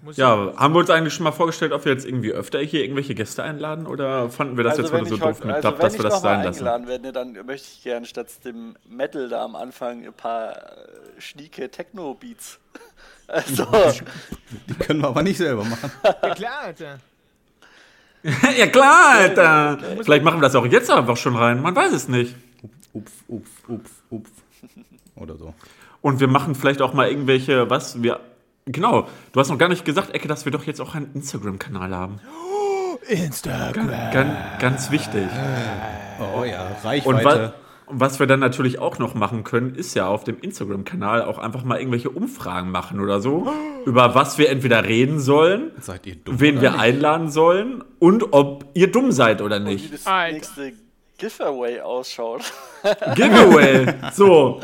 Muss 0.00 0.16
Ja, 0.16 0.54
haben 0.56 0.72
wir 0.72 0.78
uns 0.78 0.88
eigentlich 0.88 1.12
schon 1.12 1.24
mal 1.24 1.32
vorgestellt, 1.32 1.72
ob 1.72 1.84
wir 1.84 1.92
jetzt 1.92 2.06
irgendwie 2.06 2.32
öfter 2.32 2.58
hier 2.60 2.80
irgendwelche 2.80 3.14
Gäste 3.14 3.42
einladen? 3.42 3.86
Oder 3.86 4.30
fanden 4.30 4.56
wir 4.56 4.64
das 4.64 4.78
jetzt 4.78 4.92
wenn 4.92 5.00
heute 5.00 5.10
so 5.10 5.16
ich 5.16 5.20
doof 5.20 5.44
mit 5.44 5.54
also 5.56 5.72
wenn 5.72 5.78
dass 5.78 5.92
ich 5.92 6.00
wir 6.00 6.04
das 6.04 6.14
noch 6.14 6.22
mal 6.22 6.36
sein 6.36 6.42
lassen? 6.42 6.66
eingeladen 6.66 6.86
werde, 6.86 7.12
dann 7.12 7.44
möchte 7.44 7.68
ich 7.70 7.82
gerne 7.82 8.06
statt 8.06 8.28
dem 8.46 8.76
Metal 8.88 9.28
da 9.28 9.44
am 9.44 9.56
Anfang 9.56 10.06
ein 10.06 10.14
paar 10.14 10.56
äh, 10.56 10.60
schnieke 11.18 11.70
Techno-Beats. 11.70 12.58
Also, 13.28 13.66
Die 14.68 14.74
können 14.74 15.02
wir 15.02 15.08
aber 15.08 15.22
nicht 15.22 15.36
selber 15.36 15.64
machen. 15.64 15.90
Ja, 16.22 16.34
klar, 16.34 16.60
Alter. 16.62 16.98
ja 18.56 18.66
klar, 18.68 19.16
Alter. 19.16 19.78
Vielleicht 20.02 20.24
machen 20.24 20.38
wir 20.38 20.42
das 20.48 20.54
auch 20.54 20.64
jetzt 20.64 20.90
einfach 20.90 21.18
schon 21.18 21.36
rein. 21.36 21.60
Man 21.60 21.76
weiß 21.76 21.92
es 21.92 22.08
nicht. 22.08 22.34
Upf, 22.94 23.12
upf, 23.28 23.68
upf, 23.68 23.90
upf. 24.08 24.30
Oder 25.16 25.36
so. 25.36 25.54
Und 26.02 26.20
wir 26.20 26.28
machen 26.28 26.54
vielleicht 26.54 26.82
auch 26.82 26.92
mal 26.94 27.08
irgendwelche, 27.08 27.68
was 27.70 28.02
wir. 28.02 28.20
Genau, 28.66 29.06
du 29.32 29.40
hast 29.40 29.48
noch 29.48 29.58
gar 29.58 29.68
nicht 29.68 29.84
gesagt, 29.84 30.10
Ecke, 30.14 30.26
dass 30.28 30.44
wir 30.44 30.52
doch 30.52 30.64
jetzt 30.64 30.80
auch 30.80 30.94
einen 30.94 31.10
Instagram-Kanal 31.14 31.94
haben. 31.94 32.20
Instagram. 33.08 33.88
Ganz, 34.12 34.32
ganz 34.58 34.90
wichtig. 34.90 35.28
Oh 36.20 36.44
ja, 36.44 36.66
Und 36.66 36.84
Reichweite. 36.84 37.24
wa 37.24 37.52
was 37.88 38.18
wir 38.18 38.26
dann 38.26 38.40
natürlich 38.40 38.80
auch 38.80 38.98
noch 38.98 39.14
machen 39.14 39.44
können, 39.44 39.76
ist 39.76 39.94
ja 39.94 40.08
auf 40.08 40.24
dem 40.24 40.40
Instagram-Kanal 40.40 41.22
auch 41.22 41.38
einfach 41.38 41.62
mal 41.62 41.78
irgendwelche 41.78 42.10
Umfragen 42.10 42.72
machen 42.72 42.98
oder 42.98 43.20
so, 43.20 43.46
über 43.84 44.16
was 44.16 44.38
wir 44.38 44.50
entweder 44.50 44.82
reden 44.84 45.20
sollen, 45.20 45.70
Seid 45.78 46.04
ihr 46.04 46.16
dumm? 46.16 46.40
wen 46.40 46.60
wir 46.60 46.72
nicht? 46.72 46.80
einladen 46.80 47.30
sollen 47.30 47.84
und 48.00 48.32
ob 48.32 48.64
ihr 48.74 48.90
dumm 48.90 49.12
seid 49.12 49.40
oder 49.40 49.60
wie 49.60 49.74
nicht. 49.74 49.94
das 49.94 50.04
Alter. 50.04 50.32
nächste 50.34 50.72
Giveaway 51.18 51.80
ausschaut. 51.80 52.42
Giveaway. 53.14 53.94
So, 54.12 54.60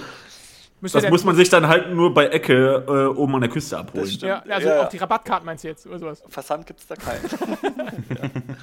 Müsst 0.80 0.96
das 0.96 1.08
muss 1.10 1.22
man 1.22 1.36
sich 1.36 1.48
dann 1.48 1.68
halt 1.68 1.94
nur 1.94 2.12
bei 2.12 2.26
Ecke 2.26 2.84
äh, 2.88 3.16
oben 3.16 3.36
an 3.36 3.42
der 3.42 3.50
Küste 3.50 3.78
abholen. 3.78 4.08
Ja, 4.20 4.40
also 4.40 4.68
Ja, 4.68 4.74
ja. 4.76 4.84
auch 4.84 4.88
die 4.88 4.96
Rabattkarten 4.98 5.46
meinst 5.46 5.62
du 5.62 5.68
jetzt 5.68 5.86
oder 5.86 5.98
sowas? 6.00 6.24
Versand 6.28 6.66
gibt's 6.66 6.86
da 6.86 6.96
keinen. 6.96 7.22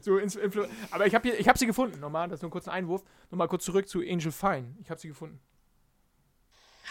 So 0.00 0.16
ins 0.18 0.36
Influ 0.36 0.64
Aber 0.90 1.06
ich 1.06 1.14
habe 1.14 1.28
ich 1.28 1.48
hab 1.48 1.58
sie 1.58 1.66
gefunden. 1.66 1.98
Nochmal, 2.00 2.28
das 2.28 2.38
ist 2.38 2.42
nur 2.42 2.50
kurz 2.50 2.68
ein 2.68 2.74
Einwurf. 2.74 3.02
Nochmal 3.30 3.48
kurz 3.48 3.64
zurück 3.64 3.88
zu 3.88 4.00
Angel 4.00 4.30
Fine. 4.30 4.76
Ich 4.82 4.90
habe 4.90 5.00
sie 5.00 5.08
gefunden. 5.08 5.40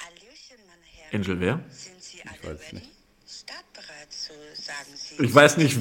Hallöchen, 0.04 0.58
meine 0.68 0.84
Herren. 0.84 1.16
Angel 1.16 1.40
wer? 1.40 1.60
Sind 1.70 2.02
Sie 2.02 2.22
alle 2.22 2.54
weiß 2.54 2.62
es 2.62 2.74
ready? 2.74 2.90
Startbereit, 3.28 4.08
so 4.10 4.34
sagen 4.54 4.90
Sie. 4.96 5.24
Ich 5.24 5.36
weiß 5.36 5.58
nicht. 5.58 5.78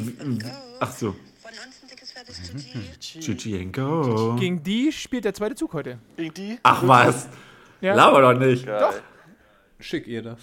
Ach 0.80 0.90
so. 0.92 1.12
Von 1.12 1.50
uns 1.64 1.82
ein 1.82 1.88
dickes, 1.88 2.10
fettes 2.10 2.40
Tutti. 2.42 3.20
GG 3.20 3.60
and 3.62 3.72
go. 3.72 4.34
Gegen 4.38 4.62
die 4.64 4.90
spielt 4.90 5.24
der 5.24 5.32
zweite 5.34 5.54
Zug 5.54 5.72
heute. 5.74 5.98
Gegen 6.16 6.34
die? 6.34 6.58
Ach 6.64 6.86
was. 6.86 7.28
Ja. 7.80 7.94
Laber 7.94 8.20
doch 8.20 8.38
nicht. 8.38 8.66
Geil. 8.66 9.00
Schick 9.78 10.06
ihr 10.08 10.22
das. 10.22 10.38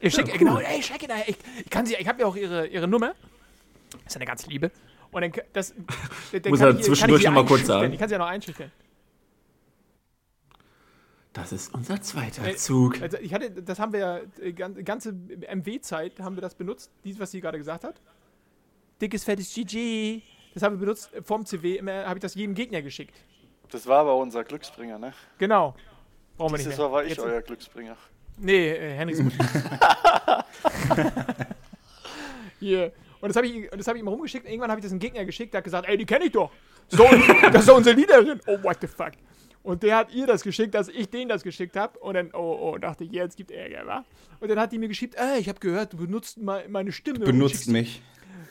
Ich 0.00 0.14
schick, 0.14 0.32
genau, 0.38 0.58
ey, 0.58 0.82
schick 0.82 1.02
ihn, 1.02 1.10
ich, 1.26 1.36
ich 1.64 1.70
kann 1.70 1.84
sie, 1.84 1.94
ich 1.96 2.06
habe 2.06 2.20
ja 2.20 2.26
auch 2.26 2.36
ihre, 2.36 2.66
ihre 2.66 2.86
Nummer. 2.86 3.14
Das 3.90 4.00
ist 4.12 4.16
eine 4.16 4.24
ganz 4.26 4.46
liebe. 4.46 4.70
Und 5.10 5.22
dann, 5.22 5.32
das, 5.52 5.74
dann 6.32 6.42
Muss 6.50 6.60
er 6.60 6.70
ich- 6.70 6.74
kann 6.76 6.82
zwischendurch 6.82 7.20
ich 7.20 7.26
sie 7.26 7.32
noch 7.34 7.42
mal 7.42 7.46
kurz 7.48 7.66
sagen. 7.66 7.92
Ich 7.92 7.98
kann 7.98 8.08
sie 8.08 8.14
ja 8.14 8.18
noch 8.18 8.26
einschüchtern. 8.28 8.70
Das 11.36 11.52
ist 11.52 11.74
unser 11.74 12.00
zweiter 12.00 12.46
Äh, 12.46 12.56
Zug. 12.56 13.00
Also 13.02 13.18
ich 13.18 13.34
hatte, 13.34 13.50
das 13.50 13.78
haben 13.78 13.92
wir 13.92 14.00
ja, 14.00 14.20
äh, 14.40 14.52
gan- 14.54 14.82
ganze 14.84 15.12
MW-Zeit 15.12 16.18
haben 16.18 16.34
wir 16.34 16.40
das 16.40 16.54
benutzt, 16.54 16.90
dies, 17.04 17.18
was 17.20 17.30
sie 17.30 17.42
gerade 17.42 17.58
gesagt 17.58 17.84
hat. 17.84 18.00
Dickes, 19.02 19.22
fettes 19.22 19.52
GG. 19.54 20.22
Das 20.54 20.62
haben 20.62 20.76
wir 20.76 20.80
benutzt 20.80 21.12
äh, 21.12 21.22
vom 21.22 21.44
CW, 21.44 21.76
immer 21.76 22.06
habe 22.06 22.18
ich 22.18 22.22
das 22.22 22.34
jedem 22.34 22.54
Gegner 22.54 22.80
geschickt. 22.80 23.14
Das 23.70 23.86
war 23.86 23.98
aber 24.00 24.16
unser 24.16 24.44
Glücksbringer, 24.44 24.98
ne? 24.98 25.12
Genau. 25.36 25.74
Brauchen 26.38 26.52
wir 26.54 26.58
nicht 26.58 26.68
mehr. 26.68 26.78
Mal 26.78 26.92
war 26.92 27.02
ich 27.04 27.10
Jetzt- 27.10 27.20
euer 27.20 27.42
Glücksbringer. 27.42 27.96
Nee, 28.38 28.70
äh, 28.70 28.94
Henriks 28.94 29.20
Mutter. 29.20 29.36
Hier. 32.60 32.92
Und 33.20 33.28
das 33.28 33.36
habe 33.36 33.46
ich, 33.46 33.68
das 33.70 33.86
hab 33.88 33.94
ich 33.96 34.00
ihm 34.02 34.08
rumgeschickt. 34.08 34.46
Irgendwann 34.46 34.70
habe 34.70 34.80
ich 34.80 34.84
das 34.84 34.92
einem 34.92 35.00
Gegner 35.00 35.24
geschickt, 35.26 35.52
der 35.52 35.58
hat 35.58 35.64
gesagt, 35.64 35.86
ey, 35.88 35.96
die 35.98 36.06
kenne 36.06 36.26
ich 36.26 36.32
doch. 36.32 36.50
So, 36.88 37.04
das 37.52 37.60
ist 37.60 37.68
doch 37.68 37.76
unsere 37.76 37.96
Leaderin. 37.96 38.40
Oh, 38.46 38.62
what 38.62 38.78
the 38.80 38.86
fuck. 38.86 39.12
Und 39.66 39.82
der 39.82 39.96
hat 39.96 40.12
ihr 40.14 40.28
das 40.28 40.44
geschickt, 40.44 40.74
dass 40.74 40.86
ich 40.88 41.10
denen 41.10 41.28
das 41.28 41.42
geschickt 41.42 41.74
habe. 41.76 41.98
Und 41.98 42.14
dann, 42.14 42.30
oh, 42.34 42.56
oh, 42.74 42.78
dachte 42.78 43.02
ich, 43.02 43.10
jetzt 43.10 43.36
gibt 43.36 43.50
Ärger, 43.50 43.84
wa? 43.84 44.04
Und 44.38 44.48
dann 44.48 44.60
hat 44.60 44.70
die 44.70 44.78
mir 44.78 44.86
geschickt, 44.86 45.16
ey, 45.16 45.40
ich 45.40 45.48
habe 45.48 45.58
gehört, 45.58 45.92
du 45.92 45.96
benutzt 45.96 46.38
me- 46.38 46.64
meine 46.68 46.92
Stimme. 46.92 47.18
und 47.18 47.24
Benutzt 47.24 47.64
schickst- 47.64 47.72
mich. 47.72 48.00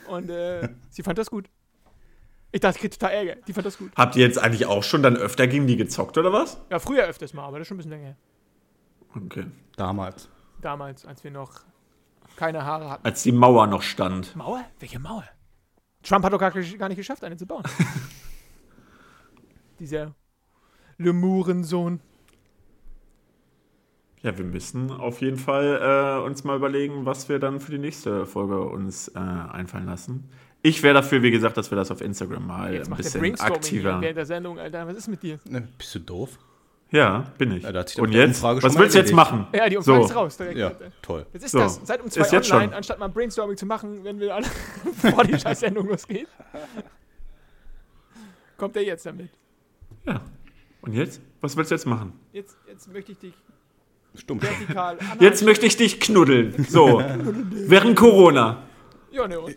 Und 0.08 0.28
äh, 0.28 0.68
sie 0.90 1.02
fand 1.02 1.16
das 1.16 1.30
gut. 1.30 1.48
Ich 2.52 2.60
dachte, 2.60 2.76
ich 2.76 2.82
krieg 2.82 2.92
total 2.92 3.12
Ärger. 3.12 3.36
Die 3.46 3.52
fand 3.54 3.66
das 3.66 3.78
gut. 3.78 3.92
Habt 3.96 4.14
ihr 4.16 4.26
jetzt 4.26 4.36
eigentlich 4.38 4.66
auch 4.66 4.82
schon 4.82 5.02
dann 5.02 5.16
öfter 5.16 5.46
gegen 5.46 5.66
die 5.66 5.76
gezockt 5.76 6.18
oder 6.18 6.34
was? 6.34 6.60
Ja, 6.70 6.78
früher 6.78 7.04
öfters 7.04 7.32
mal, 7.32 7.44
aber 7.46 7.58
das 7.58 7.64
ist 7.64 7.68
schon 7.68 7.76
ein 7.76 7.78
bisschen 7.78 7.92
länger 7.92 8.04
her. 8.08 8.16
Okay. 9.14 9.46
Damals. 9.76 10.28
Damals, 10.60 11.06
als 11.06 11.24
wir 11.24 11.30
noch 11.30 11.62
keine 12.36 12.62
Haare 12.66 12.90
hatten. 12.90 13.06
Als 13.06 13.22
die 13.22 13.32
Mauer 13.32 13.66
noch 13.66 13.80
stand. 13.82 14.36
Mauer? 14.36 14.62
Welche 14.80 14.98
Mauer? 14.98 15.24
Trump 16.02 16.26
hat 16.26 16.32
doch 16.34 16.38
gar, 16.38 16.50
gar 16.50 16.88
nicht 16.88 16.98
geschafft, 16.98 17.24
eine 17.24 17.38
zu 17.38 17.46
bauen. 17.46 17.62
Dieser 19.78 20.14
Lemurensohn. 20.98 22.00
Ja, 24.22 24.36
wir 24.36 24.44
müssen 24.44 24.90
auf 24.90 25.20
jeden 25.20 25.36
Fall 25.36 26.18
äh, 26.20 26.24
uns 26.24 26.42
mal 26.42 26.56
überlegen, 26.56 27.06
was 27.06 27.28
wir 27.28 27.38
dann 27.38 27.60
für 27.60 27.70
die 27.70 27.78
nächste 27.78 28.26
Folge 28.26 28.60
uns 28.60 29.08
äh, 29.08 29.18
einfallen 29.18 29.86
lassen. 29.86 30.28
Ich 30.62 30.82
wäre 30.82 30.94
dafür, 30.94 31.22
wie 31.22 31.30
gesagt, 31.30 31.56
dass 31.56 31.70
wir 31.70 31.76
das 31.76 31.90
auf 31.92 32.00
Instagram 32.00 32.44
mal 32.46 32.74
Jetzt 32.74 32.86
ein 32.86 32.90
macht 32.90 33.04
der 33.14 33.20
bisschen 33.20 33.40
aktiver. 33.40 34.00
während 34.00 34.16
der 34.16 34.26
Sendung, 34.26 34.58
Alter. 34.58 34.86
Was 34.88 34.96
ist 34.96 35.06
mit 35.08 35.22
dir? 35.22 35.38
Ne, 35.48 35.68
bist 35.78 35.94
du 35.94 36.00
doof? 36.00 36.38
Ja, 36.90 37.32
bin 37.38 37.52
ich. 37.52 37.62
Ja, 37.64 37.70
Und 37.98 38.12
jetzt? 38.12 38.42
Was 38.42 38.62
willst 38.62 38.76
du 38.76 38.82
jetzt 38.82 38.94
erledigt. 38.94 39.14
machen? 39.14 39.46
Ja, 39.52 39.68
die 39.68 39.76
Umfrage 39.76 40.00
So. 40.02 40.06
ist 40.06 40.16
raus. 40.16 40.36
Direkt, 40.36 40.58
Ja, 40.58 40.72
toll. 41.02 41.26
Jetzt 41.32 41.44
ist 41.44 41.52
So. 41.52 41.58
das 41.58 41.80
seit 41.84 42.02
um 42.02 42.10
zwei 42.10 42.22
Ist 42.22 42.32
jetzt 42.32 42.50
online, 42.50 42.68
schon. 42.70 42.74
anstatt 42.74 42.98
mal 42.98 43.08
Brainstorming 43.08 43.56
zu 43.56 43.66
machen, 43.66 44.02
wenn 44.02 44.18
wir 44.18 44.34
alle 44.34 44.46
vor 44.96 45.22
die 45.24 45.38
Scheißsendung 45.38 45.86
losgeht. 45.88 46.26
Kommt 48.56 48.76
er 48.76 48.82
jetzt 48.84 49.04
damit. 49.06 49.30
Ja. 50.04 50.20
Und 50.86 50.94
jetzt? 50.94 51.20
Was 51.40 51.56
willst 51.56 51.70
du 51.70 51.74
jetzt 51.74 51.86
machen? 51.86 52.12
Jetzt, 52.32 52.56
jetzt 52.68 52.92
möchte 52.92 53.12
ich 53.12 53.18
dich 53.18 53.34
Stumm. 54.14 54.40
vertikal 54.40 54.96
anhalten. 55.00 55.22
Jetzt 55.22 55.42
möchte 55.42 55.66
ich 55.66 55.76
dich 55.76 56.00
knuddeln. 56.00 56.64
So. 56.68 56.98
Während 57.50 57.96
Corona. 57.96 58.62
Ja, 59.10 59.26
ne, 59.26 59.40
und? 59.40 59.56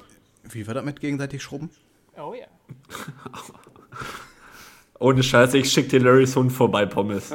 Wie 0.49 0.65
war 0.67 0.73
das 0.73 0.83
mit 0.83 0.99
gegenseitig 0.99 1.43
schrubben? 1.43 1.69
Oh 2.17 2.33
ja. 2.33 2.47
Ohne 4.99 5.23
Scheiße, 5.23 5.57
ich 5.57 5.71
schick 5.71 5.89
dir 5.89 6.01
Larrys 6.01 6.35
Hund 6.35 6.51
vorbei, 6.51 6.85
Pommes. 6.85 7.33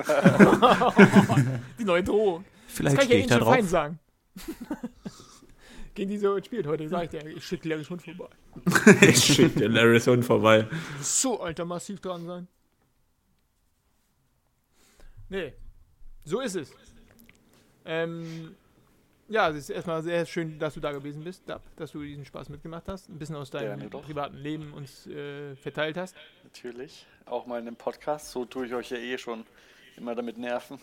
Die 1.79 1.85
neue 1.85 2.03
Drohung. 2.03 2.45
Das 2.67 2.77
Vielleicht 2.77 2.97
kann 2.99 3.07
ich 3.07 3.13
ja 3.13 3.19
ich 3.21 3.27
da 3.27 3.37
Angel 3.37 3.47
Fine 3.47 3.63
drauf. 3.63 3.71
sagen. 3.71 3.99
gegen 5.95 6.11
die 6.11 6.19
so 6.19 6.37
spielt 6.43 6.67
heute, 6.67 6.89
sag 6.89 7.05
ich 7.05 7.11
dir. 7.11 7.27
Ich 7.27 7.47
schicke 7.47 7.69
Larry 7.69 7.85
schon 7.85 8.01
vorbei. 8.01 8.29
ich 9.01 9.25
schick 9.25 9.55
dir 9.55 9.69
Larry's 9.69 10.07
Hund 10.07 10.25
vorbei. 10.25 10.67
So, 11.01 11.41
Alter, 11.41 11.65
massiv 11.65 12.01
dran 12.01 12.27
sein. 12.27 12.49
Nee, 15.35 15.53
so 16.25 16.39
ist 16.41 16.55
es. 16.55 16.73
Ähm, 17.85 18.55
ja, 19.29 19.49
es 19.49 19.57
ist 19.57 19.71
erstmal 19.71 20.01
sehr 20.03 20.25
schön, 20.27 20.61
dass 20.61 20.75
du 20.75 20.81
da 20.81 20.93
gewesen 20.93 21.25
bist, 21.25 21.43
Dab, 21.49 21.61
dass 21.75 21.91
du 21.91 22.03
diesen 22.05 22.25
Spaß 22.25 22.51
mitgemacht 22.51 22.85
hast, 22.87 23.09
ein 23.09 23.19
bisschen 23.19 23.35
aus 23.35 23.51
deinem 23.51 23.91
privaten 23.91 24.37
Leben 24.37 24.73
uns 24.73 25.09
äh, 25.09 25.57
verteilt 25.57 25.97
hast. 25.97 26.15
Natürlich. 26.45 27.05
Auch 27.27 27.47
mal 27.47 27.61
in 27.61 27.67
einem 27.67 27.75
Podcast. 27.75 28.31
So 28.31 28.45
tue 28.45 28.67
ich 28.67 28.75
euch 28.75 28.91
ja 28.91 28.97
eh 28.97 29.19
schon 29.19 29.45
immer 29.97 30.15
damit 30.15 30.39
nerven, 30.39 30.79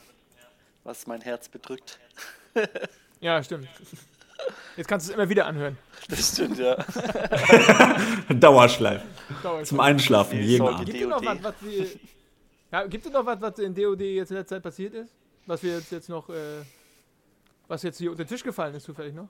was 0.84 1.08
mein 1.08 1.22
Herz 1.22 1.48
bedrückt. 1.50 2.00
Ja, 3.24 3.44
stimmt. 3.44 3.68
Jetzt 4.76 4.88
kannst 4.88 5.08
du 5.08 5.12
es 5.12 5.16
immer 5.16 5.30
wieder 5.30 5.46
anhören. 5.46 5.78
Das 6.10 6.34
stimmt, 6.34 6.58
ja. 6.58 6.76
Dauerschleife. 8.34 9.06
Dauert 9.44 9.68
Zum. 9.68 9.80
Einschlafen, 9.80 10.40
Nee, 10.40 10.46
jeden. 10.46 10.68
Abend. 10.68 10.92
Gibt 10.92 11.08
noch 11.08 11.24
was, 11.24 11.44
was 11.44 11.54
wir. 11.62 11.86
Ja, 12.72 12.86
gibt 12.88 13.06
es 13.06 13.12
noch 13.12 13.26
was, 13.26 13.42
was 13.42 13.60
in 13.60 13.74
DOD 13.74 14.02
jetzt 14.02 14.32
in 14.32 14.38
letzter 14.38 14.56
Zeit 14.56 14.64
passiert 14.64 14.94
ist? 14.94 15.14
Was 15.46 15.62
wir 15.64 15.76
jetzt, 15.76 15.92
jetzt 15.92 16.10
noch. 16.10 16.30
Äh, 16.30 16.64
was 17.68 17.84
jetzt 17.84 17.98
hier 17.98 18.12
unter 18.12 18.24
den 18.24 18.30
Tisch 18.30 18.44
gefallen 18.44 18.76
ist, 18.76 18.84
zufällig 18.84 19.14
noch? 19.14 19.30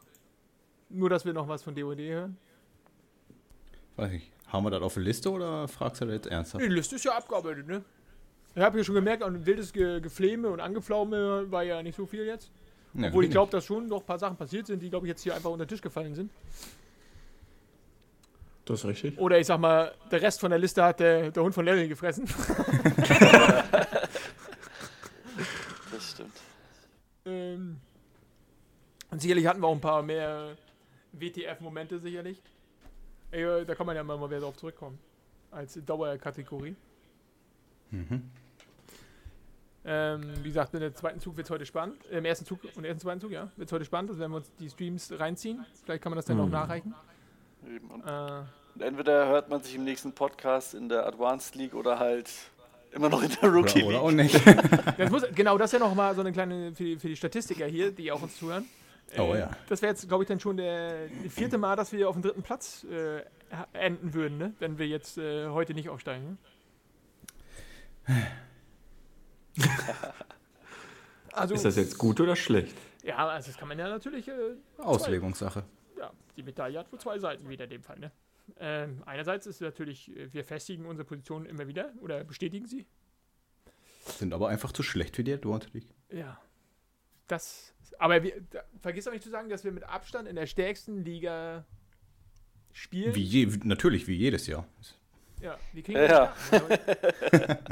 Nur, 0.89 1.09
dass 1.09 1.25
wir 1.25 1.33
noch 1.33 1.47
was 1.47 1.63
von 1.63 1.75
DOD 1.75 1.99
hören? 1.99 2.37
Weiß 3.95 4.11
ich. 4.13 4.31
Haben 4.47 4.65
wir 4.65 4.71
das 4.71 4.81
auf 4.81 4.95
der 4.95 5.03
Liste 5.03 5.31
oder 5.31 5.67
fragst 5.67 6.01
du 6.01 6.05
das 6.05 6.15
jetzt 6.15 6.27
ernsthaft? 6.27 6.63
Die 6.63 6.69
Liste 6.69 6.95
ist 6.95 7.05
ja 7.05 7.15
abgearbeitet, 7.15 7.67
ne? 7.67 7.83
Ich 8.53 8.61
habe 8.61 8.77
ja 8.77 8.83
schon 8.83 8.95
gemerkt, 8.95 9.23
an 9.23 9.45
wildes 9.45 9.71
Ge 9.71 10.01
Gefleme 10.01 10.49
und 10.49 10.59
Angepflaume 10.59 11.49
war 11.49 11.63
ja 11.63 11.81
nicht 11.81 11.95
so 11.95 12.05
viel 12.05 12.25
jetzt. 12.25 12.51
Ja, 12.93 13.07
Obwohl 13.07 13.23
ich 13.23 13.31
glaube, 13.31 13.51
dass 13.51 13.63
schon 13.63 13.87
noch 13.87 14.01
ein 14.01 14.05
paar 14.05 14.19
Sachen 14.19 14.35
passiert 14.35 14.67
sind, 14.67 14.81
die, 14.81 14.89
glaube 14.89 15.05
ich, 15.05 15.09
jetzt 15.09 15.21
hier 15.21 15.33
einfach 15.33 15.49
unter 15.49 15.65
den 15.65 15.69
Tisch 15.69 15.81
gefallen 15.81 16.13
sind. 16.13 16.31
Das 18.65 18.79
ist 18.79 18.85
richtig. 18.85 19.17
Oder 19.17 19.39
ich 19.39 19.47
sag 19.47 19.59
mal, 19.59 19.93
der 20.11 20.21
Rest 20.21 20.39
von 20.39 20.51
der 20.51 20.59
Liste 20.59 20.83
hat 20.83 20.99
der, 20.99 21.31
der 21.31 21.43
Hund 21.43 21.53
von 21.53 21.65
Larry 21.65 21.87
gefressen. 21.87 22.27
Das 25.91 26.11
stimmt. 26.11 26.33
Ähm, 27.25 27.77
und 29.11 29.21
sicherlich 29.21 29.45
hatten 29.45 29.59
wir 29.61 29.67
auch 29.67 29.75
ein 29.75 29.81
paar 29.81 30.01
mehr 30.01 30.55
WTF-Momente, 31.11 31.99
sicherlich. 31.99 32.41
Ey, 33.29 33.65
da 33.65 33.75
kann 33.75 33.85
man 33.85 33.95
ja 33.95 34.03
mal 34.03 34.19
wieder 34.29 34.39
drauf 34.39 34.57
zurückkommen. 34.57 34.97
Als 35.51 35.79
Dauerkategorie. 35.85 36.75
Ähm, 39.83 40.21
wie 40.43 40.47
gesagt, 40.49 40.73
mit 40.73 40.81
dem 40.81 40.95
zweiten 40.95 41.19
Zug 41.19 41.35
wird 41.37 41.47
es 41.47 41.51
heute 41.51 41.65
spannend. 41.65 42.05
Im 42.05 42.23
ersten 42.25 42.45
Zug 42.45 42.63
und 42.63 42.77
im 42.77 42.85
ersten 42.85 43.01
zweiten 43.01 43.19
Zug, 43.19 43.31
ja, 43.31 43.51
wird 43.57 43.67
es 43.67 43.73
heute 43.73 43.85
spannend. 43.85 44.11
Also 44.11 44.19
werden 44.19 44.31
wir 44.31 44.37
uns 44.37 44.51
die 44.55 44.69
Streams 44.69 45.11
reinziehen. 45.19 45.65
Vielleicht 45.83 46.03
kann 46.03 46.11
man 46.11 46.17
das 46.17 46.25
dann 46.25 46.37
noch 46.37 46.49
nachreichen. 46.49 46.93
Eben. 47.75 47.89
Und 47.89 48.05
Äh, 48.05 48.41
und 48.75 48.81
entweder 48.81 49.27
hört 49.27 49.49
man 49.49 49.61
sich 49.61 49.75
im 49.75 49.83
nächsten 49.83 50.13
Podcast 50.13 50.73
in 50.73 50.87
der 50.89 51.05
Advanced 51.05 51.55
League 51.55 51.73
oder 51.73 51.99
halt 51.99 52.29
immer 52.91 53.09
noch 53.09 53.21
in 53.21 53.29
der 53.29 53.43
Oder, 53.43 53.51
Rookie 53.51 53.83
oder 53.83 53.91
League. 53.97 54.01
auch 54.01 54.11
nicht. 54.11 54.41
das 54.97 55.09
muss, 55.09 55.23
genau, 55.35 55.57
das 55.57 55.73
ist 55.73 55.79
ja 55.79 55.85
noch 55.85 55.93
mal 55.93 56.15
so 56.15 56.21
eine 56.21 56.31
kleine, 56.31 56.73
für 56.73 56.83
die, 56.83 56.97
für 56.97 57.07
die 57.09 57.15
Statistiker 57.15 57.65
hier, 57.65 57.91
die 57.91 58.11
auch 58.11 58.21
uns 58.21 58.37
zuhören. 58.37 58.65
Oh 59.17 59.33
Äh, 59.33 59.39
ja. 59.39 59.49
Das 59.67 59.81
wäre 59.81 59.91
jetzt, 59.91 60.07
glaube 60.07 60.23
ich, 60.23 60.27
dann 60.29 60.39
schon 60.39 60.55
der 60.57 61.09
vierte 61.29 61.57
Mal, 61.57 61.75
dass 61.75 61.91
wir 61.91 62.07
auf 62.07 62.15
dem 62.15 62.21
dritten 62.21 62.43
Platz 62.43 62.85
äh, 62.85 63.23
enden 63.73 64.13
würden, 64.13 64.37
ne? 64.37 64.53
wenn 64.59 64.77
wir 64.77 64.87
jetzt 64.87 65.17
äh, 65.17 65.47
heute 65.49 65.73
nicht 65.73 65.89
aufsteigen. 65.89 66.37
Ne? 68.07 68.15
also, 71.33 71.53
Ist 71.55 71.65
das 71.65 71.75
jetzt 71.75 71.97
gut 71.97 72.19
oder 72.21 72.35
schlecht? 72.37 72.75
ja, 73.03 73.17
also 73.27 73.47
das 73.51 73.57
kann 73.57 73.67
man 73.67 73.77
ja 73.79 73.89
natürlich, 73.89 74.27
äh, 74.29 74.31
Auslegungssache. 74.77 75.63
Ja, 76.01 76.11
die 76.35 76.43
Medaille 76.43 76.79
hat 76.79 76.91
wohl 76.91 76.99
zwei 76.99 77.19
Seiten 77.19 77.47
wieder 77.47 77.65
in 77.65 77.69
dem 77.69 77.83
Fall. 77.83 77.99
Ne? 77.99 78.11
Ähm, 78.59 79.03
einerseits 79.05 79.45
ist 79.45 79.61
natürlich, 79.61 80.15
äh, 80.15 80.33
wir 80.33 80.43
festigen 80.43 80.85
unsere 80.85 81.05
Position 81.05 81.45
immer 81.45 81.67
wieder 81.67 81.93
oder 82.01 82.23
bestätigen 82.23 82.65
sie. 82.65 82.87
Sind 84.05 84.33
aber 84.33 84.49
einfach 84.49 84.71
zu 84.71 84.81
schlecht 84.81 85.15
für 85.15 85.23
die 85.23 85.33
Advanced 85.33 85.73
League. 85.73 85.87
Ja. 86.09 86.41
Das. 87.27 87.73
Aber 87.99 88.23
wir, 88.23 88.41
da, 88.49 88.63
vergiss 88.81 89.07
auch 89.07 89.11
nicht 89.11 89.23
zu 89.23 89.29
sagen, 89.29 89.47
dass 89.49 89.63
wir 89.63 89.71
mit 89.71 89.83
Abstand 89.83 90.27
in 90.27 90.35
der 90.35 90.47
stärksten 90.47 91.05
Liga 91.05 91.65
spielen. 92.73 93.13
Wie 93.13 93.23
je, 93.23 93.45
natürlich, 93.63 94.07
wie 94.07 94.15
jedes 94.15 94.47
Jahr. 94.47 94.67
Ja, 95.39 95.57
die 95.73 95.83
kriegen 95.83 95.99
Ja. 95.99 96.35
ja. 96.51 96.67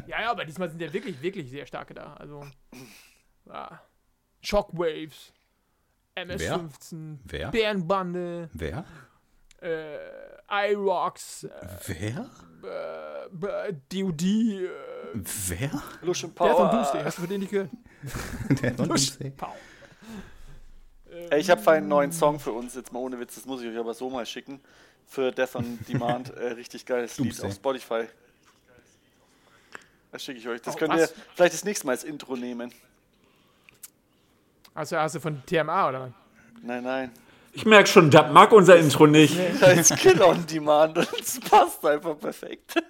ja, 0.07 0.21
ja, 0.21 0.32
aber 0.32 0.45
diesmal 0.45 0.69
sind 0.69 0.82
ja 0.82 0.93
wirklich, 0.93 1.21
wirklich 1.21 1.49
sehr 1.49 1.65
starke 1.65 1.93
da. 1.95 2.13
Also. 2.13 2.45
Ja. 3.47 3.82
Shockwaves, 4.41 5.34
MS-15, 6.16 7.18
Wer? 7.26 7.51
Bärenbande, 7.51 8.49
Wer? 8.53 8.86
äh, 9.62 10.72
iRocks, 10.72 11.43
äh, 11.43 11.49
Wer? 11.88 12.30
äh, 12.64 13.74
DOD, 13.91 14.22
äh, 14.24 14.70
Wer? 15.14 15.82
Lucian 16.01 16.34
der 16.34 16.47
von 16.47 16.57
Power. 16.57 16.72
Doomsday. 16.72 17.03
Hast 17.03 17.18
du 17.18 17.22
von 17.22 17.30
denen 17.30 17.41
nicht 17.41 17.51
gehört? 17.51 17.70
Der 18.62 18.74
von 18.76 18.88
Doomsday. 18.89 19.34
Ey, 21.32 21.39
ich 21.39 21.49
habe 21.49 21.72
einen 21.72 21.88
neuen 21.88 22.12
Song 22.12 22.39
für 22.39 22.51
uns, 22.51 22.76
jetzt 22.76 22.91
mal 22.93 22.99
ohne 22.99 23.20
Witz, 23.20 23.36
das 23.36 23.45
muss 23.45 23.62
ich 23.62 23.68
euch 23.70 23.78
aber 23.78 23.93
so 23.93 24.10
mal 24.10 24.26
schicken. 24.26 24.62
Für 25.07 25.32
Death 25.32 25.55
on 25.55 25.80
Demand. 25.88 26.30
äh, 26.36 26.47
richtig 26.53 26.86
geiles 26.86 27.18
Lied 27.18 27.41
auf 27.43 27.53
Spotify. 27.53 28.03
Das 30.12 30.24
schicke 30.24 30.39
ich 30.39 30.47
euch. 30.47 30.62
Das 30.62 30.76
Oh, 30.76 30.78
könnt 30.80 30.93
was? 30.93 31.01
ihr 31.01 31.10
vielleicht 31.36 31.53
das 31.53 31.64
nächste 31.66 31.86
Mal 31.88 31.93
als 31.93 32.03
Intro 32.03 32.36
nehmen. 32.36 32.72
Hast, 34.80 34.93
du, 34.93 34.97
hast 34.97 35.13
du 35.15 35.19
von 35.19 35.45
TMA 35.45 35.89
oder 35.89 35.99
was? 36.03 36.11
Nein, 36.63 36.84
nein. 36.86 37.11
Ich 37.51 37.65
merke 37.65 37.89
schon, 37.89 38.09
Dab 38.09 38.32
mag 38.32 38.53
unser 38.53 38.77
Intro 38.77 39.07
nicht. 39.07 39.38
Da 39.59 39.71
ist 39.71 39.93
Kill 39.97 40.21
on 40.21 40.47
Demand 40.47 40.97
und 40.97 41.19
es 41.19 41.38
passt 41.41 41.86
einfach 41.86 42.17
perfekt. 42.17 42.75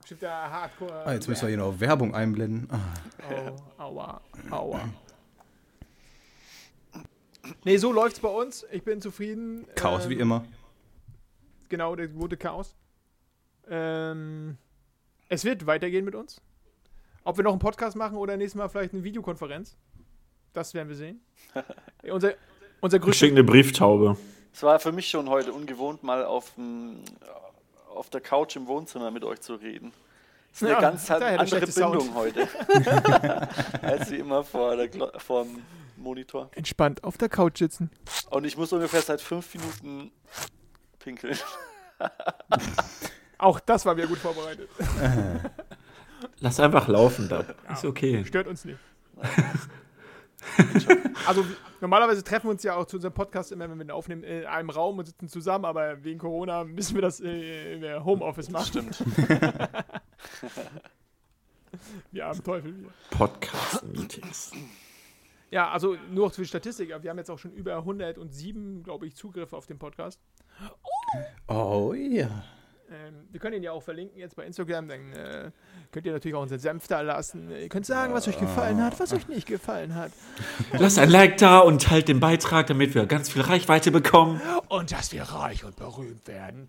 Bestimmt 0.00 0.22
der 0.22 0.50
Hardcore. 0.50 1.02
Ah, 1.04 1.12
jetzt 1.12 1.28
müssen 1.28 1.42
wir 1.42 1.48
hier 1.50 1.58
noch 1.58 1.78
Werbung 1.78 2.14
einblenden. 2.14 2.66
Ah, 2.70 2.78
Oh, 3.30 3.82
aua, 3.82 4.22
aua. 4.50 4.80
Nee, 7.64 7.76
so 7.76 7.92
läuft's 7.92 8.20
bei 8.20 8.30
uns. 8.30 8.64
Ich 8.72 8.82
bin 8.82 9.02
zufrieden. 9.02 9.66
Chaos 9.74 10.04
Ähm, 10.04 10.10
wie 10.10 10.14
immer. 10.14 10.46
Genau, 11.68 11.94
der 11.96 12.08
gute 12.08 12.38
Chaos. 12.38 12.74
Ähm, 13.68 14.56
es 15.28 15.44
wird 15.44 15.66
weitergehen 15.66 16.06
mit 16.06 16.14
uns. 16.14 16.40
Ob 17.24 17.38
wir 17.38 17.44
noch 17.44 17.52
einen 17.52 17.58
Podcast 17.58 17.96
machen 17.96 18.16
oder 18.18 18.36
nächstes 18.36 18.58
Mal 18.58 18.68
vielleicht 18.68 18.92
eine 18.92 19.02
Videokonferenz. 19.02 19.76
Das 20.52 20.74
werden 20.74 20.88
wir 20.88 20.96
sehen. 20.96 21.20
unser, 22.02 22.34
unser 22.80 22.98
Ich 22.98 23.02
größter 23.02 23.18
schicke 23.18 23.34
eine 23.34 23.44
Brieftaube. 23.44 24.16
Es 24.52 24.62
war 24.62 24.78
für 24.78 24.92
mich 24.92 25.08
schon 25.08 25.28
heute 25.30 25.52
ungewohnt, 25.52 26.02
mal 26.02 26.24
auf, 26.24 26.52
dem, 26.54 27.00
auf 27.92 28.10
der 28.10 28.20
Couch 28.20 28.56
im 28.56 28.66
Wohnzimmer 28.66 29.10
mit 29.10 29.24
euch 29.24 29.40
zu 29.40 29.54
reden. 29.54 29.92
Das 30.52 30.62
ist 30.62 30.68
eine 30.68 30.72
Ja, 30.74 30.80
ganz 30.80 31.10
andere 31.10 31.46
schlechte 31.48 31.72
Sound. 31.72 31.98
Bindung 31.98 32.14
heute. 32.14 32.46
als 33.82 34.10
wie 34.10 34.16
immer 34.16 34.44
vor 34.44 34.76
der 34.76 34.88
Glo 34.88 35.08
vorm 35.16 35.62
Monitor. 35.96 36.50
entspannt 36.54 37.02
auf 37.02 37.16
der 37.16 37.28
Couch 37.28 37.58
sitzen. 37.58 37.90
Und 38.30 38.44
ich 38.44 38.56
muss 38.56 38.72
ungefähr 38.72 39.00
seit 39.02 39.20
fünf 39.20 39.52
Minuten 39.54 40.12
pinkeln. 41.00 41.38
Auch 43.38 43.58
das 43.60 43.84
war 43.86 43.96
wieder 43.96 44.06
gut 44.06 44.18
vorbereitet. 44.18 44.68
Lass 46.40 46.60
einfach 46.60 46.88
laufen, 46.88 47.28
Dab. 47.28 47.54
Ist 47.72 47.84
okay. 47.84 48.24
Stört 48.24 48.46
uns 48.46 48.64
nicht. 48.64 48.78
also 51.26 51.44
normalerweise 51.80 52.22
treffen 52.22 52.46
wir 52.46 52.50
uns 52.50 52.62
ja 52.62 52.74
auch 52.74 52.86
zu 52.86 52.96
unserem 52.96 53.14
Podcast 53.14 53.52
immer, 53.52 53.68
wenn 53.70 53.78
wir 53.78 53.84
ihn 53.84 53.90
aufnehmen, 53.90 54.24
in 54.24 54.44
einem 54.44 54.70
Raum 54.70 54.98
und 54.98 55.06
sitzen 55.06 55.28
zusammen, 55.28 55.64
aber 55.64 56.02
wegen 56.04 56.18
Corona 56.18 56.64
müssen 56.64 56.94
wir 56.94 57.02
das 57.02 57.20
äh, 57.20 57.74
in 57.74 57.80
der 57.80 58.04
Homeoffice 58.04 58.50
machen. 58.50 58.92
Stimmt. 58.92 59.18
Wir 62.12 62.26
haben 62.26 62.42
Teufel 62.42 62.76
wieder. 62.76 62.90
Podcast-Meetings. 63.10 64.52
Ja, 65.50 65.70
also 65.70 65.96
nur 66.10 66.30
für 66.30 66.42
die 66.42 66.48
Statistik, 66.48 66.88
wir 66.88 67.10
haben 67.10 67.18
jetzt 67.18 67.30
auch 67.30 67.38
schon 67.38 67.52
über 67.52 67.76
107, 67.76 68.82
glaube 68.82 69.06
ich, 69.06 69.14
Zugriffe 69.14 69.56
auf 69.56 69.66
den 69.66 69.78
Podcast. 69.78 70.20
Oh 71.48 71.92
ja. 71.94 72.44
Ähm, 72.90 73.14
wir 73.30 73.40
können 73.40 73.56
ihn 73.56 73.62
ja 73.62 73.72
auch 73.72 73.82
verlinken 73.82 74.18
jetzt 74.18 74.36
bei 74.36 74.44
Instagram, 74.44 74.88
dann 74.88 75.12
äh, 75.12 75.50
könnt 75.90 76.06
ihr 76.06 76.12
natürlich 76.12 76.34
auch 76.34 76.42
unseren 76.42 76.58
Senf 76.58 76.86
da 76.86 77.00
lassen. 77.00 77.50
Ihr 77.50 77.68
könnt 77.68 77.86
sagen, 77.86 78.12
was 78.12 78.28
euch 78.28 78.38
gefallen 78.38 78.82
hat, 78.82 78.98
was 79.00 79.12
euch 79.12 79.26
nicht 79.28 79.46
gefallen 79.46 79.94
hat. 79.94 80.12
Lasst 80.72 80.98
ein 80.98 81.10
Like 81.10 81.38
da 81.38 81.60
und 81.60 81.82
teilt 81.82 82.08
den 82.08 82.20
Beitrag, 82.20 82.66
damit 82.66 82.94
wir 82.94 83.06
ganz 83.06 83.30
viel 83.30 83.42
Reichweite 83.42 83.90
bekommen. 83.90 84.40
Und 84.68 84.92
dass 84.92 85.12
wir 85.12 85.22
reich 85.22 85.64
und 85.64 85.76
berühmt 85.76 86.26
werden. 86.28 86.68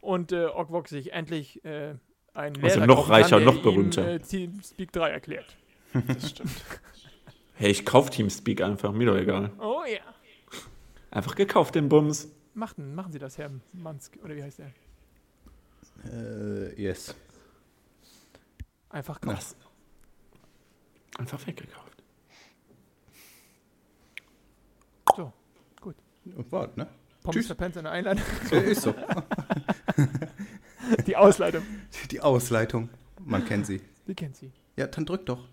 Und 0.00 0.32
äh, 0.32 0.46
Ogwok 0.46 0.88
sich 0.88 1.12
endlich 1.12 1.64
äh, 1.64 1.94
einen 2.34 2.62
Also 2.62 2.76
Lehrer 2.76 2.86
noch 2.86 3.08
reicher, 3.08 3.36
kann, 3.36 3.44
noch 3.44 3.62
berühmter. 3.62 4.02
Ihm, 4.02 4.16
äh, 4.16 4.18
Teamspeak 4.20 4.92
3 4.92 5.10
erklärt. 5.10 5.56
Das 5.92 6.30
stimmt. 6.30 6.50
Hey, 7.58 7.70
ich 7.70 7.86
kauf 7.86 8.10
Teamspeak 8.10 8.60
einfach, 8.60 8.92
mir 8.92 9.06
doch 9.06 9.16
egal. 9.16 9.50
Oh 9.58 9.80
ja. 9.90 10.00
Einfach 11.10 11.34
gekauft, 11.34 11.74
den 11.74 11.88
Bums. 11.88 12.30
Machten, 12.52 12.94
machen 12.94 13.12
Sie 13.12 13.18
das, 13.18 13.38
Herr 13.38 13.50
Mansk, 13.72 14.18
oder 14.22 14.36
wie 14.36 14.42
heißt 14.42 14.58
der? 14.58 14.72
Äh, 16.04 16.80
yes. 16.80 17.14
Einfach 18.90 19.20
kaufen. 19.20 19.56
Einfach 21.18 21.46
weggekauft. 21.46 21.96
Und 26.34 26.50
wart, 26.50 26.76
ne? 26.76 26.88
Pommes 27.22 27.46
verpennt 27.46 27.76
in 27.76 27.84
der 27.84 27.92
Einladung. 27.92 28.24
Ja, 28.50 28.58
ist 28.58 28.82
so. 28.82 28.94
Die 31.06 31.16
Ausleitung. 31.16 31.62
Die 32.10 32.20
Ausleitung. 32.20 32.88
Man 33.24 33.44
kennt 33.44 33.66
sie. 33.66 33.80
Die 34.06 34.14
kennt 34.14 34.36
sie. 34.36 34.52
Ja, 34.76 34.86
dann 34.86 35.06
drück 35.06 35.26
doch. 35.26 35.48